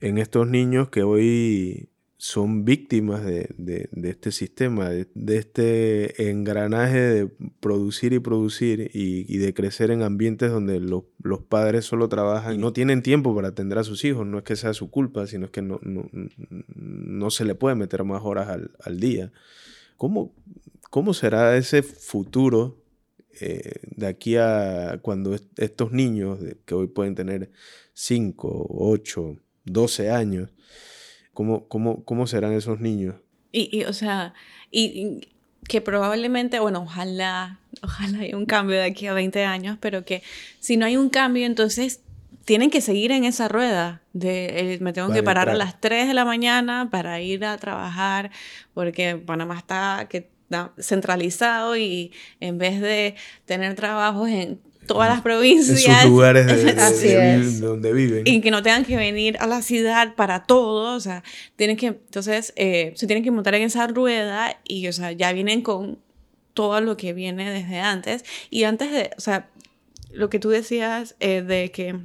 En 0.00 0.18
estos 0.18 0.46
niños 0.46 0.90
que 0.90 1.02
hoy 1.02 1.88
son 2.18 2.64
víctimas 2.64 3.24
de, 3.24 3.48
de, 3.58 3.88
de 3.92 4.10
este 4.10 4.32
sistema, 4.32 4.88
de, 4.88 5.06
de, 5.14 5.36
este 5.36 6.30
engranaje 6.30 6.98
de 6.98 7.28
producir 7.60 8.14
y 8.14 8.20
producir 8.20 8.90
y, 8.94 9.26
y 9.32 9.38
de 9.38 9.52
crecer 9.52 9.90
en 9.90 10.02
ambientes 10.02 10.50
donde 10.50 10.80
los, 10.80 11.04
los, 11.22 11.40
padres 11.42 11.84
solo 11.84 12.08
trabajan 12.08 12.54
y 12.54 12.58
no 12.58 12.72
tienen 12.72 13.02
tiempo 13.02 13.34
para 13.34 13.48
atender 13.48 13.78
a 13.78 13.84
sus 13.84 14.04
hijos. 14.04 14.26
No 14.26 14.38
es 14.38 14.44
que 14.44 14.56
sea 14.56 14.72
su 14.72 14.90
culpa, 14.90 15.26
sino 15.26 15.46
es 15.46 15.50
que 15.50 15.62
no, 15.62 15.78
no, 15.82 16.08
no 16.74 17.30
se 17.30 17.44
le 17.44 17.54
puede 17.54 17.76
meter 17.76 18.02
más 18.04 18.22
horas 18.24 18.48
al, 18.48 18.70
al 18.82 18.98
día. 18.98 19.32
¿Cómo, 19.96 20.34
cómo 20.90 21.14
será 21.14 21.56
ese 21.56 21.82
futuro 21.82 22.82
eh, 23.40 23.80
de 23.96 24.06
aquí 24.06 24.36
a 24.36 24.98
cuando 25.02 25.36
estos 25.56 25.92
niños, 25.92 26.38
que 26.64 26.74
hoy 26.74 26.86
pueden 26.86 27.14
tener 27.14 27.50
5, 27.92 28.66
8, 28.70 29.36
12 29.64 30.10
años, 30.10 30.50
¿cómo, 31.34 31.68
cómo, 31.68 32.04
cómo 32.04 32.26
serán 32.26 32.52
esos 32.52 32.80
niños? 32.80 33.16
Y, 33.52 33.84
o 33.84 33.92
sea, 33.92 34.34
y, 34.70 35.28
que 35.68 35.80
probablemente, 35.80 36.60
bueno, 36.60 36.82
ojalá, 36.82 37.60
ojalá 37.82 38.20
haya 38.20 38.36
un 38.36 38.46
cambio 38.46 38.76
de 38.76 38.84
aquí 38.84 39.06
a 39.06 39.14
20 39.14 39.44
años, 39.44 39.78
pero 39.80 40.04
que 40.04 40.22
si 40.60 40.76
no 40.76 40.86
hay 40.86 40.96
un 40.96 41.10
cambio, 41.10 41.46
entonces 41.46 42.00
tienen 42.46 42.70
que 42.70 42.80
seguir 42.80 43.10
en 43.10 43.24
esa 43.24 43.48
rueda 43.48 44.02
de 44.12 44.74
eh, 44.74 44.78
me 44.80 44.92
tengo 44.92 45.12
que 45.12 45.22
parar 45.22 45.50
a 45.50 45.54
las 45.54 45.80
3 45.80 46.06
de 46.06 46.14
la 46.14 46.24
mañana 46.24 46.88
para 46.90 47.20
ir 47.20 47.44
a 47.44 47.58
trabajar 47.58 48.30
porque 48.72 49.16
Panamá 49.16 49.58
está, 49.58 50.06
que, 50.08 50.30
centralizado 50.78 51.76
y 51.76 52.12
en 52.38 52.56
vez 52.56 52.80
de 52.80 53.16
tener 53.46 53.74
trabajos 53.74 54.28
en 54.28 54.60
todas 54.86 55.08
las 55.10 55.22
provincias. 55.22 55.80
En 55.86 56.02
sus 56.02 56.10
lugares 56.10 56.46
de, 57.02 57.58
donde 57.58 57.92
viven. 57.92 58.22
Y 58.24 58.40
que 58.40 58.52
no 58.52 58.62
tengan 58.62 58.84
que 58.84 58.96
venir 58.96 59.36
a 59.40 59.48
la 59.48 59.60
ciudad 59.60 60.14
para 60.14 60.44
todo. 60.44 60.94
O 60.94 61.00
sea, 61.00 61.24
tienen 61.56 61.76
que, 61.76 61.88
entonces, 61.88 62.52
eh, 62.54 62.92
se 62.94 63.08
tienen 63.08 63.24
que 63.24 63.32
montar 63.32 63.56
en 63.56 63.62
esa 63.62 63.88
rueda 63.88 64.56
y, 64.62 64.86
o 64.86 64.92
sea, 64.92 65.10
ya 65.10 65.32
vienen 65.32 65.62
con 65.62 65.98
todo 66.54 66.80
lo 66.80 66.96
que 66.96 67.12
viene 67.12 67.50
desde 67.50 67.80
antes. 67.80 68.24
Y 68.50 68.62
antes 68.62 68.92
de, 68.92 69.10
o 69.18 69.20
sea, 69.20 69.48
lo 70.12 70.30
que 70.30 70.38
tú 70.38 70.48
decías 70.48 71.16
eh, 71.18 71.42
de 71.42 71.72
que 71.72 71.96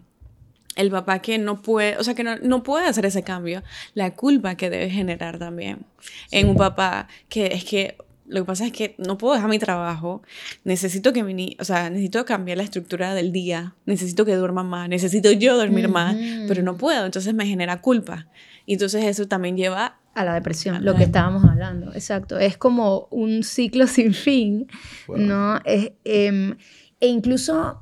el 0.76 0.90
papá 0.90 1.20
que 1.20 1.38
no 1.38 1.62
puede, 1.62 1.98
o 1.98 2.04
sea, 2.04 2.14
que 2.14 2.24
no, 2.24 2.64
puede 2.64 2.88
hacer 2.88 3.06
ese 3.06 3.24
cambio, 3.24 3.64
la 3.94 4.16
culpa 4.16 4.56
que 4.56 4.70
debe 4.70 4.90
generar 4.90 5.38
también 5.38 5.86
en 6.32 6.50
un 6.50 6.56
papá 6.56 7.08
que 7.30 7.48
es 7.48 7.66
que 7.66 7.98
lo 8.28 8.42
que 8.42 8.46
pasa 8.46 8.66
es 8.66 8.72
que 8.72 8.96
no 8.98 9.18
puedo 9.18 9.34
dejar 9.34 9.50
mi 9.50 9.60
trabajo, 9.60 10.22
necesito 10.64 11.12
que 11.12 11.22
mi, 11.22 11.58
o 11.60 11.66
sea, 11.66 11.90
necesito 11.90 12.24
cambiar 12.24 12.58
la 12.58 12.64
estructura 12.64 13.14
del 13.14 13.34
día, 13.34 13.76
necesito 13.86 14.24
que 14.24 14.36
duerma 14.36 14.64
más, 14.64 14.88
necesito 14.88 15.34
yo 15.34 15.58
dormir 15.58 15.90
más, 15.90 16.16
pero 16.48 16.64
no 16.64 16.78
puedo, 16.78 17.06
entonces 17.06 17.34
me 17.34 17.46
genera 17.46 17.82
culpa. 17.82 18.28
Y 18.66 18.74
entonces 18.74 19.04
eso 19.04 19.28
también 19.28 19.58
lleva 19.58 20.00
a 20.14 20.24
la 20.24 20.34
depresión, 20.34 20.86
lo 20.86 20.96
que 20.96 21.04
estábamos 21.04 21.44
hablando, 21.44 21.94
exacto. 21.94 22.40
Es 22.40 22.56
como 22.56 23.10
un 23.12 23.44
ciclo 23.44 23.86
sin 23.88 24.14
fin, 24.14 24.68
¿no? 25.10 25.60
Es, 25.66 25.92
em, 26.06 26.56
e 27.02 27.08
incluso 27.08 27.82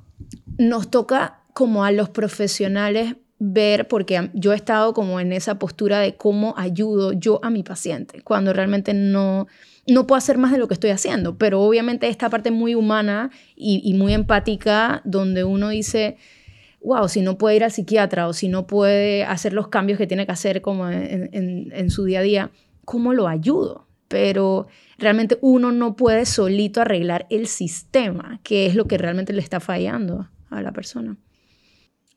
nos 0.57 0.89
toca 0.89 1.38
como 1.53 1.83
a 1.83 1.91
los 1.91 2.09
profesionales 2.09 3.15
ver, 3.39 3.87
porque 3.87 4.29
yo 4.33 4.51
he 4.51 4.55
estado 4.55 4.93
como 4.93 5.19
en 5.19 5.31
esa 5.31 5.57
postura 5.57 5.99
de 5.99 6.15
cómo 6.15 6.53
ayudo 6.57 7.13
yo 7.13 7.39
a 7.43 7.49
mi 7.49 7.63
paciente, 7.63 8.21
cuando 8.21 8.51
realmente 8.51 8.93
no, 8.93 9.47
no 9.87 10.05
puedo 10.05 10.17
hacer 10.17 10.37
más 10.37 10.51
de 10.51 10.57
lo 10.57 10.67
que 10.67 10.73
estoy 10.73 10.89
haciendo, 10.89 11.37
pero 11.37 11.61
obviamente 11.61 12.09
esta 12.09 12.29
parte 12.29 12.51
muy 12.51 12.75
humana 12.75 13.31
y, 13.55 13.93
muy 13.93 14.13
empática, 14.13 15.01
donde 15.05 15.45
uno 15.45 15.69
dice, 15.69 16.17
wow, 16.81 17.07
si 17.07 17.21
no 17.21 17.37
puede 17.37 17.55
ir 17.55 17.63
al 17.63 17.71
psiquiatra 17.71 18.27
o 18.27 18.33
si 18.33 18.49
no 18.49 18.67
puede 18.67 19.23
hacer 19.23 19.53
los 19.53 19.69
cambios 19.69 19.97
que 19.97 20.07
tiene 20.07 20.25
que 20.25 20.33
hacer 20.33 20.61
como 20.61 20.89
en, 20.89 21.29
en 21.71 21.89
su 21.89 22.03
día 22.03 22.19
a 22.19 22.23
día, 22.23 22.51
¿cómo 22.83 23.13
lo 23.13 23.29
ayudo? 23.29 23.87
Pero 24.09 24.67
realmente 24.97 25.37
uno 25.41 25.71
no 25.71 25.95
puede 25.95 26.25
solito 26.25 26.81
arreglar 26.81 27.25
el 27.29 27.47
sistema, 27.47 28.41
que 28.43 28.65
es 28.65 28.75
lo 28.75 28.85
que 28.85 28.97
realmente 28.97 29.31
le 29.31 29.41
está 29.41 29.61
fallando 29.61 30.27
a 30.49 30.61
la 30.61 30.73
persona. 30.73 31.15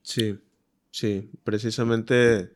Sí, 0.03 0.39
sí, 0.91 1.31
precisamente, 1.45 2.51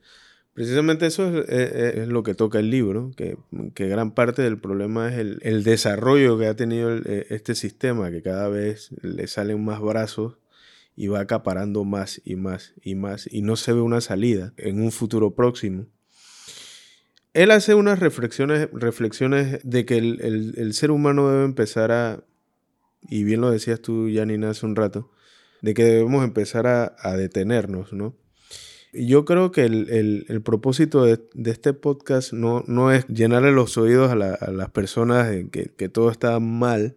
precisamente 0.53 1.07
eso 1.07 1.43
es, 1.45 2.09
lo 2.09 2.23
que 2.23 2.35
toca 2.35 2.59
el 2.59 2.71
libro, 2.71 3.13
que, 3.17 3.37
gran 3.75 4.13
parte 4.13 4.43
del 4.43 4.59
problema 4.59 5.09
es 5.09 5.39
el, 5.41 5.65
desarrollo 5.65 6.39
que 6.39 6.49
ha 6.49 6.57
tenido 6.57 6.97
e, 6.97 7.27
este 7.31 7.55
sistema, 7.55 8.11
que 8.11 8.23
cada 8.23 8.49
vez 8.49 8.91
le 9.03 9.27
salen 9.27 9.65
más 9.65 9.81
brazos 9.81 10.39
y 10.97 11.09
va 11.09 11.21
acaparando 11.21 11.85
más 11.85 12.21
y 12.25 12.37
más 12.37 12.73
y 12.83 12.95
más 12.95 13.29
y 13.31 13.43
no 13.43 13.57
se 13.57 13.73
ve 13.75 13.81
una 13.81 14.01
salida 14.01 14.55
en 14.57 14.83
un 14.83 14.93
futuro 14.93 15.35
próximo. 15.35 15.87
Él 17.35 17.51
hace 17.51 17.75
unas 17.75 18.01
reflexiones, 18.01 18.71
reflexiones 18.73 19.61
de 19.63 19.85
que 19.85 19.99
el, 19.99 20.55
el 20.57 20.73
ser 20.73 20.91
humano 20.91 21.31
debe 21.31 21.45
empezar 21.45 21.93
a, 21.93 22.25
y 23.03 23.25
bien 23.25 23.43
lo 23.43 23.51
decías 23.51 23.81
tú, 23.81 24.09
Janina, 24.13 24.51
hace 24.51 24.65
un 24.65 24.75
rato, 24.75 25.11
de 25.67 25.75
que 25.75 25.83
debemos 25.83 26.23
empezar 26.23 26.69
a, 26.69 27.17
detenernos, 27.17 27.93
¿no? 27.93 28.15
Yo 28.93 29.25
creo 29.25 29.51
que 29.51 29.65
el, 29.65 30.41
propósito 30.45 31.03
de, 31.03 31.19
este 31.45 31.73
podcast 31.73 32.33
no, 32.33 32.93
es 32.93 33.05
llenarle 33.09 33.51
los 33.51 33.77
oídos 33.77 34.13
a, 34.13 34.15
las 34.15 34.71
personas 34.71 35.29
que, 35.51 35.89
todo 35.89 36.13
está 36.13 36.39
mal 36.39 36.97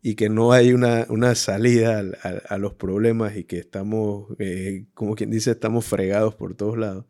y 0.00 0.14
que 0.14 0.30
no 0.30 0.52
hay 0.52 0.72
una, 0.72 1.34
salida 1.34 2.02
a, 2.48 2.56
los 2.56 2.72
problemas 2.72 3.36
y 3.36 3.44
que 3.44 3.58
estamos, 3.58 4.34
eh, 4.38 4.86
como 4.94 5.14
quien 5.14 5.30
dice, 5.30 5.50
estamos 5.50 5.84
fregados 5.84 6.34
por 6.34 6.54
todos 6.54 6.78
lados. 6.78 7.04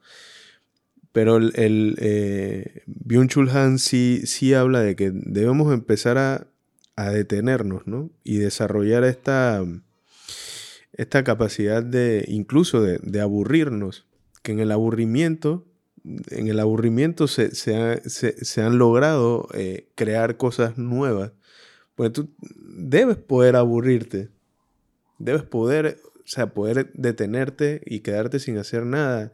Pero 1.13 1.37
el, 1.37 1.53
el 1.55 1.97
eh, 2.01 2.83
Byung-Chul 2.89 3.79
sí, 3.79 4.23
sí 4.25 4.53
habla 4.53 4.81
de 4.81 4.97
que 4.97 5.13
debemos 5.15 5.73
empezar 5.73 6.19
a, 6.19 6.49
a 6.97 7.11
detenernos, 7.11 7.87
¿no? 7.87 8.11
Y 8.25 8.39
desarrollar 8.39 9.05
esta 9.05 9.65
esta 10.97 11.25
capacidad 11.25 11.83
de 11.83 12.25
incluso 12.27 12.83
de, 12.83 13.21
aburrirnos, 13.21 14.07
que 14.43 14.53
en 14.53 14.61
el 14.61 14.73
aburrimiento, 14.73 15.67
en 16.31 16.49
el 16.49 16.59
aburrimiento 16.59 17.29
se, 17.29 17.55
se, 17.55 18.63
han 18.63 18.79
logrado 18.79 19.49
eh, 19.55 19.89
crear 19.95 20.37
cosas 20.37 20.79
nuevas, 20.79 21.33
Pues 21.95 22.13
tú 22.13 22.31
debes 22.41 23.17
poder 23.17 23.57
aburrirte. 23.57 24.31
Debes 25.19 25.43
poder, 25.43 25.99
o 26.17 26.27
sea, 26.27 26.53
poder 26.53 26.91
detenerte 26.95 27.83
y 27.87 28.01
quedarte 28.01 28.39
sin 28.39 28.59
hacer 28.59 28.85
nada 28.85 29.33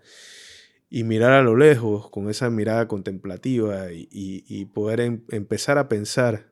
y 0.95 1.05
mirar 1.05 1.33
a 1.33 1.43
lo 1.43 1.57
lejos 1.57 2.11
con 2.11 2.29
esa 2.29 2.51
mirada 2.51 2.87
contemplativa 2.87 3.87
y, 3.91 4.65
poder 4.75 5.01
em, 5.01 5.23
empezar 5.31 5.79
a 5.79 5.89
pensar 5.89 6.52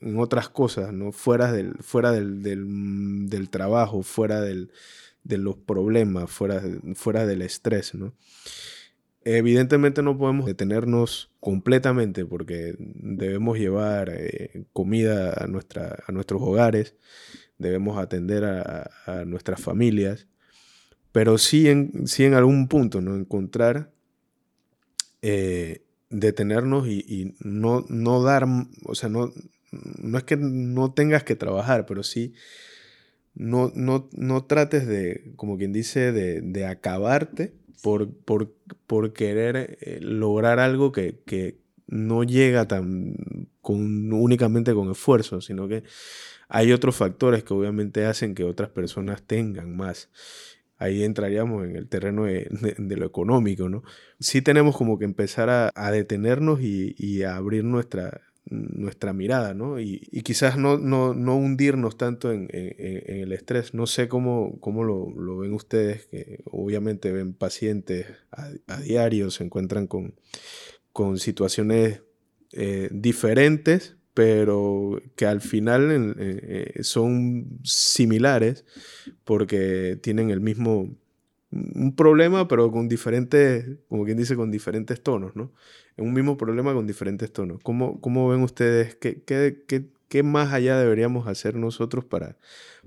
en 0.00 0.18
otras 0.18 0.48
cosas, 0.48 0.92
¿no? 0.92 1.12
Fuera 1.12 1.52
del, 1.52 1.74
fuera 1.80 2.12
del, 2.12 2.42
del, 2.42 3.50
trabajo, 3.50 4.02
fuera 4.02 4.40
del, 4.40 4.70
de 5.24 5.38
los 5.38 5.56
problemas, 5.56 6.30
fuera, 6.30 6.62
fuera 6.94 7.26
del 7.26 7.42
estrés, 7.42 7.94
¿no? 7.94 8.12
Evidentemente 9.28 10.02
no 10.02 10.16
podemos 10.16 10.46
detenernos 10.46 11.32
completamente 11.40 12.24
porque 12.24 12.76
debemos 12.78 13.58
llevar 13.58 14.08
eh, 14.12 14.66
comida 14.72 15.34
a, 15.36 15.48
nuestra, 15.48 15.98
a 16.06 16.12
nuestros 16.12 16.40
hogares, 16.40 16.94
debemos 17.58 17.98
atender 17.98 18.44
a, 18.44 19.24
nuestras 19.24 19.60
familias, 19.60 20.28
pero 21.10 21.38
sí 21.38 21.68
en, 21.68 22.06
sí 22.06 22.24
en 22.24 22.34
algún 22.34 22.68
punto 22.68 23.00
¿no? 23.00 23.16
encontrar, 23.16 23.90
eh, 25.22 25.82
detenernos 26.08 26.86
y, 26.86 27.34
no, 27.40 27.84
no 27.88 28.22
dar, 28.22 28.46
o 28.84 28.94
sea, 28.94 29.08
no, 29.08 29.32
no 29.70 30.18
es 30.18 30.24
que 30.24 30.36
no 30.36 30.92
tengas 30.92 31.24
que 31.24 31.36
trabajar, 31.36 31.86
pero 31.86 32.02
sí 32.02 32.34
no, 33.36 33.70
no, 33.74 34.08
no 34.12 34.44
trates 34.44 34.86
de, 34.86 35.32
como 35.36 35.58
quien 35.58 35.72
dice, 35.72 36.10
de, 36.10 36.40
de 36.40 36.66
acabarte 36.66 37.52
por, 37.82 38.10
por, 38.10 38.52
por 38.86 39.12
querer 39.12 39.78
eh, 39.80 39.98
lograr 40.00 40.58
algo 40.58 40.90
que, 40.90 41.20
que, 41.24 41.58
no 41.88 42.24
llega 42.24 42.66
tan 42.66 43.14
con, 43.60 44.12
únicamente 44.12 44.74
con 44.74 44.90
esfuerzo, 44.90 45.40
sino 45.40 45.68
que 45.68 45.84
hay 46.48 46.72
otros 46.72 46.96
factores 46.96 47.44
que 47.44 47.54
obviamente 47.54 48.06
hacen 48.06 48.34
que 48.34 48.42
otras 48.42 48.70
personas 48.70 49.22
tengan 49.22 49.76
más. 49.76 50.10
Ahí 50.78 51.04
entraríamos 51.04 51.64
en 51.64 51.76
el 51.76 51.86
terreno 51.86 52.24
de, 52.24 52.48
de, 52.76 52.96
lo 52.96 53.06
económico, 53.06 53.68
¿no? 53.68 53.84
Sí 54.18 54.42
tenemos 54.42 54.76
como 54.76 54.98
que 54.98 55.04
empezar 55.04 55.48
a, 55.48 55.70
a 55.76 55.92
detenernos 55.92 56.60
y, 56.60 56.96
y, 56.98 57.22
a 57.22 57.36
abrir 57.36 57.62
nuestra, 57.62 58.20
nuestra 58.48 59.12
mirada, 59.12 59.54
¿no? 59.54 59.80
Y, 59.80 59.98
quizás 60.22 60.56
no, 60.56 60.78
no, 60.78 61.14
no, 61.14 61.36
hundirnos 61.36 61.96
tanto 61.98 62.32
en, 62.32 62.48
el 62.50 63.32
estrés. 63.32 63.74
No 63.74 63.86
sé 63.86 64.08
cómo, 64.08 64.58
cómo 64.60 64.84
lo, 64.84 65.38
ven 65.38 65.52
ustedes, 65.52 66.06
que 66.06 66.40
obviamente 66.44 67.12
ven 67.12 67.34
pacientes 67.34 68.06
a, 68.30 68.80
diario, 68.80 69.30
se 69.30 69.44
encuentran 69.44 69.86
con, 69.86 70.14
con 70.92 71.18
situaciones 71.18 72.02
eh, 72.52 72.88
diferentes, 72.92 73.96
pero 74.14 75.02
que 75.16 75.26
al 75.26 75.40
final 75.40 76.14
eh, 76.18 76.78
son 76.82 77.60
similares 77.64 78.64
porque 79.24 79.98
tienen 80.00 80.30
el 80.30 80.40
mismo 80.40 80.96
un 81.74 81.94
problema, 81.94 82.48
pero 82.48 82.70
con 82.70 82.88
diferentes, 82.88 83.66
como 83.88 84.04
quien 84.04 84.16
dice, 84.16 84.36
con 84.36 84.50
diferentes 84.50 85.02
tonos, 85.02 85.34
¿no? 85.36 85.52
un 85.98 86.12
mismo 86.12 86.36
problema 86.36 86.74
con 86.74 86.86
diferentes 86.86 87.32
tonos. 87.32 87.60
¿Cómo, 87.62 88.00
cómo 88.00 88.28
ven 88.28 88.42
ustedes 88.42 88.96
qué, 88.96 89.22
qué, 89.24 89.64
qué, 90.08 90.22
más 90.22 90.52
allá 90.52 90.78
deberíamos 90.78 91.26
hacer 91.26 91.54
nosotros 91.54 92.04
para, 92.04 92.36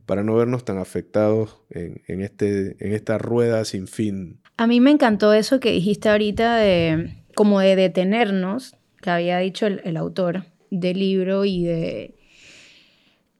para 0.05 0.23
no 0.23 0.35
vernos 0.35 0.65
tan 0.65 0.77
afectados 0.77 1.61
en, 1.69 2.01
en, 2.07 2.21
este, 2.21 2.75
en 2.79 2.93
esta 2.93 3.17
rueda 3.17 3.65
sin 3.65 3.87
fin? 3.87 4.39
A 4.57 4.67
mí 4.67 4.79
me 4.79 4.91
encantó 4.91 5.33
eso 5.33 5.59
que 5.59 5.71
dijiste 5.71 6.09
ahorita 6.09 6.57
de 6.57 7.15
como 7.35 7.59
de 7.59 7.75
detenernos, 7.75 8.75
que 9.01 9.09
había 9.09 9.37
dicho 9.39 9.65
el 9.67 9.97
autor 9.97 10.45
del 10.71 10.99
libro 10.99 11.45
y 11.45 11.63
de 11.63 12.18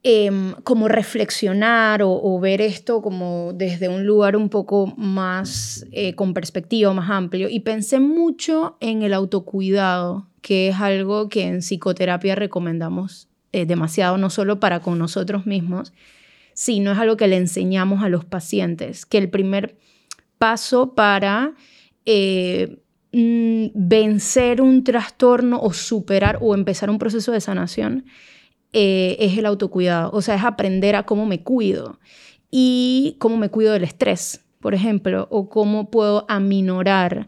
Em, 0.02 0.54
como 0.64 0.88
reflexionar 0.88 2.02
o, 2.04 2.40
ver 2.40 2.62
esto 2.62 3.02
como 3.02 3.52
desde 3.54 3.90
un 3.90 4.06
lugar 4.06 4.38
un 4.38 4.48
poco 4.48 4.94
más 4.96 5.86
eh, 5.92 6.16
con 6.16 6.34
perspectiva, 6.34 6.94
más 6.94 7.10
amplio. 7.10 7.50
Y 7.50 7.60
pensé 7.62 8.00
mucho 8.00 8.78
en 8.80 9.02
el 9.02 9.14
autocuidado, 9.14 10.26
que 10.42 10.70
es 10.70 10.78
algo 10.78 11.28
que 11.28 11.48
en 11.48 11.60
psicoterapia 11.60 12.36
recomendamos 12.36 13.28
eh, 13.52 13.66
demasiado, 13.66 14.18
no 14.18 14.30
solo 14.30 14.62
para 14.62 14.80
con 14.80 14.98
nosotros 14.98 15.46
mismos, 15.46 15.92
sino 16.54 16.94
es 16.94 16.98
algo 16.98 17.18
que 17.18 17.28
le 17.28 17.36
enseñamos 17.36 18.02
a 18.02 18.08
los 18.08 18.24
pacientes, 18.24 19.06
que 19.06 19.18
el 19.18 19.30
primer 19.30 19.78
paso 20.38 20.96
para... 20.96 21.56
Eh, 22.06 22.80
mm, 23.12 23.68
vencer 23.76 24.62
un 24.62 24.84
trastorno 24.84 25.60
o 25.62 25.74
superar 25.74 26.40
o 26.42 26.56
empezar 26.56 26.90
un 26.90 26.98
proceso 26.98 27.32
de 27.34 27.42
sanación 27.42 28.06
eh, 28.74 29.18
es 29.20 29.38
el 29.38 29.46
autocuidado, 29.46 30.12
o 30.12 30.22
sea, 30.22 30.36
es 30.36 30.44
aprender 30.44 30.96
a 30.96 31.04
cómo 31.04 31.26
me 31.26 31.42
cuido 31.42 32.00
y 32.52 33.16
cómo 33.20 33.38
me 33.38 33.50
cuido 33.50 33.74
del 33.74 33.84
estrés, 33.84 34.46
por 34.60 34.74
ejemplo, 34.74 35.28
o 35.32 35.50
cómo 35.50 35.90
puedo 35.90 36.26
aminorar 36.28 37.28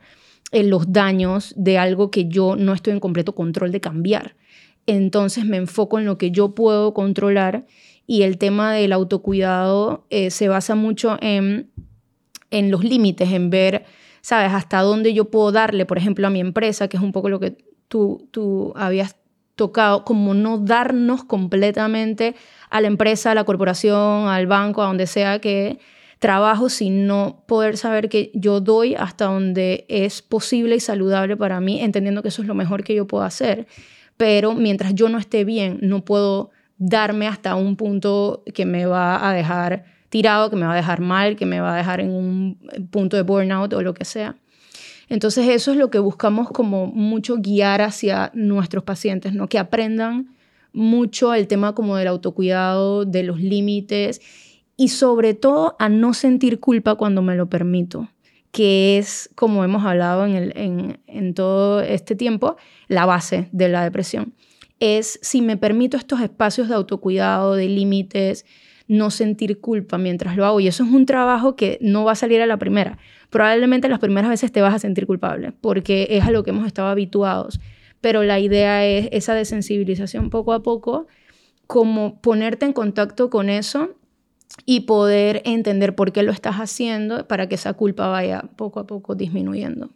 eh, 0.51 0.63
los 0.63 0.91
daños 0.91 1.53
de 1.57 1.77
algo 1.77 2.11
que 2.11 2.27
yo 2.27 2.55
no 2.55 2.73
estoy 2.73 2.93
en 2.93 2.99
completo 2.99 3.33
control 3.33 3.71
de 3.71 3.81
cambiar. 3.81 4.35
Entonces 4.85 5.45
me 5.45 5.57
enfoco 5.57 5.99
en 5.99 6.05
lo 6.05 6.17
que 6.17 6.31
yo 6.31 6.53
puedo 6.53 6.93
controlar 6.93 7.65
y 8.05 8.23
el 8.23 8.37
tema 8.37 8.73
del 8.73 8.93
autocuidado 8.93 10.05
eh, 10.09 10.31
se 10.31 10.47
basa 10.47 10.75
mucho 10.75 11.17
en, 11.21 11.71
en 12.49 12.69
los 12.71 12.83
límites, 12.83 13.31
en 13.31 13.49
ver, 13.49 13.85
¿sabes?, 14.21 14.51
hasta 14.51 14.81
dónde 14.81 15.13
yo 15.13 15.25
puedo 15.31 15.51
darle, 15.51 15.85
por 15.85 15.97
ejemplo, 15.97 16.27
a 16.27 16.29
mi 16.29 16.39
empresa, 16.39 16.87
que 16.87 16.97
es 16.97 17.03
un 17.03 17.13
poco 17.13 17.29
lo 17.29 17.39
que 17.39 17.57
tú, 17.87 18.27
tú 18.31 18.73
habías 18.75 19.15
tocado 19.61 20.03
como 20.03 20.33
no 20.33 20.57
darnos 20.57 21.23
completamente 21.23 22.33
a 22.71 22.81
la 22.81 22.87
empresa, 22.87 23.29
a 23.29 23.35
la 23.35 23.43
corporación, 23.43 24.27
al 24.27 24.47
banco, 24.47 24.81
a 24.81 24.87
donde 24.87 25.05
sea 25.05 25.37
que 25.37 25.77
trabajo, 26.17 26.67
sino 26.67 27.43
poder 27.45 27.77
saber 27.77 28.09
que 28.09 28.31
yo 28.33 28.59
doy 28.59 28.95
hasta 28.95 29.25
donde 29.25 29.85
es 29.87 30.23
posible 30.23 30.77
y 30.77 30.79
saludable 30.79 31.37
para 31.37 31.61
mí, 31.61 31.79
entendiendo 31.79 32.23
que 32.23 32.29
eso 32.29 32.41
es 32.41 32.47
lo 32.47 32.55
mejor 32.55 32.83
que 32.83 32.95
yo 32.95 33.05
puedo 33.05 33.23
hacer. 33.23 33.67
Pero 34.17 34.55
mientras 34.55 34.95
yo 34.95 35.09
no 35.09 35.19
esté 35.19 35.45
bien, 35.45 35.77
no 35.83 36.03
puedo 36.03 36.49
darme 36.79 37.27
hasta 37.27 37.53
un 37.53 37.75
punto 37.75 38.43
que 38.55 38.65
me 38.65 38.87
va 38.87 39.29
a 39.29 39.31
dejar 39.31 39.85
tirado, 40.09 40.49
que 40.49 40.55
me 40.55 40.65
va 40.65 40.73
a 40.73 40.75
dejar 40.75 41.01
mal, 41.01 41.35
que 41.35 41.45
me 41.45 41.59
va 41.59 41.75
a 41.75 41.77
dejar 41.77 41.99
en 41.99 42.09
un 42.09 42.57
punto 42.89 43.15
de 43.15 43.21
burnout 43.21 43.71
o 43.73 43.83
lo 43.83 43.93
que 43.93 44.05
sea. 44.05 44.37
Entonces 45.11 45.49
eso 45.49 45.71
es 45.71 45.77
lo 45.77 45.89
que 45.89 45.99
buscamos 45.99 46.49
como 46.51 46.87
mucho 46.87 47.35
guiar 47.35 47.81
hacia 47.81 48.31
nuestros 48.33 48.85
pacientes, 48.85 49.33
¿no? 49.33 49.49
Que 49.49 49.59
aprendan 49.59 50.33
mucho 50.71 51.33
el 51.33 51.49
tema 51.49 51.75
como 51.75 51.97
del 51.97 52.07
autocuidado, 52.07 53.03
de 53.03 53.23
los 53.23 53.41
límites 53.41 54.21
y 54.77 54.87
sobre 54.87 55.33
todo 55.33 55.75
a 55.79 55.89
no 55.89 56.13
sentir 56.13 56.61
culpa 56.61 56.95
cuando 56.95 57.21
me 57.21 57.35
lo 57.35 57.49
permito, 57.49 58.07
que 58.53 58.99
es, 58.99 59.29
como 59.35 59.65
hemos 59.65 59.83
hablado 59.83 60.25
en, 60.25 60.97
en 61.05 61.33
todo 61.33 61.81
este 61.81 62.15
tiempo, 62.15 62.55
la 62.87 63.05
base 63.05 63.49
de 63.51 63.67
la 63.67 63.83
depresión. 63.83 64.33
Es 64.79 65.19
si 65.21 65.41
me 65.41 65.57
permito 65.57 65.97
estos 65.97 66.21
espacios 66.21 66.69
de 66.69 66.75
autocuidado, 66.75 67.55
de 67.55 67.67
límites, 67.67 68.45
no 68.87 69.09
sentir 69.09 69.59
culpa 69.59 69.97
mientras 69.97 70.37
lo 70.37 70.45
hago. 70.45 70.61
Y 70.61 70.67
eso 70.67 70.85
es 70.85 70.89
un 70.89 71.05
trabajo 71.05 71.57
que 71.57 71.77
no 71.81 72.05
va 72.05 72.13
a 72.13 72.15
salir 72.15 72.41
a 72.41 72.45
la 72.45 72.57
primera 72.57 72.97
probablemente 73.31 73.89
las 73.89 73.99
primeras 73.99 74.29
veces 74.29 74.51
te 74.51 74.61
vas 74.61 74.75
a 74.75 74.79
sentir 74.79 75.07
culpable 75.07 75.53
porque 75.53 76.07
es 76.11 76.23
a 76.23 76.31
lo 76.31 76.43
que 76.43 76.51
hemos 76.51 76.67
estado 76.67 76.89
habituados. 76.89 77.59
Pero 78.01 78.23
la 78.23 78.39
idea 78.39 78.85
es 78.85 79.09
esa 79.11 79.33
desensibilización 79.33 80.29
poco 80.29 80.53
a 80.53 80.61
poco, 80.61 81.07
como 81.65 82.19
ponerte 82.19 82.65
en 82.65 82.73
contacto 82.73 83.29
con 83.29 83.49
eso 83.49 83.95
y 84.65 84.81
poder 84.81 85.41
entender 85.45 85.95
por 85.95 86.11
qué 86.11 86.23
lo 86.23 86.31
estás 86.31 86.57
haciendo 86.57 87.27
para 87.27 87.47
que 87.47 87.55
esa 87.55 87.73
culpa 87.73 88.07
vaya 88.07 88.41
poco 88.57 88.81
a 88.81 88.87
poco 88.87 89.15
disminuyendo. 89.15 89.89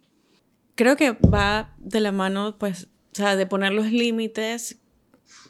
Creo 0.74 0.96
que 0.96 1.12
va 1.12 1.74
de 1.78 2.00
la 2.00 2.12
mano, 2.12 2.56
pues, 2.58 2.88
o 3.12 3.16
sea, 3.16 3.36
de 3.36 3.46
poner 3.46 3.72
los 3.72 3.90
límites 3.92 4.78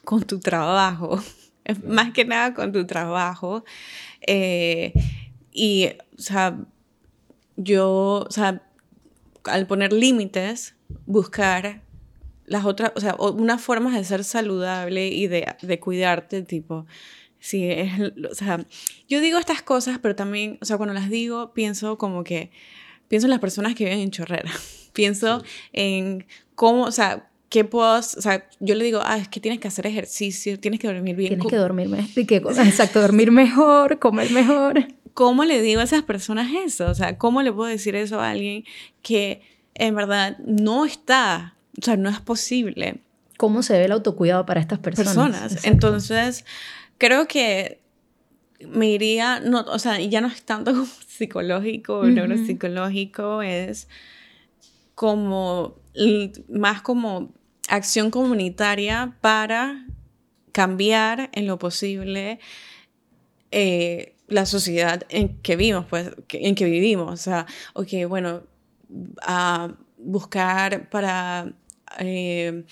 con 0.05 0.23
tu 0.23 0.41
trabajo, 0.41 1.21
más 1.87 2.13
que 2.13 2.25
nada 2.25 2.55
con 2.55 2.73
tu 2.73 2.87
trabajo. 2.87 3.65
Eh, 4.27 4.93
y, 5.53 5.91
o 6.19 6.23
sea, 6.23 6.59
yo, 7.57 8.25
o 8.29 8.31
sea, 8.31 8.63
al 9.45 9.67
poner 9.67 9.93
límites, 9.93 10.75
buscar 11.07 11.83
las 12.47 12.65
otras, 12.65 12.93
o 12.95 13.01
sea, 13.01 13.17
unas 13.19 13.61
formas 13.61 13.95
de 13.95 14.05
ser 14.05 14.25
saludable 14.25 15.09
y 15.09 15.27
de, 15.27 15.47
de 15.61 15.81
cuidarte, 15.81 16.43
tipo, 16.43 16.87
sí, 17.41 17.69
es, 17.69 17.93
o 18.31 18.35
sea, 18.35 18.65
yo 19.09 19.21
digo 19.21 19.39
estas 19.39 19.63
cosas, 19.63 19.99
pero 20.01 20.15
también, 20.15 20.59
o 20.61 20.65
sea, 20.65 20.77
cuando 20.77 20.95
las 20.95 21.11
digo, 21.11 21.53
pienso 21.55 21.99
como 21.99 22.25
que, 22.25 22.51
pienso 23.09 23.27
en 23.27 23.31
las 23.31 23.41
personas 23.41 23.75
que 23.75 23.85
viven 23.85 24.01
en 24.01 24.11
Chorrera, 24.11 24.51
pienso 24.93 25.43
en 25.73 26.27
cómo, 26.55 26.85
o 26.85 26.93
sea, 26.93 27.29
¿qué 27.49 27.65
puedo, 27.65 27.99
o 27.99 28.03
sea, 28.03 28.49
yo 28.61 28.75
le 28.75 28.85
digo, 28.85 29.01
ah, 29.03 29.19
es 29.19 29.29
que 29.29 29.41
tienes 29.41 29.61
que 29.61 29.69
hacer 29.69 29.87
ejercicio, 29.87 30.59
tienes 30.59 30.79
que 30.81 30.87
dormir 30.87 31.17
bien. 31.17 31.31
Tienes 31.31 31.47
que 31.49 31.57
dormir 31.57 31.89
mejor. 31.89 32.27
¿Qué 32.27 32.41
cosa? 32.41 32.67
Exacto, 32.67 33.01
dormir 33.01 33.33
mejor, 33.33 33.99
comer 33.99 34.31
mejor. 34.31 34.87
¿Cómo 35.17 35.47
le 35.47 35.63
digo 35.63 35.81
a 35.81 35.85
esas 35.85 36.03
personas 36.03 36.51
eso? 36.53 36.91
O 36.91 36.95
sea, 36.95 37.17
¿cómo 37.17 37.41
le 37.41 37.51
puedo 37.51 37.71
decir 37.71 37.97
eso 37.97 38.21
a 38.21 38.31
alguien 38.33 38.65
que 39.01 39.41
en 39.73 39.95
verdad 39.95 40.37
no 40.45 40.85
está, 40.85 41.57
o 41.81 41.83
sea, 41.83 41.97
no 41.97 42.11
es 42.11 42.21
posible 42.21 43.01
cómo 43.39 43.63
se 43.63 43.79
ve 43.79 43.87
el 43.87 43.93
autocuidado 43.93 44.45
para 44.45 44.61
estas 44.61 44.79
personas. 44.79 45.15
Personas. 45.15 45.65
Entonces, 45.65 46.45
creo 46.99 47.27
que 47.27 47.81
me 48.61 48.91
iría, 48.91 49.41
no, 49.41 49.61
o 49.61 49.79
sea, 49.79 49.99
ya 49.99 50.21
no 50.21 50.29
es 50.29 50.43
tanto 50.43 50.73
como 50.75 50.87
psicológico 50.87 52.01
o 52.01 52.05
neuropsicológico, 52.05 53.41
es 53.41 53.89
como 54.95 55.77
más 56.51 56.83
como 56.83 57.33
acción 57.69 58.11
comunitaria 58.11 59.17
para 59.23 59.87
cambiar 60.53 61.31
en 61.33 61.47
lo 61.47 61.59
posible 61.59 62.39
eh, 63.51 64.16
la 64.29 64.47
sociedad 64.47 65.03
en 65.09 65.41
que 65.43 65.57
vivimos, 65.57 65.87
pues, 65.87 66.11
en 66.31 66.55
que 66.55 66.65
vivimos. 66.65 67.13
O 67.13 67.17
sea, 67.17 67.47
bueno, 68.09 68.43
a 69.23 69.75
buscar 69.99 70.89
para 70.91 71.53
eh, 71.99 72.65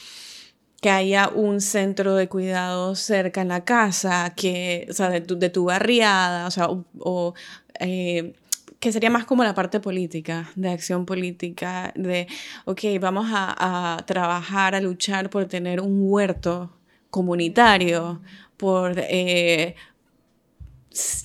que 0.80 0.90
haya 0.90 1.28
un 1.28 1.60
centro 1.60 2.14
de 2.14 2.28
cuidado 2.28 2.94
cerca 2.94 3.40
en 3.40 3.48
la 3.48 3.64
casa, 3.64 4.34
que, 4.36 4.86
o 4.90 4.92
sea, 4.92 5.10
de 5.10 5.20
tu, 5.20 5.38
de 5.38 5.50
tu 5.50 5.64
barriada, 5.64 6.46
o 6.46 6.50
sea, 6.50 6.68
o, 6.98 7.34
eh, 7.80 8.34
que 8.80 8.92
sería 8.92 9.08
más 9.10 9.24
como 9.24 9.44
la 9.44 9.54
parte 9.54 9.80
política, 9.80 10.50
de 10.56 10.68
acción 10.70 11.06
política, 11.06 11.92
de, 11.96 12.26
ok, 12.66 12.80
vamos 13.00 13.28
a, 13.32 13.94
a 13.96 14.04
trabajar, 14.04 14.74
a 14.74 14.80
luchar 14.80 15.30
por 15.30 15.46
tener 15.46 15.80
un 15.80 16.00
huerto 16.02 16.70
comunitario, 17.08 18.20
por 18.56 18.94
eh, 18.98 19.76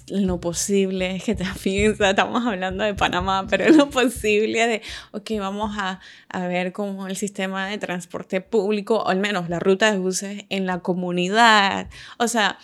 lo 0.10 0.40
posible, 0.40 1.16
es 1.16 1.24
que 1.24 1.36
también 1.36 1.96
estamos 2.00 2.46
hablando 2.46 2.84
de 2.84 2.94
Panamá, 2.94 3.46
pero 3.50 3.70
lo 3.70 3.90
posible 3.90 4.68
de, 4.68 4.82
ok, 5.12 5.32
vamos 5.40 5.78
a, 5.78 6.00
a, 6.30 6.48
ver 6.48 6.72
cómo 6.72 7.08
el 7.08 7.16
sistema 7.16 7.68
de 7.68 7.78
transporte 7.78 8.42
público, 8.42 8.98
o 8.98 9.08
al 9.10 9.20
menos 9.20 9.50
la 9.50 9.60
ruta 9.60 9.92
de 9.92 10.00
buses 10.00 10.46
en 10.50 10.66
la 10.66 10.80
comunidad. 10.80 11.90
O 12.18 12.28
sea, 12.28 12.58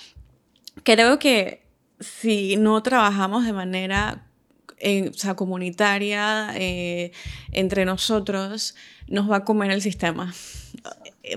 creo 0.84 1.20
que 1.20 1.66
si 2.00 2.58
no 2.58 2.82
trabajamos 2.84 3.46
de 3.46 3.54
manera 3.54 4.26
eh, 4.78 5.10
o 5.10 5.14
sea, 5.14 5.36
comunitaria 5.36 6.52
eh, 6.56 7.12
entre 7.52 7.86
nosotros, 7.86 8.76
nos 9.08 9.30
va 9.30 9.38
a 9.38 9.44
comer 9.46 9.72
el 9.72 9.82
sistema. 9.82 10.34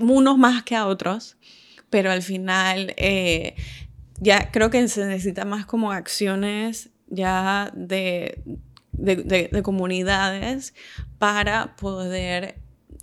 Unos 0.01 0.37
más 0.37 0.63
que 0.63 0.75
a 0.75 0.87
otros, 0.87 1.37
pero 1.89 2.11
al 2.11 2.21
final 2.21 2.93
eh, 2.97 3.55
ya 4.19 4.51
creo 4.51 4.69
que 4.69 4.87
se 4.87 5.05
necesita 5.05 5.45
más 5.45 5.65
como 5.65 5.91
acciones 5.91 6.89
ya 7.07 7.71
de, 7.73 8.41
de, 8.91 9.61
comunidades 9.63 10.73
para 11.17 11.75
poder 11.75 12.59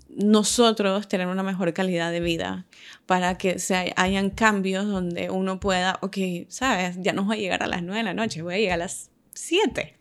nosotros 0.09 1.09
tener 1.09 1.27
una 1.27 1.43
mejor 1.43 1.73
calidad 1.75 2.11
de 2.11 2.21
vida, 2.21 2.67
para 3.05 3.37
que 3.37 3.59
se 3.59 3.93
hayan 3.97 4.31
cambios 4.31 4.87
donde 4.87 5.31
uno 5.31 5.61
pueda, 5.61 5.99
ok, 6.01 6.17
sabes, 6.49 6.97
ya 7.01 7.13
no 7.13 7.25
voy 7.25 7.37
a 7.37 7.41
llegar 7.41 7.63
a 7.63 7.67
las 7.67 7.83
9 7.83 7.99
de 7.99 8.05
la 8.05 8.15
noche, 8.15 8.43
voy 8.43 8.55
a 8.55 8.59
llegar 8.59 8.75
a 8.75 8.85
las 8.85 9.11
7. 9.35 9.96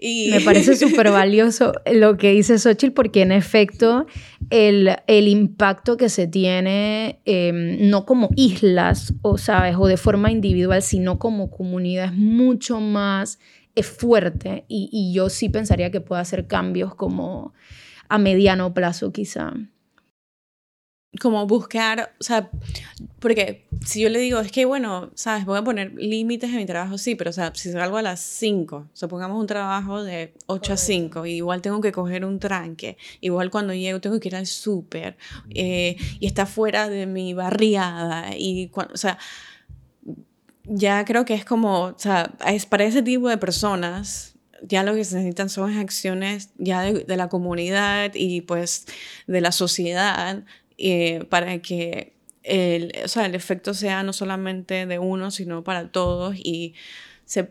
Y... 0.00 0.30
Me 0.30 0.40
parece 0.40 0.76
súper 0.88 1.10
valioso 1.10 1.72
lo 1.92 2.16
que 2.16 2.32
dice 2.32 2.58
Xochitl 2.58 2.92
porque 2.92 3.22
en 3.22 3.32
efecto 3.32 4.06
el, 4.50 4.96
el 5.06 5.28
impacto 5.28 5.96
que 5.96 6.08
se 6.08 6.26
tiene 6.26 7.20
em, 7.24 7.88
no 7.88 8.04
como 8.04 8.30
islas 8.36 9.14
o 9.22 9.38
sabes 9.38 9.76
o 9.78 9.86
de 9.86 9.96
forma 9.96 10.30
individual 10.30 10.82
sino 10.82 11.18
como 11.18 11.50
comunidad 11.50 12.06
es 12.06 12.18
mucho 12.18 12.80
más 12.80 13.38
es 13.74 13.86
fuerte 13.86 14.64
y, 14.68 14.88
y 14.92 15.14
yo 15.14 15.30
sí 15.30 15.48
pensaría 15.48 15.90
que 15.90 16.00
puede 16.00 16.22
hacer 16.22 16.46
cambios 16.46 16.94
como 16.94 17.54
a 18.08 18.18
mediano 18.18 18.74
plazo 18.74 19.12
quizá 19.12 19.54
como 21.20 21.46
buscar, 21.46 22.12
o 22.20 22.24
sea, 22.24 22.50
porque 23.20 23.66
si 23.84 24.00
yo 24.00 24.08
le 24.08 24.18
digo, 24.18 24.40
es 24.40 24.50
que 24.50 24.64
bueno, 24.64 25.10
sabes, 25.14 25.44
voy 25.44 25.58
a 25.58 25.62
poner 25.62 25.94
límites 25.94 26.50
en 26.50 26.56
mi 26.56 26.66
trabajo, 26.66 26.98
sí, 26.98 27.14
pero 27.14 27.30
o 27.30 27.32
sea, 27.32 27.52
si 27.54 27.70
salgo 27.70 27.96
a 27.96 28.02
las 28.02 28.20
5, 28.20 28.88
supongamos 28.92 29.40
un 29.40 29.46
trabajo 29.46 30.02
de 30.02 30.34
8 30.46 30.72
a 30.72 30.76
5, 30.76 31.26
igual 31.26 31.62
tengo 31.62 31.80
que 31.80 31.92
coger 31.92 32.24
un 32.24 32.38
tranque, 32.38 32.96
igual 33.20 33.50
cuando 33.50 33.74
llego 33.74 34.00
tengo 34.00 34.18
que 34.18 34.28
ir 34.28 34.36
al 34.36 34.46
súper, 34.46 35.16
eh, 35.50 35.96
y 36.18 36.26
está 36.26 36.46
fuera 36.46 36.88
de 36.88 37.06
mi 37.06 37.34
barriada, 37.34 38.36
y 38.36 38.70
o 38.74 38.96
sea, 38.96 39.18
ya 40.64 41.04
creo 41.04 41.24
que 41.24 41.34
es 41.34 41.44
como, 41.44 41.82
o 41.82 41.98
sea, 41.98 42.32
es 42.46 42.66
para 42.66 42.84
ese 42.84 43.02
tipo 43.02 43.28
de 43.28 43.38
personas, 43.38 44.34
ya 44.66 44.82
lo 44.82 44.94
que 44.94 45.04
se 45.04 45.16
necesitan 45.16 45.50
son 45.50 45.76
acciones 45.76 46.50
ya 46.56 46.80
de, 46.80 47.04
de 47.04 47.16
la 47.16 47.28
comunidad 47.28 48.12
y 48.14 48.40
pues 48.40 48.86
de 49.26 49.42
la 49.42 49.52
sociedad 49.52 50.42
eh, 50.78 51.24
para 51.28 51.58
que 51.60 52.14
el, 52.42 52.92
o 53.04 53.08
sea, 53.08 53.26
el 53.26 53.34
efecto 53.34 53.74
sea 53.74 54.02
no 54.02 54.12
solamente 54.12 54.86
de 54.86 54.98
uno, 54.98 55.30
sino 55.30 55.64
para 55.64 55.88
todos 55.88 56.36
y 56.36 56.74
se, 57.24 57.48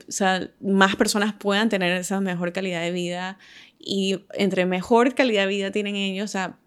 más 0.62 0.96
personas 0.96 1.34
puedan 1.34 1.70
tener 1.70 1.92
esa 1.98 2.22
mejor 2.22 2.54
calidad 2.54 2.82
de 2.82 2.92
vida 2.92 3.38
y 3.80 4.20
entre 4.34 4.66
mejor 4.66 5.16
calidad 5.16 5.44
de 5.44 5.48
vida 5.48 5.72
tienen 5.72 5.96
ellos, 5.96 6.26
o 6.26 6.32
sea, 6.32 6.58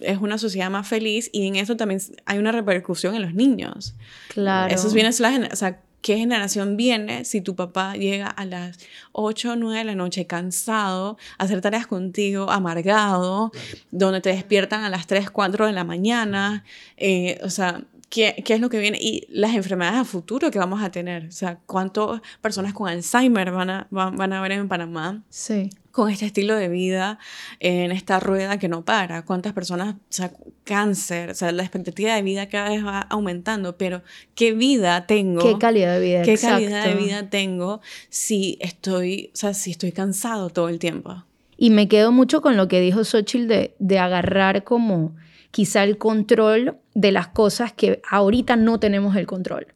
es 0.00 0.18
una 0.18 0.36
sociedad 0.36 0.70
más 0.70 0.86
feliz 0.86 1.30
y 1.32 1.46
en 1.46 1.56
eso 1.56 1.76
también 1.76 2.00
hay 2.26 2.38
una 2.38 2.52
repercusión 2.52 3.14
en 3.14 3.22
los 3.22 3.34
niños. 3.34 3.94
Claro. 4.28 4.72
Eso 4.72 4.90
viene, 4.90 5.08
o 5.08 5.56
sea, 5.56 5.80
¿Qué 6.02 6.16
generación 6.16 6.76
viene 6.76 7.24
si 7.24 7.40
tu 7.40 7.54
papá 7.54 7.94
llega 7.94 8.26
a 8.26 8.44
las 8.44 8.78
8 9.12 9.52
o 9.52 9.56
9 9.56 9.78
de 9.78 9.84
la 9.84 9.94
noche 9.94 10.26
cansado, 10.26 11.16
a 11.38 11.44
hacer 11.44 11.60
tareas 11.60 11.86
contigo, 11.86 12.50
amargado, 12.50 13.52
donde 13.92 14.20
te 14.20 14.30
despiertan 14.30 14.82
a 14.82 14.90
las 14.90 15.06
3, 15.06 15.30
4 15.30 15.66
de 15.66 15.72
la 15.72 15.84
mañana? 15.84 16.64
Eh, 16.96 17.38
o 17.44 17.50
sea, 17.50 17.84
¿qué, 18.12 18.42
¿qué, 18.44 18.54
es 18.54 18.60
lo 18.60 18.68
que 18.68 18.78
viene? 18.78 18.98
Y 19.00 19.26
las 19.30 19.54
enfermedades 19.54 20.00
a 20.00 20.04
futuro 20.04 20.50
que 20.50 20.58
vamos 20.58 20.82
a 20.82 20.90
tener. 20.90 21.26
O 21.28 21.32
sea, 21.32 21.58
¿cuántas 21.64 22.20
personas 22.42 22.74
con 22.74 22.88
Alzheimer 22.88 23.50
van 23.50 23.70
a, 23.70 23.86
van, 23.90 24.16
van 24.16 24.34
a 24.34 24.38
haber 24.38 24.52
en 24.52 24.68
Panamá? 24.68 25.22
Sí 25.30 25.70
con 25.92 26.08
este 26.08 26.24
estilo 26.24 26.56
de 26.56 26.68
vida 26.68 27.18
en 27.60 27.92
esta 27.92 28.18
rueda 28.18 28.58
que 28.58 28.68
no 28.68 28.82
para. 28.82 29.26
¿Cuántas 29.26 29.52
personas, 29.52 29.94
o 29.94 29.98
sea, 30.08 30.32
cáncer, 30.64 31.30
o 31.30 31.34
sea, 31.34 31.52
la 31.52 31.62
expectativa 31.62 32.14
de 32.14 32.22
vida 32.22 32.48
cada 32.48 32.70
vez 32.70 32.84
va 32.84 33.00
aumentando, 33.00 33.76
pero 33.76 34.02
¿qué 34.34 34.52
vida 34.52 35.06
tengo? 35.06 35.42
¿Qué 35.42 35.58
calidad 35.58 36.00
de 36.00 36.00
vida? 36.00 36.22
¿Qué 36.22 36.38
calidad 36.38 36.86
de 36.86 36.94
vida 36.94 37.28
tengo 37.28 37.82
si 38.08 38.56
estoy, 38.60 39.30
o 39.34 39.36
sea, 39.36 39.52
si 39.52 39.70
estoy 39.72 39.92
cansado 39.92 40.48
todo 40.48 40.70
el 40.70 40.78
tiempo? 40.78 41.24
Y 41.58 41.68
me 41.68 41.86
quedo 41.86 42.10
mucho 42.10 42.40
con 42.40 42.56
lo 42.56 42.66
que 42.66 42.80
dijo 42.80 43.04
Xochitl 43.04 43.46
de, 43.46 43.74
de 43.78 43.98
agarrar 43.98 44.64
como 44.64 45.14
quizá 45.52 45.84
el 45.84 45.98
control 45.98 46.78
de 46.94 47.12
las 47.12 47.28
cosas 47.28 47.72
que 47.72 48.02
ahorita 48.10 48.56
no 48.56 48.80
tenemos 48.80 49.14
el 49.14 49.28
control. 49.28 49.68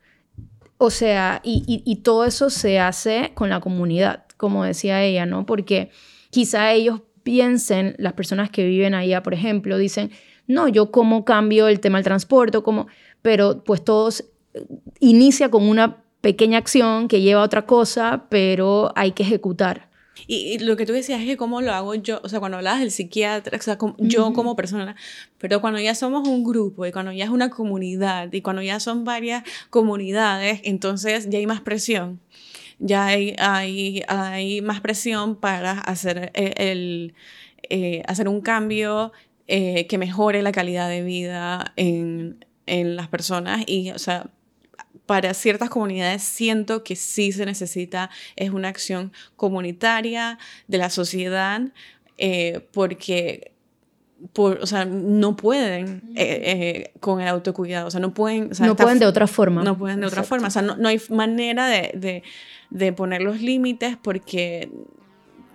O 0.78 0.90
sea, 0.90 1.40
y, 1.44 1.96
todo 2.02 2.24
eso 2.24 2.50
se 2.50 2.80
hace 2.80 3.30
con 3.34 3.48
la 3.48 3.60
comunidad 3.60 4.26
como 4.36 4.64
decía 4.64 5.02
ella, 5.02 5.26
¿no? 5.26 5.46
Porque 5.46 5.90
quizá 6.30 6.72
ellos 6.72 7.00
piensen, 7.22 7.94
las 7.98 8.12
personas 8.12 8.50
que 8.50 8.64
viven 8.64 8.94
allá, 8.94 9.22
por 9.22 9.34
ejemplo, 9.34 9.78
dicen, 9.78 10.10
no, 10.46 10.68
yo 10.68 10.90
cómo 10.90 11.24
cambio 11.24 11.68
el 11.68 11.80
tema 11.80 11.98
del 11.98 12.04
transporte, 12.04 12.60
cómo, 12.62 12.86
pero 13.22 13.64
pues 13.64 13.84
todos 13.84 14.24
eh, 14.54 14.64
inicia 15.00 15.50
con 15.50 15.68
una 15.68 16.04
pequeña 16.20 16.58
acción 16.58 17.08
que 17.08 17.20
lleva 17.20 17.42
a 17.42 17.44
otra 17.44 17.66
cosa, 17.66 18.26
pero 18.28 18.92
hay 18.94 19.12
que 19.12 19.22
ejecutar. 19.22 19.88
Y, 20.26 20.58
lo 20.58 20.76
que 20.76 20.86
tú 20.86 20.92
decías 20.92 21.20
es 21.20 21.26
que 21.26 21.36
cómo 21.36 21.60
lo 21.60 21.72
hago 21.72 21.94
yo, 21.94 22.20
o 22.22 22.28
sea, 22.28 22.40
cuando 22.40 22.58
hablabas 22.58 22.80
del 22.80 22.90
psiquiatra, 22.90 23.56
o 23.58 23.62
sea, 23.62 23.78
yo 23.98 24.32
como 24.32 24.56
persona, 24.56 24.96
pero 25.38 25.60
cuando 25.60 25.78
ya 25.80 25.94
somos 25.94 26.26
un 26.26 26.44
grupo 26.44 26.86
y 26.86 26.92
cuando 26.92 27.12
ya 27.12 27.24
es 27.24 27.30
una 27.30 27.50
comunidad 27.50 28.32
y 28.32 28.40
cuando 28.40 28.62
ya 28.62 28.80
son 28.80 29.04
varias 29.04 29.44
comunidades, 29.70 30.60
entonces 30.64 31.28
ya 31.28 31.38
hay 31.38 31.46
más 31.46 31.60
presión. 31.60 32.20
Ya 32.78 33.06
hay, 33.06 33.34
hay, 33.38 34.02
hay 34.06 34.60
más 34.60 34.80
presión 34.80 35.36
para 35.36 35.72
hacer, 35.72 36.30
eh, 36.34 36.52
el, 36.58 37.14
eh, 37.70 38.02
hacer 38.06 38.28
un 38.28 38.42
cambio 38.42 39.12
eh, 39.48 39.86
que 39.86 39.96
mejore 39.96 40.42
la 40.42 40.52
calidad 40.52 40.88
de 40.88 41.02
vida 41.02 41.72
en, 41.76 42.44
en 42.66 42.96
las 42.96 43.08
personas 43.08 43.64
y, 43.66 43.92
o 43.92 43.98
sea, 43.98 44.30
para 45.06 45.32
ciertas 45.34 45.70
comunidades 45.70 46.22
siento 46.22 46.82
que 46.84 46.96
sí 46.96 47.32
se 47.32 47.46
necesita, 47.46 48.10
es 48.36 48.50
una 48.50 48.68
acción 48.68 49.12
comunitaria 49.36 50.38
de 50.68 50.78
la 50.78 50.90
sociedad, 50.90 51.62
porque 52.72 53.52
por, 54.32 54.58
o 54.62 54.66
sea, 54.66 54.84
no 54.84 55.36
pueden 55.36 56.02
con 57.00 57.20
el 57.20 57.28
autocuidado, 57.28 57.88
o 57.88 57.90
sea, 57.90 58.00
no 58.00 58.14
pueden... 58.14 58.50
no 58.58 58.76
pueden 58.76 58.98
de 58.98 59.06
otra 59.06 59.26
forma. 59.26 59.62
No 59.62 59.78
pueden 59.78 60.00
de 60.00 60.06
otra 60.06 60.22
forma, 60.22 60.48
o 60.48 60.50
sea, 60.50 60.62
no, 60.62 60.76
no 60.76 60.88
hay 60.88 61.00
manera 61.10 61.68
de, 61.68 62.22
de 62.70 62.92
poner 62.92 63.22
los 63.22 63.40
límites 63.40 63.96
porque 64.02 64.70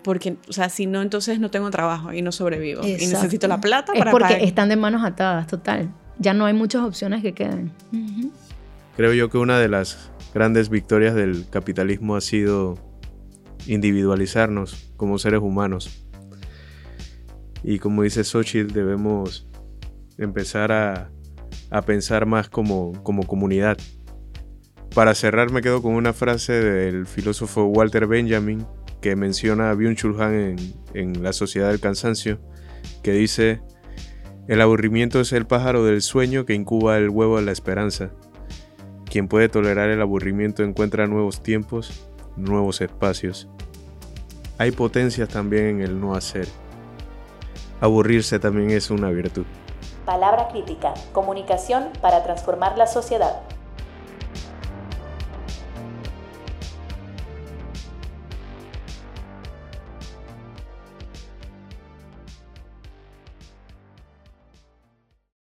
porque, 0.04 0.38
o 0.50 0.54
sea, 0.54 0.70
si 0.70 0.86
no, 0.86 1.02
entonces 1.02 1.40
no 1.40 1.52
tengo 1.52 1.70
trabajo 1.70 2.14
y 2.14 2.22
no 2.22 2.32
sobrevivo. 2.32 2.86
Y 2.86 2.94
necesito 2.94 3.48
la 3.48 3.62
plata 3.62 3.94
para 3.94 4.12
Es 4.12 4.12
porque 4.12 4.44
están 4.44 4.70
de 4.70 4.76
manos 4.76 5.04
atadas, 5.04 5.48
total. 5.48 5.92
Ya 6.18 6.34
no 6.34 6.46
hay 6.46 6.54
muchas 6.54 6.84
opciones 6.84 7.22
que 7.22 7.34
queden. 7.34 7.72
Creo 9.02 9.14
yo 9.14 9.32
que 9.32 9.40
una 9.40 9.58
de 9.58 9.68
las 9.68 10.12
grandes 10.32 10.70
victorias 10.70 11.16
del 11.16 11.50
capitalismo 11.50 12.16
ha 12.16 12.22
sido 12.22 12.78
individualizarnos 13.66 14.94
como 14.96 15.18
seres 15.18 15.40
humanos. 15.40 16.06
Y 17.64 17.80
como 17.80 18.04
dice 18.04 18.24
Xochitl, 18.24 18.72
debemos 18.72 19.48
empezar 20.20 20.72
a, 20.72 21.10
a 21.72 21.82
pensar 21.82 22.28
más 22.28 22.48
como, 22.48 22.94
como 23.02 23.26
comunidad. 23.26 23.76
Para 24.94 25.16
cerrar 25.16 25.52
me 25.52 25.64
quedo 25.64 25.82
con 25.82 25.96
una 25.96 26.14
frase 26.14 26.54
del 26.54 27.08
filósofo 27.08 27.64
Walter 27.64 28.06
Benjamin 28.06 28.68
que 29.02 29.16
menciona 29.16 29.72
a 29.72 29.74
Byung-Chul 29.74 30.22
en, 30.32 30.58
en 30.94 31.24
La 31.24 31.34
Sociedad 31.34 31.70
del 31.70 31.80
Cansancio, 31.80 32.40
que 33.02 33.14
dice, 33.14 33.64
el 34.48 34.62
aburrimiento 34.62 35.20
es 35.22 35.34
el 35.34 35.48
pájaro 35.48 35.84
del 35.86 36.04
sueño 36.04 36.46
que 36.46 36.54
incuba 36.54 37.00
el 37.00 37.10
huevo 37.10 37.38
de 37.40 37.46
la 37.46 37.52
esperanza. 37.52 38.12
Quien 39.12 39.28
puede 39.28 39.50
tolerar 39.50 39.90
el 39.90 40.02
aburrimiento 40.02 40.64
encuentra 40.64 41.06
nuevos 41.06 41.44
tiempos, 41.44 42.08
nuevos 42.38 42.80
espacios. 42.80 43.50
Hay 44.58 44.72
potencias 44.72 45.28
también 45.28 45.66
en 45.66 45.82
el 45.82 46.00
no 46.00 46.16
hacer. 46.16 46.48
Aburrirse 47.82 48.40
también 48.40 48.72
es 48.72 48.90
una 48.90 49.10
virtud. 49.10 49.46
Palabra 50.06 50.48
crítica, 50.48 50.94
comunicación 51.12 51.90
para 52.00 52.24
transformar 52.24 52.78
la 52.78 52.88
sociedad. 52.88 53.42